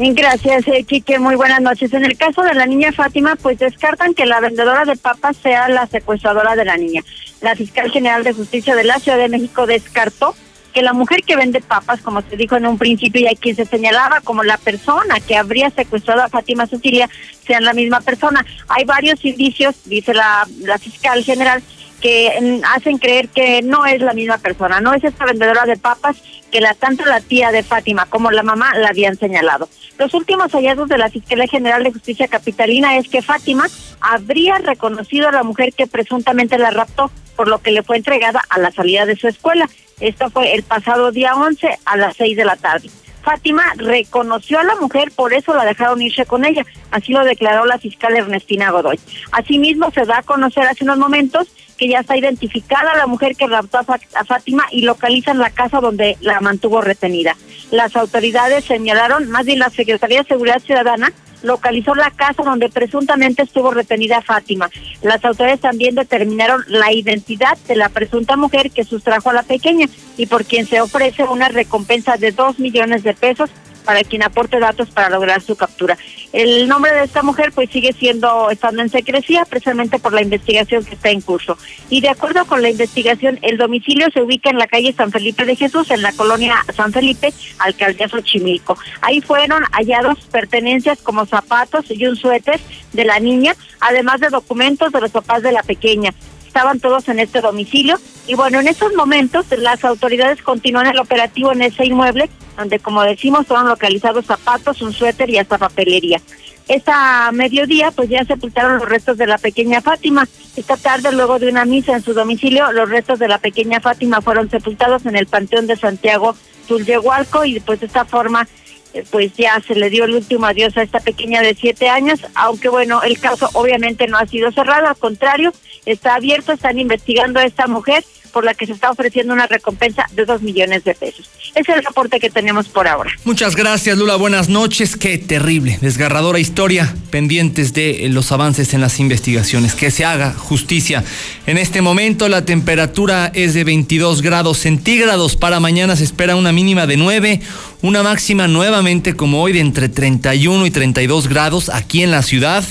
Gracias, 0.04 0.68
eh, 0.68 0.84
Quique. 0.84 1.20
Muy 1.20 1.36
buenas 1.36 1.62
noches. 1.62 1.94
En 1.94 2.04
el 2.04 2.18
caso 2.18 2.42
de 2.42 2.56
la 2.56 2.66
niña 2.66 2.92
Fátima, 2.92 3.36
pues 3.36 3.60
descartan 3.60 4.16
que 4.16 4.26
la 4.26 4.40
vendedora 4.40 4.84
de 4.84 4.96
papas 4.96 5.38
sea 5.38 5.70
la 5.70 5.86
secuestradora 5.86 6.56
de 6.56 6.66
la 6.66 6.76
niña. 6.76 7.04
La 7.40 7.56
fiscal 7.56 7.92
general 7.92 8.24
de 8.24 8.34
justicia 8.34 8.76
de 8.76 8.84
la 8.84 8.98
Ciudad 8.98 9.20
de 9.20 9.30
México 9.30 9.68
descartó 9.68 10.34
que 10.74 10.82
la 10.82 10.94
mujer 10.94 11.22
que 11.22 11.36
vende 11.36 11.62
papas, 11.62 12.02
como 12.02 12.22
se 12.24 12.36
dijo 12.36 12.56
en 12.56 12.66
un 12.66 12.80
principio 12.80 13.22
y 13.22 13.28
a 13.28 13.40
quien 13.40 13.56
se 13.56 13.66
señalaba 13.66 14.22
como 14.22 14.44
la 14.44 14.58
persona 14.58 15.20
que 15.20 15.36
habría 15.36 15.70
secuestrado 15.70 16.24
a 16.24 16.30
Fátima 16.30 16.66
Cecilia, 16.66 17.08
sean 17.46 17.64
la 17.64 17.74
misma 17.74 18.02
persona. 18.02 18.44
Hay 18.70 18.86
varios 18.86 19.24
indicios, 19.24 19.76
dice 19.86 20.16
la, 20.16 20.48
la 20.62 20.80
fiscal 20.80 21.24
general, 21.24 21.62
que 22.02 22.60
hacen 22.76 22.98
creer 22.98 23.30
que 23.30 23.62
no 23.62 23.86
es 23.86 24.02
la 24.02 24.14
misma 24.14 24.40
persona, 24.40 24.82
no 24.82 24.96
es 24.96 25.04
esta 25.04 25.26
vendedora 25.26 25.66
de 25.66 25.78
papas 25.78 26.18
que 26.52 26.62
la 26.62 26.74
tanto 26.74 27.06
la 27.06 27.22
tía 27.22 27.52
de 27.52 27.64
Fátima 27.64 28.06
como 28.06 28.32
la 28.32 28.44
mamá 28.44 28.78
la 28.78 28.90
habían 28.90 29.18
señalado. 29.18 29.70
Los 29.98 30.14
últimos 30.14 30.52
hallazgos 30.52 30.90
de 30.90 30.98
la 30.98 31.10
Fiscalía 31.10 31.48
General 31.48 31.84
de 31.84 31.92
Justicia 31.92 32.28
Capitalina 32.28 32.98
es 32.98 33.08
que 33.08 33.22
Fátima 33.22 33.68
habría 34.02 34.58
reconocido 34.58 35.30
a 35.30 35.32
la 35.32 35.44
mujer 35.44 35.74
que 35.74 35.88
presuntamente 35.88 36.58
la 36.58 36.72
raptó, 36.72 37.12
por 37.36 37.48
lo 37.48 37.60
que 37.60 37.72
le 37.72 37.84
fue 37.84 37.98
entregada 37.98 38.42
a 38.50 38.60
la 38.60 38.72
salida 38.72 39.06
de 39.06 39.16
su 39.16 39.28
escuela. 39.28 39.70
Esto 40.00 40.30
fue 40.30 40.54
el 40.54 40.64
pasado 40.64 41.12
día 41.12 41.36
11 41.36 41.80
a 41.86 41.98
las 41.98 42.18
6 42.18 42.36
de 42.36 42.46
la 42.46 42.56
tarde. 42.56 42.90
Fátima 43.22 43.64
reconoció 43.78 44.60
a 44.60 44.64
la 44.64 44.76
mujer, 44.76 45.12
por 45.16 45.34
eso 45.34 45.54
la 45.54 45.66
dejaron 45.66 46.02
irse 46.02 46.26
con 46.26 46.46
ella. 46.46 46.66
Así 46.92 47.12
lo 47.12 47.24
declaró 47.24 47.66
la 47.66 47.78
fiscal 47.78 48.16
Ernestina 48.16 48.72
Godoy. 48.72 49.00
Asimismo, 49.32 49.92
se 49.92 50.06
da 50.06 50.20
a 50.20 50.24
conocer 50.24 50.64
hace 50.64 50.84
unos 50.84 50.98
momentos 50.98 51.48
que 51.78 51.88
ya 51.88 52.00
está 52.00 52.16
identificada 52.16 52.96
la 52.96 53.08
mujer 53.08 53.36
que 53.36 53.48
raptó 53.48 53.80
a 53.80 54.24
Fátima 54.24 54.66
y 54.72 54.84
localizan 54.84 55.40
la 55.40 55.50
casa 55.50 55.80
donde 55.80 56.16
la 56.22 56.40
mantuvo 56.40 56.82
retenida. 56.82 57.36
Las 57.72 57.96
autoridades 57.96 58.66
señalaron, 58.66 59.30
más 59.30 59.46
bien 59.46 59.60
la 59.60 59.70
Secretaría 59.70 60.22
de 60.22 60.28
Seguridad 60.28 60.62
Ciudadana, 60.62 61.12
localizó 61.44 61.96
la 61.96 62.12
casa 62.12 62.44
donde 62.44 62.70
presuntamente 62.70 63.44
estuvo 63.44 63.72
retenida 63.72 64.22
Fátima. 64.22 64.70
Las 65.02 65.24
autoridades 65.26 65.62
también 65.62 65.96
determinaron 65.96 66.64
la 66.68 66.92
identidad 66.92 67.58
de 67.68 67.76
la 67.76 67.90
presunta 67.90 68.36
mujer 68.36 68.72
que 68.72 68.84
sustrajo 68.84 69.30
a 69.30 69.34
la 69.34 69.44
pequeña 69.44 69.88
y 70.18 70.26
por 70.26 70.46
quien 70.46 70.66
se 70.66 70.82
ofrece 70.82 71.24
una 71.24 71.50
recompensa 71.50 72.18
de 72.18 72.32
dos 72.32 72.60
millones 72.60 73.04
de 73.04 73.14
pesos 73.14 73.50
para 73.82 74.04
quien 74.04 74.24
aporte 74.24 74.60
datos 74.60 74.90
para 74.90 75.10
lograr 75.10 75.42
su 75.42 75.56
captura. 75.56 75.98
El 76.34 76.68
nombre 76.68 76.92
de 76.94 77.04
esta 77.04 77.24
mujer 77.24 77.52
pues 77.54 77.70
sigue 77.70 77.94
siendo 77.94 78.50
estando 78.50 78.82
en 78.82 78.90
secrecía 78.90 79.46
precisamente 79.46 80.00
por 80.00 80.14
la 80.14 80.22
investigación 80.22 80.86
que 80.86 80.96
está 80.96 81.10
en 81.10 81.22
curso. 81.22 81.58
Y 81.90 82.02
de 82.02 82.10
acuerdo 82.10 82.46
con 82.46 82.62
la 82.62 82.70
investigación, 82.70 83.40
el 83.42 83.58
domicilio 83.58 84.08
se 84.14 84.22
ubica 84.22 84.50
en 84.50 84.58
la 84.58 84.68
calle 84.68 84.94
San 84.94 85.12
Felipe 85.12 85.46
de 85.46 85.56
Jesús, 85.56 85.92
en 85.92 86.02
la 86.02 86.12
colonia 86.14 86.56
San 86.76 86.92
Felipe, 86.92 87.34
alcaldía 87.60 88.08
Xochimilco. 88.08 88.78
Ahí 89.02 89.22
fueron 89.22 89.64
hallados 89.72 90.20
pertenencias 90.32 91.00
como 91.02 91.26
zapatos 91.26 91.86
y 91.90 92.06
un 92.06 92.16
suéter 92.16 92.60
de 92.94 93.06
la 93.06 93.20
niña, 93.20 93.56
además 93.80 94.20
de 94.20 94.30
documentos 94.30 94.92
de 94.92 95.02
los 95.02 95.12
papás 95.12 95.44
de 95.44 95.52
la 95.52 95.64
pequeña 95.64 96.14
estaban 96.52 96.82
todos 96.82 97.08
en 97.08 97.20
este 97.20 97.40
domicilio. 97.40 97.98
Y 98.28 98.36
bueno, 98.36 98.60
en 98.60 98.68
estos 98.68 98.94
momentos 98.94 99.46
las 99.58 99.86
autoridades 99.86 100.42
continúan 100.42 100.86
el 100.88 101.00
operativo 101.00 101.54
en 101.54 101.62
ese 101.62 101.86
inmueble, 101.86 102.30
donde 102.58 102.78
como 102.80 103.02
decimos 103.04 103.48
fueron 103.48 103.70
localizados 103.70 104.26
zapatos, 104.26 104.82
un 104.82 104.92
suéter 104.92 105.30
y 105.30 105.38
hasta 105.38 105.58
papelería. 105.58 106.22
Esta 106.68 107.32
mediodía 107.32 107.92
pues 107.92 108.10
ya 108.10 108.26
sepultaron 108.26 108.80
los 108.80 108.90
restos 108.90 109.18
de 109.18 109.28
la 109.28 109.38
pequeña 109.38 109.82
Fátima. 109.82 110.28
Esta 110.58 110.76
tarde, 110.76 111.14
luego 111.14 111.40
de 111.40 111.48
una 111.48 111.64
misa 111.64 111.94
en 111.94 112.04
su 112.04 112.14
domicilio, 112.14 112.70
los 112.74 112.90
restos 112.90 113.18
de 113.18 113.30
la 113.30 113.38
pequeña 113.38 113.80
Fátima 113.80 114.20
fueron 114.20 114.50
sepultados 114.50 115.06
en 115.06 115.16
el 115.16 115.28
Panteón 115.28 115.68
de 115.68 115.78
Santiago 115.78 116.36
Tulyehualco 116.68 117.46
y 117.46 117.62
pues 117.62 117.80
de 117.80 117.86
esta 117.86 118.04
forma 118.04 118.46
eh, 118.94 119.06
pues 119.10 119.32
ya 119.38 119.62
se 119.66 119.76
le 119.76 119.90
dio 119.90 120.04
el 120.04 120.16
último 120.16 120.46
adiós 120.46 120.76
a 120.76 120.84
esta 120.84 121.00
pequeña 121.00 121.42
de 121.42 121.56
siete 121.56 121.88
años, 121.88 122.20
aunque 122.36 122.68
bueno, 122.68 123.02
el 123.04 123.20
caso 123.20 123.50
obviamente 123.54 124.08
no 124.08 124.18
ha 124.18 124.26
sido 124.26 124.52
cerrado, 124.52 124.88
al 124.88 124.98
contrario, 124.98 125.54
está 125.86 126.16
abierto, 126.16 126.52
están 126.52 126.80
investigando 126.80 127.40
a 127.40 127.44
esta 127.44 127.68
mujer 127.68 128.04
por 128.32 128.44
la 128.44 128.54
que 128.54 128.66
se 128.66 128.74
está 128.74 128.90
ofreciendo 128.90 129.34
una 129.34 129.48
recompensa 129.48 130.06
de 130.14 130.26
dos 130.26 130.42
millones 130.42 130.84
de 130.84 130.96
pesos. 130.96 131.30
Es 131.54 131.68
el 131.68 131.84
reporte 131.84 132.20
que 132.20 132.30
tenemos 132.30 132.70
por 132.70 132.88
ahora. 132.88 133.12
Muchas 133.26 133.56
gracias, 133.56 133.98
Lula. 133.98 134.16
Buenas 134.16 134.50
noches. 134.50 134.96
Qué 134.96 135.18
terrible, 135.18 135.78
desgarradora 135.82 136.40
historia. 136.40 136.96
Pendientes 137.10 137.74
de 137.74 138.08
los 138.10 138.32
avances 138.32 138.74
en 138.74 138.82
las 138.82 139.00
investigaciones. 139.00 139.76
Que 139.76 139.92
se 139.92 140.06
haga 140.06 140.34
justicia. 140.34 141.04
En 141.46 141.58
este 141.58 141.82
momento 141.82 142.30
la 142.30 142.46
temperatura 142.46 143.32
es 143.34 143.54
de 143.54 143.64
22 143.64 144.22
grados 144.22 144.60
centígrados. 144.60 145.36
Para 145.36 145.60
mañana 145.60 145.96
se 145.96 146.06
espera 146.06 146.36
una 146.36 146.54
mínima 146.54 146.88
de 146.88 146.98
9, 146.98 147.42
una 147.82 148.02
máxima 148.02 148.48
nuevamente 148.48 149.14
como 149.14 149.42
hoy 149.42 149.52
de 149.52 149.60
entre 149.60 149.90
31 149.90 150.66
y 150.66 150.72
32 150.72 151.28
grados 151.28 151.70
aquí 151.70 152.02
en 152.02 152.12
la 152.12 152.22
ciudad. 152.22 152.64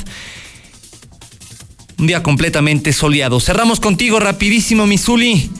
Un 2.00 2.06
día 2.06 2.22
completamente 2.22 2.94
soleado. 2.94 3.40
Cerramos 3.40 3.78
contigo 3.78 4.20
rapidísimo, 4.20 4.86
Misuli, 4.86 5.50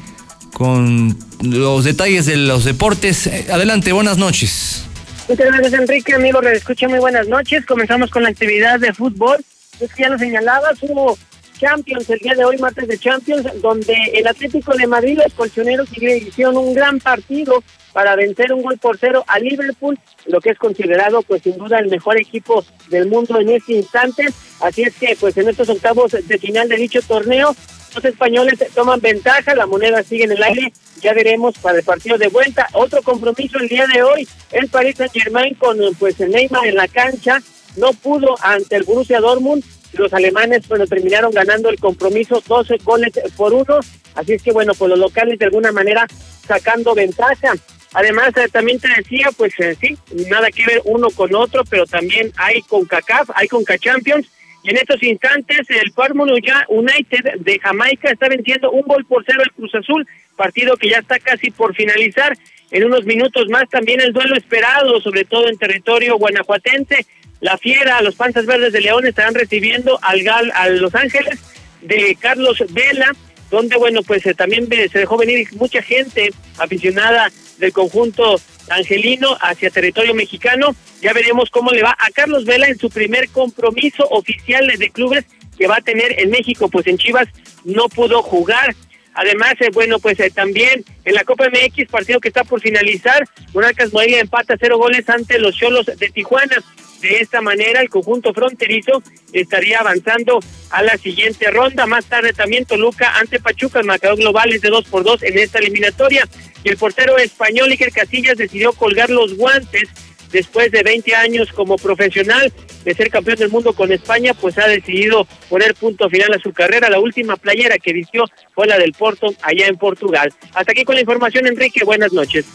con 0.55 1.14
los 1.43 1.84
detalles 1.84 2.24
de 2.24 2.38
los 2.38 2.64
deportes. 2.64 3.28
Adelante, 3.51 3.93
buenas 3.93 4.16
noches. 4.16 4.86
Muchas 5.28 5.47
gracias, 5.49 5.74
Enrique. 5.74 6.14
Amigo, 6.14 6.41
escucha 6.41 6.88
muy 6.88 6.99
buenas 6.99 7.28
noches. 7.28 7.66
Comenzamos 7.66 8.11
con 8.11 8.22
la 8.22 8.30
actividad 8.30 8.80
de 8.80 8.95
fútbol. 8.95 9.45
Es 9.80 9.93
que 9.93 10.05
ya 10.05 10.09
lo 10.09 10.18
señalabas, 10.18 10.78
hubo 10.80 11.18
Champions 11.61 12.09
el 12.09 12.19
día 12.21 12.35
de 12.35 12.45
hoy, 12.45 12.57
martes 12.57 12.89
de 12.89 12.99
Champions, 12.99 13.47
donde 13.61 13.95
el 14.15 14.27
Atlético 14.27 14.75
de 14.75 14.87
Madrid, 14.87 15.19
los 15.23 15.35
colchoneros, 15.35 15.91
hicieron 15.93 16.57
un 16.57 16.73
gran 16.73 16.99
partido 16.99 17.63
para 17.93 18.17
vencer 18.17 18.53
un 18.55 18.63
gol 18.63 18.79
por 18.79 18.97
cero 18.97 19.25
a 19.27 19.39
Liverpool, 19.39 19.99
lo 20.27 20.41
que 20.41 20.51
es 20.51 20.59
considerado 20.59 21.21
pues 21.23 21.43
sin 21.43 21.59
duda 21.59 21.79
el 21.79 21.91
mejor 21.91 22.19
equipo 22.19 22.65
del 22.89 23.09
mundo 23.09 23.39
en 23.39 23.51
este 23.51 23.75
instante. 23.75 24.29
Así 24.61 24.85
es 24.85 24.95
que 24.95 25.17
pues 25.21 25.37
en 25.37 25.51
estos 25.51 25.69
octavos 25.69 26.13
de 26.13 26.39
final 26.39 26.67
de 26.69 26.77
dicho 26.77 27.03
torneo, 27.03 27.55
los 27.95 28.05
españoles 28.05 28.59
toman 28.75 29.01
ventaja, 29.01 29.55
la 29.55 29.67
moneda 29.67 30.03
sigue 30.03 30.25
en 30.25 30.33
el 30.33 30.43
aire, 30.43 30.73
ya 31.03 31.13
veremos 31.13 31.59
para 31.59 31.79
el 31.79 31.85
partido 31.85 32.17
de 32.17 32.29
vuelta. 32.29 32.69
Otro 32.73 33.03
compromiso 33.03 33.59
el 33.59 33.69
día 33.69 33.87
de 33.87 34.03
hoy, 34.03 34.27
el 34.53 34.69
Paris 34.69 34.97
Saint 34.97 35.13
Germain 35.13 35.55
con 35.57 35.77
pues 35.99 36.19
Neymar 36.21 36.67
en 36.67 36.77
la 36.77 36.89
cancha, 36.89 37.43
no 37.77 37.93
pudo 37.93 38.37
ante 38.43 38.77
el 38.77 38.85
Borussia 38.85 39.21
Dortmund, 39.21 39.63
los 39.93 40.12
alemanes 40.12 40.66
bueno 40.68 40.86
terminaron 40.86 41.32
ganando 41.32 41.68
el 41.68 41.78
compromiso 41.78 42.43
12 42.47 42.78
goles 42.84 43.12
por 43.36 43.53
uno, 43.53 43.80
así 44.14 44.34
es 44.34 44.43
que 44.43 44.53
bueno 44.53 44.72
pues 44.74 44.88
los 44.88 44.99
locales 44.99 45.38
de 45.38 45.47
alguna 45.47 45.72
manera 45.72 46.07
sacando 46.47 46.95
ventaja. 46.95 47.55
Además, 47.93 48.32
eh, 48.36 48.49
también 48.51 48.78
te 48.78 48.88
decía, 48.88 49.30
pues 49.36 49.53
eh, 49.59 49.76
sí, 49.80 49.97
nada 50.28 50.51
que 50.51 50.64
ver 50.64 50.80
uno 50.84 51.11
con 51.11 51.34
otro, 51.34 51.64
pero 51.68 51.86
también 51.86 52.32
hay 52.36 52.62
con 52.62 52.84
CACAF, 52.84 53.30
hay 53.34 53.49
con 53.49 53.64
Champions. 53.64 54.28
Y 54.62 54.70
en 54.70 54.76
estos 54.76 55.03
instantes, 55.03 55.61
el 55.70 55.91
Fórmula 55.93 56.34
United 56.68 57.41
de 57.41 57.59
Jamaica 57.59 58.11
está 58.11 58.28
venciendo 58.28 58.70
un 58.70 58.82
gol 58.82 59.05
por 59.07 59.24
cero 59.26 59.41
al 59.43 59.53
Cruz 59.53 59.74
Azul, 59.74 60.07
partido 60.36 60.76
que 60.76 60.91
ya 60.91 60.99
está 60.99 61.18
casi 61.18 61.51
por 61.51 61.74
finalizar. 61.74 62.36
En 62.71 62.85
unos 62.85 63.05
minutos 63.05 63.49
más 63.49 63.68
también 63.68 64.01
el 64.01 64.12
duelo 64.12 64.37
esperado, 64.37 65.01
sobre 65.01 65.25
todo 65.25 65.49
en 65.49 65.59
territorio 65.59 66.16
guanajuatense. 66.16 67.07
La 67.41 67.57
Fiera, 67.59 68.03
los 68.03 68.16
Panzas 68.16 68.47
Verdes 68.47 68.73
de 68.73 68.81
León 68.81 69.07
estarán 69.07 69.35
recibiendo 69.35 69.99
al 70.03 70.23
Gal, 70.23 70.53
a 70.55 70.68
Los 70.68 70.95
Ángeles 70.95 71.39
de 71.81 72.16
Carlos 72.21 72.62
Vela 72.71 73.12
donde, 73.51 73.77
bueno, 73.77 74.03
pues 74.03 74.25
eh, 74.27 74.35
también 74.35 74.68
se 74.68 74.99
dejó 74.99 75.16
venir 75.16 75.47
mucha 75.57 75.83
gente 75.83 76.31
aficionada 76.59 77.31
del 77.59 77.73
conjunto 77.73 78.41
angelino 78.68 79.37
hacia 79.41 79.71
territorio 79.71 80.14
mexicano. 80.14 80.75
Ya 81.03 81.12
veremos 81.12 81.51
cómo 81.51 81.73
le 81.73 81.83
va 81.83 81.97
a 81.99 82.11
Carlos 82.12 82.45
Vela 82.45 82.68
en 82.68 82.79
su 82.79 82.89
primer 82.91 83.29
compromiso 83.31 84.05
oficial 84.11 84.66
de 84.66 84.91
clubes 84.91 85.25
que 85.59 85.66
va 85.66 85.77
a 85.77 85.81
tener 85.81 86.18
en 86.21 86.31
México, 86.31 86.68
pues 86.68 86.87
en 86.87 86.97
Chivas 86.97 87.29
no 87.64 87.89
pudo 87.89 88.23
jugar. 88.23 88.75
Además, 89.15 89.55
eh, 89.61 89.71
bueno, 89.73 89.99
pues 89.99 90.19
eh, 90.21 90.31
también 90.31 90.85
en 91.05 91.15
la 91.15 91.25
Copa 91.25 91.49
MX, 91.49 91.91
partido 91.91 92.21
que 92.21 92.29
está 92.29 92.45
por 92.45 92.61
finalizar, 92.61 93.27
Monarcas 93.53 93.93
Morelia 93.93 94.21
empata 94.21 94.57
cero 94.59 94.79
goles 94.79 95.09
ante 95.09 95.39
los 95.39 95.57
Cholos 95.57 95.87
de 95.87 96.09
Tijuana. 96.11 96.63
De 97.01 97.17
esta 97.17 97.41
manera, 97.41 97.81
el 97.81 97.89
conjunto 97.89 98.35
fronterizo 98.35 99.03
estaría 99.33 99.81
avanzando 99.81 100.39
a 100.71 100.83
la 100.83 100.99
siguiente 100.99 101.51
ronda. 101.51 101.87
Más 101.87 102.05
tarde 102.05 102.35
también 102.35 102.67
Toluca 102.67 103.17
ante 103.19 103.41
Pachuca, 103.41 103.81
el 103.81 103.87
marcador 103.87 104.19
global 104.19 104.53
es 104.53 104.61
de 104.61 104.69
2 104.69 104.85
por 104.85 105.03
2 105.03 105.23
en 105.23 105.39
esta 105.39 105.59
eliminatoria. 105.61 106.29
Y 106.63 106.69
el 106.69 106.77
portero 106.77 107.17
español 107.17 107.71
Iker 107.71 107.91
Casillas 107.91 108.37
decidió 108.37 108.75
colgar 108.75 109.09
los 109.09 109.35
guantes 109.37 109.89
después 110.33 110.70
de 110.70 110.83
20 110.83 111.14
años 111.14 111.53
como 111.53 111.76
profesional 111.76 112.53
de 112.85 112.95
ser 112.95 113.11
campeón 113.11 113.37
del 113.37 113.51
mundo 113.51 113.72
con 113.72 113.93
España, 113.93 114.35
pues 114.35 114.59
ha 114.59 114.66
decidido 114.66 115.26
poner 115.49 115.74
punto 115.74 116.09
final 116.09 116.33
a 116.35 116.39
su 116.39 116.53
carrera. 116.53 116.89
La 116.89 117.01
última 117.01 117.37
playera 117.37 117.78
que 117.78 117.93
vistió 117.93 118.24
fue 118.55 118.66
la 118.66 118.78
del 118.78 118.93
Porto, 118.93 119.26
allá 119.43 119.66
en 119.66 119.76
Portugal. 119.76 120.33
Hasta 120.55 120.72
aquí 120.72 120.85
con 120.85 120.95
la 120.95 121.03
información, 121.03 121.47
Enrique. 121.47 121.85
Buenas 121.85 122.12
noches. 122.12 122.47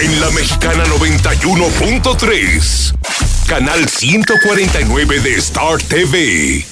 En 0.00 0.20
la 0.20 0.30
Mexicana 0.30 0.84
91.3, 0.86 3.46
canal 3.46 3.88
149 3.88 5.20
de 5.20 5.34
Star 5.34 5.80
TV. 5.82 6.71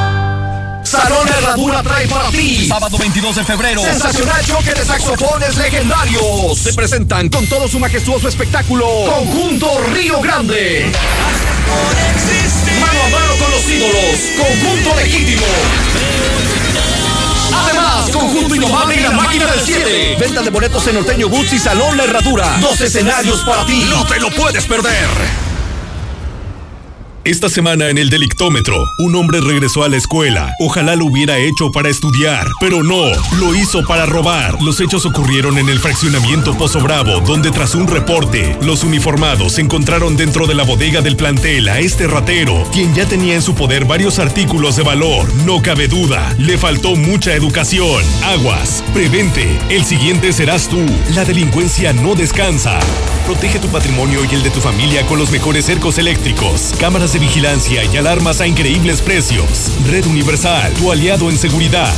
Salón 0.83 1.27
Herradura 1.27 1.83
trae 1.83 2.07
para 2.07 2.29
ti. 2.29 2.67
Sábado 2.67 2.97
22 2.97 3.35
de 3.35 3.43
febrero. 3.43 3.81
Sensacional 3.81 4.45
choque 4.45 4.73
de 4.73 4.85
saxofones 4.85 5.57
legendarios. 5.57 6.57
Se 6.57 6.73
presentan 6.73 7.29
con 7.29 7.45
todo 7.47 7.67
su 7.67 7.79
majestuoso 7.79 8.27
espectáculo. 8.27 8.85
Conjunto 9.05 9.69
Río 9.93 10.19
Grande. 10.21 10.91
Mano 12.79 13.03
a 13.03 13.09
mano 13.09 13.35
con 13.39 13.51
los 13.51 13.69
ídolos. 13.69 14.19
Conjunto 14.37 14.95
legítimo. 14.95 15.45
Además, 17.53 18.09
conjunto 18.11 18.55
indomable 18.55 18.95
y 18.95 18.99
la 19.01 19.11
máquina 19.11 19.45
del 19.45 19.59
7. 19.61 20.17
Venta 20.19 20.41
de 20.41 20.49
boletos 20.49 20.87
en 20.87 20.95
Norteño 20.95 21.29
Boots 21.29 21.53
y 21.53 21.59
Salón 21.59 21.97
La 21.97 22.03
Herradura. 22.03 22.57
Dos 22.59 22.81
escenarios 22.81 23.41
para 23.41 23.65
ti. 23.65 23.85
No 23.89 24.05
te 24.05 24.19
lo 24.19 24.29
puedes 24.31 24.65
perder. 24.65 25.50
Esta 27.23 27.49
semana 27.49 27.89
en 27.89 27.99
el 27.99 28.09
Delictómetro, 28.09 28.89
un 28.97 29.15
hombre 29.15 29.41
regresó 29.41 29.83
a 29.83 29.89
la 29.89 29.97
escuela. 29.97 30.55
Ojalá 30.59 30.95
lo 30.95 31.05
hubiera 31.05 31.37
hecho 31.37 31.71
para 31.71 31.87
estudiar, 31.87 32.47
pero 32.59 32.81
no, 32.81 33.11
lo 33.37 33.53
hizo 33.53 33.85
para 33.85 34.07
robar. 34.07 34.59
Los 34.59 34.81
hechos 34.81 35.05
ocurrieron 35.05 35.59
en 35.59 35.69
el 35.69 35.77
fraccionamiento 35.77 36.57
Pozo 36.57 36.79
Bravo, 36.79 37.19
donde 37.19 37.51
tras 37.51 37.75
un 37.75 37.87
reporte, 37.87 38.57
los 38.63 38.83
uniformados 38.83 39.59
encontraron 39.59 40.17
dentro 40.17 40.47
de 40.47 40.55
la 40.55 40.63
bodega 40.63 41.01
del 41.01 41.15
plantel 41.15 41.69
a 41.69 41.77
este 41.77 42.07
ratero, 42.07 42.67
quien 42.73 42.95
ya 42.95 43.05
tenía 43.05 43.35
en 43.35 43.43
su 43.43 43.53
poder 43.53 43.85
varios 43.85 44.17
artículos 44.17 44.75
de 44.75 44.81
valor. 44.81 45.31
No 45.45 45.61
cabe 45.61 45.87
duda, 45.87 46.33
le 46.39 46.57
faltó 46.57 46.95
mucha 46.95 47.35
educación. 47.35 48.03
Aguas, 48.23 48.83
prevente, 48.95 49.59
el 49.69 49.85
siguiente 49.85 50.33
serás 50.33 50.67
tú. 50.67 50.83
La 51.13 51.23
delincuencia 51.23 51.93
no 51.93 52.15
descansa. 52.15 52.79
Protege 53.27 53.59
tu 53.59 53.67
patrimonio 53.67 54.21
y 54.25 54.33
el 54.33 54.41
de 54.41 54.49
tu 54.49 54.59
familia 54.59 55.05
con 55.05 55.19
los 55.19 55.29
mejores 55.29 55.65
cercos 55.65 55.99
eléctricos, 55.99 56.73
cámaras 56.79 57.10
de 57.13 57.19
vigilancia 57.19 57.83
y 57.83 57.97
alarmas 57.97 58.41
a 58.41 58.47
increíbles 58.47 59.01
precios. 59.01 59.71
Red 59.89 60.05
Universal, 60.05 60.71
tu 60.73 60.91
aliado 60.91 61.29
en 61.29 61.37
seguridad. 61.37 61.91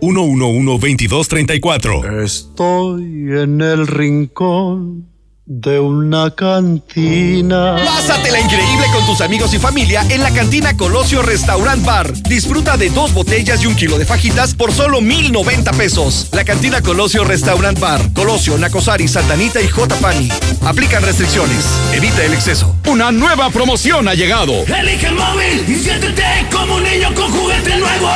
449-111-2234. 0.00 2.22
Estoy 2.22 3.02
en 3.32 3.60
el 3.60 3.86
rincón 3.86 5.15
de 5.46 5.78
una 5.78 6.32
cantina. 6.32 7.76
Pásatela 7.84 8.40
increíble 8.40 8.86
con 8.92 9.06
tus 9.06 9.20
amigos 9.20 9.54
y 9.54 9.60
familia 9.60 10.04
en 10.10 10.20
la 10.24 10.32
cantina 10.32 10.76
Colosio 10.76 11.22
Restaurant 11.22 11.84
Bar. 11.84 12.12
Disfruta 12.24 12.76
de 12.76 12.90
dos 12.90 13.14
botellas 13.14 13.62
y 13.62 13.66
un 13.66 13.76
kilo 13.76 13.96
de 13.96 14.04
fajitas 14.04 14.54
por 14.54 14.72
solo 14.72 15.00
1090 15.00 15.70
pesos. 15.74 16.28
La 16.32 16.44
cantina 16.44 16.82
Colosio 16.82 17.22
Restaurant 17.22 17.78
Bar. 17.78 18.12
Colosio, 18.12 18.58
Nacosari, 18.58 19.06
Santanita 19.06 19.60
y 19.60 19.68
J. 19.68 19.94
Pani. 19.96 20.28
Aplican 20.64 21.04
restricciones. 21.04 21.64
Evita 21.92 22.24
el 22.24 22.34
exceso. 22.34 22.74
Una 22.88 23.12
nueva 23.12 23.48
promoción 23.50 24.08
ha 24.08 24.14
llegado. 24.14 24.64
Elige 24.64 25.06
el 25.06 25.14
móvil 25.14 25.64
y 25.68 25.76
siéntete 25.76 26.24
como 26.50 26.74
un 26.74 26.82
niño 26.82 27.14
con 27.14 27.30
juguete 27.30 27.76
nuevo. 27.76 28.10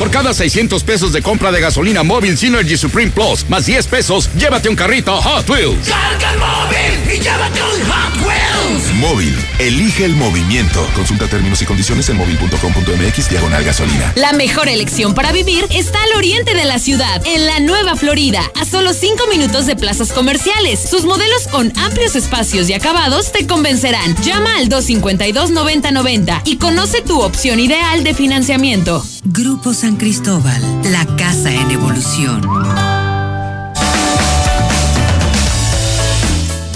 Por 0.00 0.10
cada 0.10 0.34
600 0.34 0.82
pesos 0.82 1.12
de 1.12 1.22
compra 1.22 1.52
de 1.52 1.60
gasolina 1.60 2.02
móvil 2.02 2.36
Synergy 2.36 2.76
Supreme 2.76 3.12
Plus, 3.12 3.48
más 3.48 3.66
10 3.66 3.86
pesos, 3.86 4.28
llévate 4.36 4.68
un 4.68 4.74
carrito 4.74 5.14
Hot 5.22 5.48
Wheels. 5.48 5.88
Carga 5.88 6.32
el 6.32 6.38
móvil 6.40 6.71
y 7.06 7.18
llévate 7.18 7.60
un 7.62 7.90
Hot 7.90 8.26
Wheels. 8.26 8.94
Móvil, 8.94 9.34
elige 9.58 10.04
el 10.04 10.14
movimiento. 10.14 10.86
Consulta 10.94 11.26
términos 11.26 11.60
y 11.62 11.66
condiciones 11.66 12.08
en 12.08 12.16
móvil.com.mx 12.16 13.28
diagonal 13.28 13.64
gasolina. 13.64 14.12
La 14.16 14.32
mejor 14.32 14.68
elección 14.68 15.14
para 15.14 15.32
vivir 15.32 15.66
está 15.70 16.02
al 16.02 16.16
oriente 16.16 16.54
de 16.54 16.64
la 16.64 16.78
ciudad, 16.78 17.22
en 17.26 17.46
la 17.46 17.60
Nueva 17.60 17.96
Florida, 17.96 18.42
a 18.60 18.64
solo 18.64 18.94
5 18.94 19.26
minutos 19.28 19.66
de 19.66 19.76
plazas 19.76 20.12
comerciales. 20.12 20.80
Sus 20.88 21.04
modelos 21.04 21.48
con 21.48 21.72
amplios 21.78 22.16
espacios 22.16 22.68
y 22.68 22.74
acabados 22.74 23.32
te 23.32 23.46
convencerán. 23.46 24.16
Llama 24.22 24.56
al 24.56 24.68
252-9090 24.68 26.42
y 26.44 26.56
conoce 26.56 27.02
tu 27.02 27.20
opción 27.20 27.60
ideal 27.60 28.04
de 28.04 28.14
financiamiento. 28.14 29.04
Grupo 29.24 29.74
San 29.74 29.96
Cristóbal, 29.96 30.62
la 30.90 31.06
casa 31.16 31.52
en 31.52 31.70
evolución. 31.70 32.91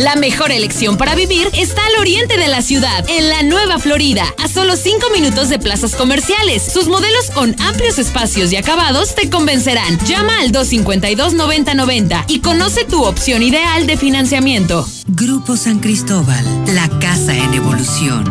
La 0.00 0.16
mejor 0.16 0.50
elección 0.50 0.96
para 0.96 1.14
vivir 1.14 1.50
está 1.52 1.84
al 1.84 2.00
oriente 2.00 2.38
de 2.38 2.48
la 2.48 2.62
ciudad, 2.62 3.04
en 3.10 3.28
la 3.28 3.42
Nueva 3.42 3.78
Florida, 3.78 4.24
a 4.38 4.48
solo 4.48 4.74
5 4.74 5.10
minutos 5.10 5.50
de 5.50 5.58
plazas 5.58 5.94
comerciales. 5.94 6.62
Sus 6.62 6.88
modelos 6.88 7.30
con 7.32 7.54
amplios 7.60 7.98
espacios 7.98 8.50
y 8.50 8.56
acabados 8.56 9.14
te 9.14 9.28
convencerán. 9.28 9.98
Llama 10.06 10.40
al 10.40 10.52
252-9090 10.52 12.24
y 12.28 12.40
conoce 12.40 12.86
tu 12.86 13.04
opción 13.04 13.42
ideal 13.42 13.86
de 13.86 13.98
financiamiento. 13.98 14.88
Grupo 15.06 15.54
San 15.58 15.80
Cristóbal, 15.80 16.46
la 16.74 16.88
casa 16.98 17.36
en 17.36 17.52
evolución. 17.52 18.24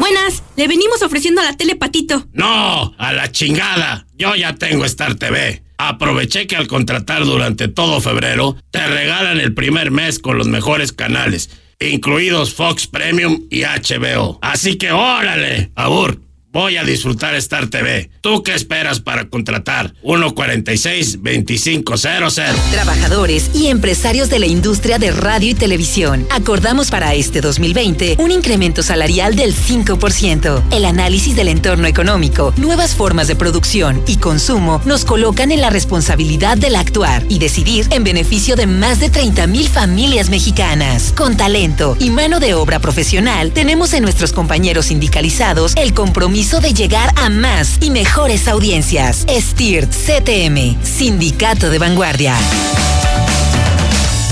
Buenas, 0.00 0.42
le 0.56 0.66
venimos 0.66 1.00
ofreciendo 1.00 1.42
la 1.42 1.56
tele 1.56 1.76
Patito. 1.76 2.26
No, 2.32 2.92
a 2.98 3.12
la 3.12 3.30
chingada. 3.30 4.04
Yo 4.14 4.34
ya 4.34 4.56
tengo 4.56 4.84
Star 4.84 5.14
TV. 5.14 5.61
Aproveché 5.78 6.46
que 6.46 6.56
al 6.56 6.68
contratar 6.68 7.24
durante 7.24 7.68
todo 7.68 8.00
febrero, 8.00 8.56
te 8.70 8.86
regalan 8.86 9.40
el 9.40 9.54
primer 9.54 9.90
mes 9.90 10.18
con 10.18 10.38
los 10.38 10.48
mejores 10.48 10.92
canales, 10.92 11.50
incluidos 11.80 12.54
Fox 12.54 12.86
Premium 12.86 13.42
y 13.50 13.62
HBO. 13.62 14.38
Así 14.42 14.76
que 14.76 14.92
órale, 14.92 15.70
Abur, 15.74 16.20
voy 16.52 16.76
a 16.76 16.84
disfrutar 16.84 17.34
Star 17.36 17.68
TV. 17.68 18.10
¿Tú 18.20 18.42
qué 18.42 18.52
esperas 18.54 19.00
para 19.00 19.26
contratar? 19.28 19.94
146-2500. 20.02 22.54
Trabajadores 22.70 23.50
y 23.54 23.68
empresarios 23.68 24.28
de 24.28 24.38
la 24.38 24.44
industria 24.46 24.98
de 24.98 25.12
radio 25.12 25.48
y 25.50 25.54
televisión. 25.54 26.26
Acordamos 26.30 26.90
para 26.90 27.14
este 27.14 27.40
2020 27.40 28.16
un 28.18 28.30
incremento 28.30 28.82
salarial 28.82 29.34
del 29.34 29.54
5%. 29.54 30.62
El 30.72 30.84
análisis 30.84 31.34
del 31.34 31.48
entorno 31.48 31.86
económico, 31.86 32.52
nuevas 32.58 32.94
formas 32.94 33.28
de 33.28 33.36
producción 33.36 34.02
y 34.06 34.16
consumo 34.16 34.82
nos 34.84 35.06
colocan 35.06 35.52
en 35.52 35.62
la 35.62 35.70
responsabilidad 35.70 36.58
del 36.58 36.76
actuar 36.76 37.24
y 37.30 37.38
decidir 37.38 37.86
en 37.90 38.04
beneficio 38.04 38.56
de 38.56 38.66
más 38.66 39.00
de 39.00 39.08
30 39.08 39.46
mil 39.46 39.68
familias 39.68 40.28
mexicanas. 40.28 41.14
Con 41.16 41.38
talento 41.38 41.96
y 41.98 42.10
mano 42.10 42.40
de 42.40 42.52
obra 42.52 42.78
profesional, 42.78 43.52
tenemos 43.52 43.94
en 43.94 44.02
nuestros 44.02 44.34
compañeros 44.34 44.84
sindicalizados 44.86 45.72
el 45.76 45.94
compromiso 45.94 46.41
de 46.42 46.74
llegar 46.74 47.14
a 47.16 47.28
más 47.30 47.78
y 47.80 47.90
mejores 47.90 48.48
audiencias. 48.48 49.24
STIRT 49.28 49.90
CTM, 49.92 50.76
Sindicato 50.84 51.70
de 51.70 51.78
Vanguardia. 51.78 52.34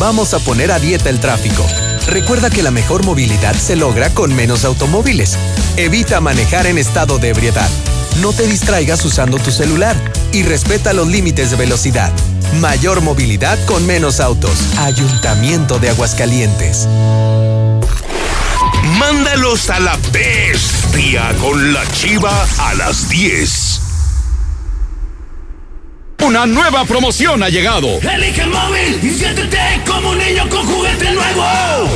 Vamos 0.01 0.35
a 0.35 0.41
poner 0.41 0.73
a 0.73 0.81
dieta 0.81 1.09
el 1.09 1.21
tráfico. 1.21 1.65
Recuerda 2.09 2.51
que 2.51 2.65
la 2.65 2.73
mejor 2.73 3.05
movilidad 3.05 3.55
se 3.55 3.77
logra 3.77 4.11
con 4.11 4.35
menos 4.35 4.65
automóviles. 4.65 5.39
Evita 5.77 6.21
manejar 6.21 6.67
en 6.67 6.79
estado 6.79 7.19
de 7.19 7.29
ebriedad. 7.29 7.71
No 8.21 8.33
te 8.33 8.47
distraigas 8.47 9.05
usando 9.05 9.39
tu 9.39 9.53
celular 9.53 9.97
y 10.33 10.43
respeta 10.43 10.93
los 10.93 11.07
límites 11.07 11.53
de 11.53 11.57
velocidad. 11.59 12.13
Mayor 12.61 13.03
movilidad 13.03 13.57
con 13.67 13.87
menos 13.87 14.19
autos. 14.19 14.59
Ayuntamiento 14.79 15.79
de 15.79 15.91
Aguascalientes. 15.91 16.89
Mándalos 18.99 19.71
a 19.71 19.79
la 19.79 19.97
bestia 20.93 21.35
con 21.39 21.73
la 21.73 21.85
chiva 21.87 22.47
a 22.59 22.75
las 22.75 23.09
10. 23.09 23.80
Una 26.31 26.47
nueva 26.47 26.85
promoción 26.85 27.43
ha 27.43 27.49
llegado. 27.49 27.99
Elige 28.01 28.43
el 28.43 28.51
móvil 28.51 29.01
y 29.03 29.11
siéntete 29.19 29.59
como 29.85 30.11
un 30.11 30.19
niño 30.19 30.49
con 30.49 30.65
juguete 30.65 31.11
nuevo. 31.11 31.45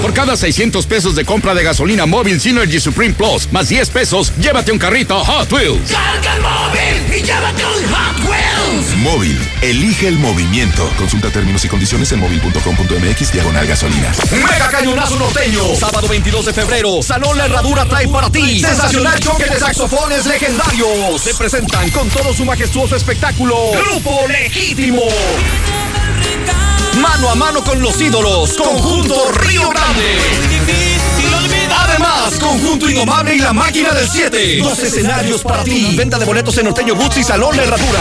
Por 0.02 0.12
cada 0.12 0.36
600 0.36 0.84
pesos 0.86 1.14
de 1.14 1.24
compra 1.24 1.54
de 1.54 1.62
gasolina 1.62 2.04
móvil 2.04 2.40
Synergy 2.40 2.80
Supreme 2.80 3.14
Plus, 3.14 3.52
más 3.52 3.68
10 3.68 3.90
pesos, 3.90 4.32
llévate 4.40 4.72
un 4.72 4.78
carrito 4.80 5.24
Hot 5.24 5.52
Wheels. 5.52 5.88
Carga 5.88 6.34
el 6.34 6.42
móvil 6.42 7.16
y 7.16 7.22
llévate 7.22 7.64
un 7.64 7.94
Hot 7.94 8.28
Wheels. 8.28 8.96
Móvil, 8.96 9.38
elige 9.62 10.08
el 10.08 10.18
movimiento. 10.18 10.90
Consulta 10.98 11.30
términos 11.30 11.64
y 11.64 11.68
condiciones 11.68 12.10
en 12.10 12.18
móvil.com.mx 12.18 13.32
diagonal 13.32 13.66
gasolina. 13.68 14.12
Mega 14.32 14.68
Cañonazo 14.68 15.16
Norteño. 15.16 15.76
Sábado 15.76 16.08
22 16.08 16.46
de 16.46 16.52
febrero. 16.52 17.02
Salón 17.02 17.38
La 17.38 17.44
Herradura 17.44 17.84
trae 17.84 18.08
para 18.08 18.30
ti. 18.30 18.60
Sensacional 18.60 19.20
choque 19.20 19.44
de 19.44 19.60
saxofones 19.60 20.26
legendarios. 20.26 21.20
Se 21.22 21.34
presentan 21.34 21.88
con 21.90 22.08
todo 22.08 22.34
su 22.34 22.44
majestuoso 22.44 22.96
espectáculo. 22.96 23.54
Grupo 23.72 24.23
Legítimo. 24.28 25.02
Mano 27.00 27.30
a 27.30 27.34
mano 27.34 27.62
con 27.62 27.80
los 27.82 28.00
ídolos. 28.00 28.52
Conjunto 28.54 29.30
Río 29.32 29.68
Grande. 29.68 30.18
Además, 31.76 32.34
Conjunto 32.40 32.88
Indomable 32.88 33.34
y 33.34 33.38
la 33.40 33.52
Máquina 33.52 33.92
del 33.92 34.08
7. 34.08 34.58
Dos 34.58 34.78
escenarios 34.78 35.42
para 35.42 35.64
ti. 35.64 35.94
Venta 35.96 36.18
de 36.18 36.24
boletos 36.24 36.56
en 36.58 36.64
Norteño 36.64 36.94
Boots 36.94 37.18
y 37.18 37.24
Salón 37.24 37.56
La 37.56 37.64
Herradura. 37.64 38.00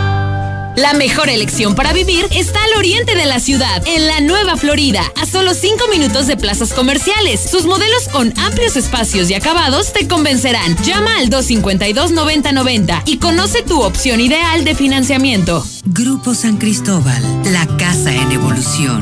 La 0.77 0.93
mejor 0.93 1.29
elección 1.29 1.75
para 1.75 1.91
vivir 1.91 2.25
está 2.31 2.63
al 2.63 2.77
oriente 2.77 3.13
de 3.15 3.25
la 3.25 3.41
ciudad, 3.41 3.83
en 3.85 4.07
la 4.07 4.21
Nueva 4.21 4.55
Florida, 4.55 5.03
a 5.21 5.25
solo 5.25 5.53
5 5.53 5.89
minutos 5.89 6.27
de 6.27 6.37
plazas 6.37 6.71
comerciales. 6.71 7.41
Sus 7.41 7.65
modelos 7.65 8.07
con 8.07 8.33
amplios 8.39 8.77
espacios 8.77 9.29
y 9.29 9.33
acabados 9.33 9.91
te 9.91 10.07
convencerán. 10.07 10.77
Llama 10.83 11.17
al 11.17 11.29
252-9090 11.29 13.01
y 13.05 13.17
conoce 13.17 13.63
tu 13.63 13.81
opción 13.81 14.21
ideal 14.21 14.63
de 14.63 14.73
financiamiento. 14.73 15.65
Grupo 15.85 16.33
San 16.33 16.55
Cristóbal, 16.55 17.21
la 17.51 17.67
casa 17.77 18.13
en 18.13 18.31
evolución. 18.31 19.01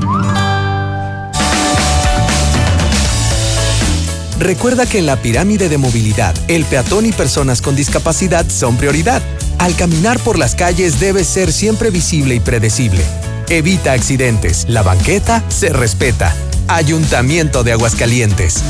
Recuerda 4.39 4.85
que 4.85 4.99
en 4.99 5.05
la 5.05 5.17
pirámide 5.17 5.69
de 5.69 5.77
movilidad, 5.77 6.33
el 6.47 6.63
peatón 6.65 7.05
y 7.05 7.11
personas 7.11 7.61
con 7.61 7.75
discapacidad 7.75 8.49
son 8.49 8.77
prioridad. 8.77 9.21
Al 9.59 9.75
caminar 9.75 10.19
por 10.19 10.39
las 10.39 10.55
calles 10.55 11.01
debe 11.01 11.25
ser 11.25 11.51
siempre 11.51 11.89
visible 11.89 12.33
y 12.33 12.39
predecible. 12.39 13.03
Evita 13.49 13.91
accidentes. 13.91 14.65
La 14.69 14.83
banqueta 14.83 15.43
se 15.49 15.69
respeta. 15.73 16.33
Ayuntamiento 16.69 17.65
de 17.65 17.73
Aguascalientes. 17.73 18.63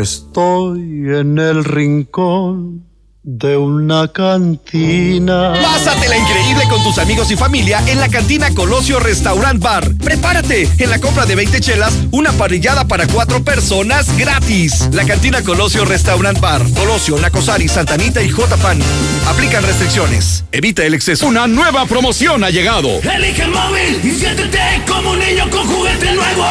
Estoy 0.00 0.80
en 1.14 1.38
el 1.38 1.64
rincón 1.64 2.87
de 3.30 3.58
una 3.58 4.08
cantina. 4.08 5.52
Pásate 5.62 6.08
la 6.08 6.16
increíble 6.16 6.64
con 6.70 6.82
tus 6.82 6.96
amigos 6.96 7.30
y 7.30 7.36
familia 7.36 7.82
en 7.86 8.00
la 8.00 8.08
cantina 8.08 8.54
Colosio 8.54 9.00
Restaurant 9.00 9.62
Bar. 9.62 9.86
Prepárate 10.02 10.66
en 10.78 10.88
la 10.88 10.98
compra 10.98 11.26
de 11.26 11.34
20 11.34 11.60
chelas, 11.60 11.92
una 12.10 12.32
parrillada 12.32 12.88
para 12.88 13.06
cuatro 13.06 13.44
personas 13.44 14.16
gratis. 14.16 14.88
La 14.92 15.04
cantina 15.04 15.42
Colosio 15.42 15.84
Restaurant 15.84 16.40
Bar. 16.40 16.62
Colosio, 16.72 17.18
Nacosari, 17.18 17.68
Santanita 17.68 18.22
y 18.22 18.30
J-Pan. 18.30 18.80
Aplican 19.26 19.62
restricciones. 19.62 20.44
Evita 20.50 20.84
el 20.84 20.94
exceso. 20.94 21.26
Una 21.26 21.46
nueva 21.46 21.84
promoción 21.84 22.44
ha 22.44 22.50
llegado. 22.50 22.88
Elige 23.02 23.42
el 23.42 23.50
móvil 23.50 24.00
y 24.04 24.10
siéntete 24.10 24.58
como 24.88 25.10
un 25.10 25.18
niño 25.18 25.50
con 25.50 25.66
juguete 25.66 26.14
nuevo. 26.14 26.46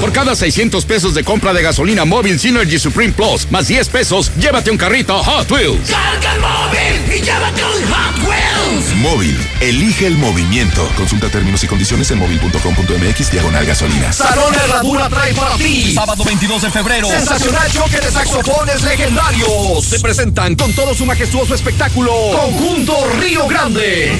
Por 0.00 0.12
cada 0.12 0.36
600 0.36 0.84
pesos 0.84 1.12
de 1.12 1.24
compra 1.24 1.52
de 1.52 1.62
gasolina 1.62 2.04
móvil 2.04 2.38
Synergy 2.38 2.78
Supreme 2.78 3.12
Plus, 3.12 3.50
más 3.50 3.66
10 3.66 3.88
pesos, 3.88 4.30
llévate 4.38 4.70
un 4.70 4.78
carrito 4.78 5.20
Hot 5.24 5.50
Wheels. 5.50 5.90
Carga 5.90 6.19
el 6.26 6.40
móvil 6.40 7.14
y 7.14 7.20
llévate 7.22 7.62
un 7.64 7.88
Hot 7.90 8.28
Wheels. 8.28 8.94
Móvil, 8.96 9.48
elige 9.60 10.06
el 10.06 10.16
movimiento. 10.16 10.88
Consulta 10.96 11.28
términos 11.28 11.62
y 11.64 11.66
condiciones 11.66 12.10
en 12.10 12.18
móvil.com.mx 12.18 13.30
diagonal 13.30 13.64
gasolina. 13.66 14.12
Salón 14.12 14.54
Herradura 14.54 15.08
trae 15.08 15.34
para 15.34 15.56
ti. 15.56 15.94
Sábado 15.94 16.24
22 16.24 16.62
de 16.62 16.70
febrero. 16.70 17.08
Sensacional 17.08 17.70
choque 17.72 18.00
de 18.00 18.10
saxofones 18.10 18.82
legendarios. 18.82 19.84
Se 19.84 20.00
presentan 20.00 20.54
con 20.56 20.72
todo 20.74 20.94
su 20.94 21.06
majestuoso 21.06 21.54
espectáculo. 21.54 22.12
Conjunto 22.32 23.10
Río 23.18 23.46
Grande. 23.46 24.18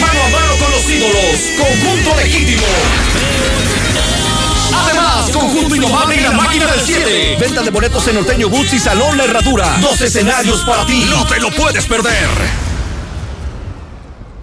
Mano 0.00 0.22
a 0.22 0.28
mano 0.28 0.56
con 0.58 0.70
los 0.70 0.88
ídolos. 0.90 1.36
Conjunto 1.58 2.16
legítimo. 2.16 2.66
Además, 4.74 5.30
Conjunto 5.30 5.76
Innomable 5.76 6.16
y 6.16 6.20
la 6.20 6.32
Máquina 6.32 6.66
del 6.66 6.80
7. 6.84 7.36
Venta 7.40 7.62
de 7.62 7.70
boletos 7.70 8.06
en 8.08 8.16
Norteño 8.16 8.48
Boots 8.48 8.74
y 8.74 8.78
Salón 8.78 9.16
La 9.16 9.24
Herradura. 9.24 9.76
Dos 9.80 10.00
escenarios 10.00 10.60
para 10.62 10.84
ti. 10.86 11.06
No 11.08 11.24
te 11.26 11.40
lo 11.40 11.50
puedes 11.50 11.86
perder. 11.86 12.28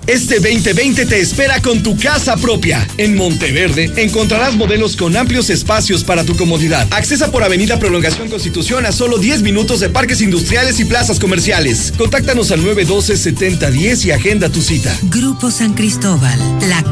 Este 0.07 0.39
2020 0.39 1.05
te 1.05 1.19
espera 1.21 1.61
con 1.61 1.83
tu 1.83 1.95
casa 1.95 2.35
propia. 2.35 2.85
En 2.97 3.15
Monteverde 3.15 3.91
encontrarás 3.97 4.55
modelos 4.55 4.95
con 4.95 5.15
amplios 5.15 5.49
espacios 5.51 6.03
para 6.03 6.25
tu 6.25 6.35
comodidad. 6.35 6.87
Accesa 6.91 7.31
por 7.31 7.43
Avenida 7.43 7.79
Prolongación 7.79 8.27
Constitución 8.27 8.85
a 8.87 8.91
solo 8.91 9.19
10 9.19 9.43
minutos 9.43 9.79
de 9.79 9.89
parques 9.89 10.21
industriales 10.21 10.79
y 10.79 10.85
plazas 10.85 11.19
comerciales. 11.19 11.93
Contáctanos 11.97 12.51
al 12.51 12.61
912-7010 12.61 14.05
y 14.05 14.11
agenda 14.11 14.49
tu 14.49 14.61
cita. 14.61 14.97
Grupo 15.03 15.51
San 15.51 15.75
Cristóbal, 15.75 16.39
la 16.67 16.83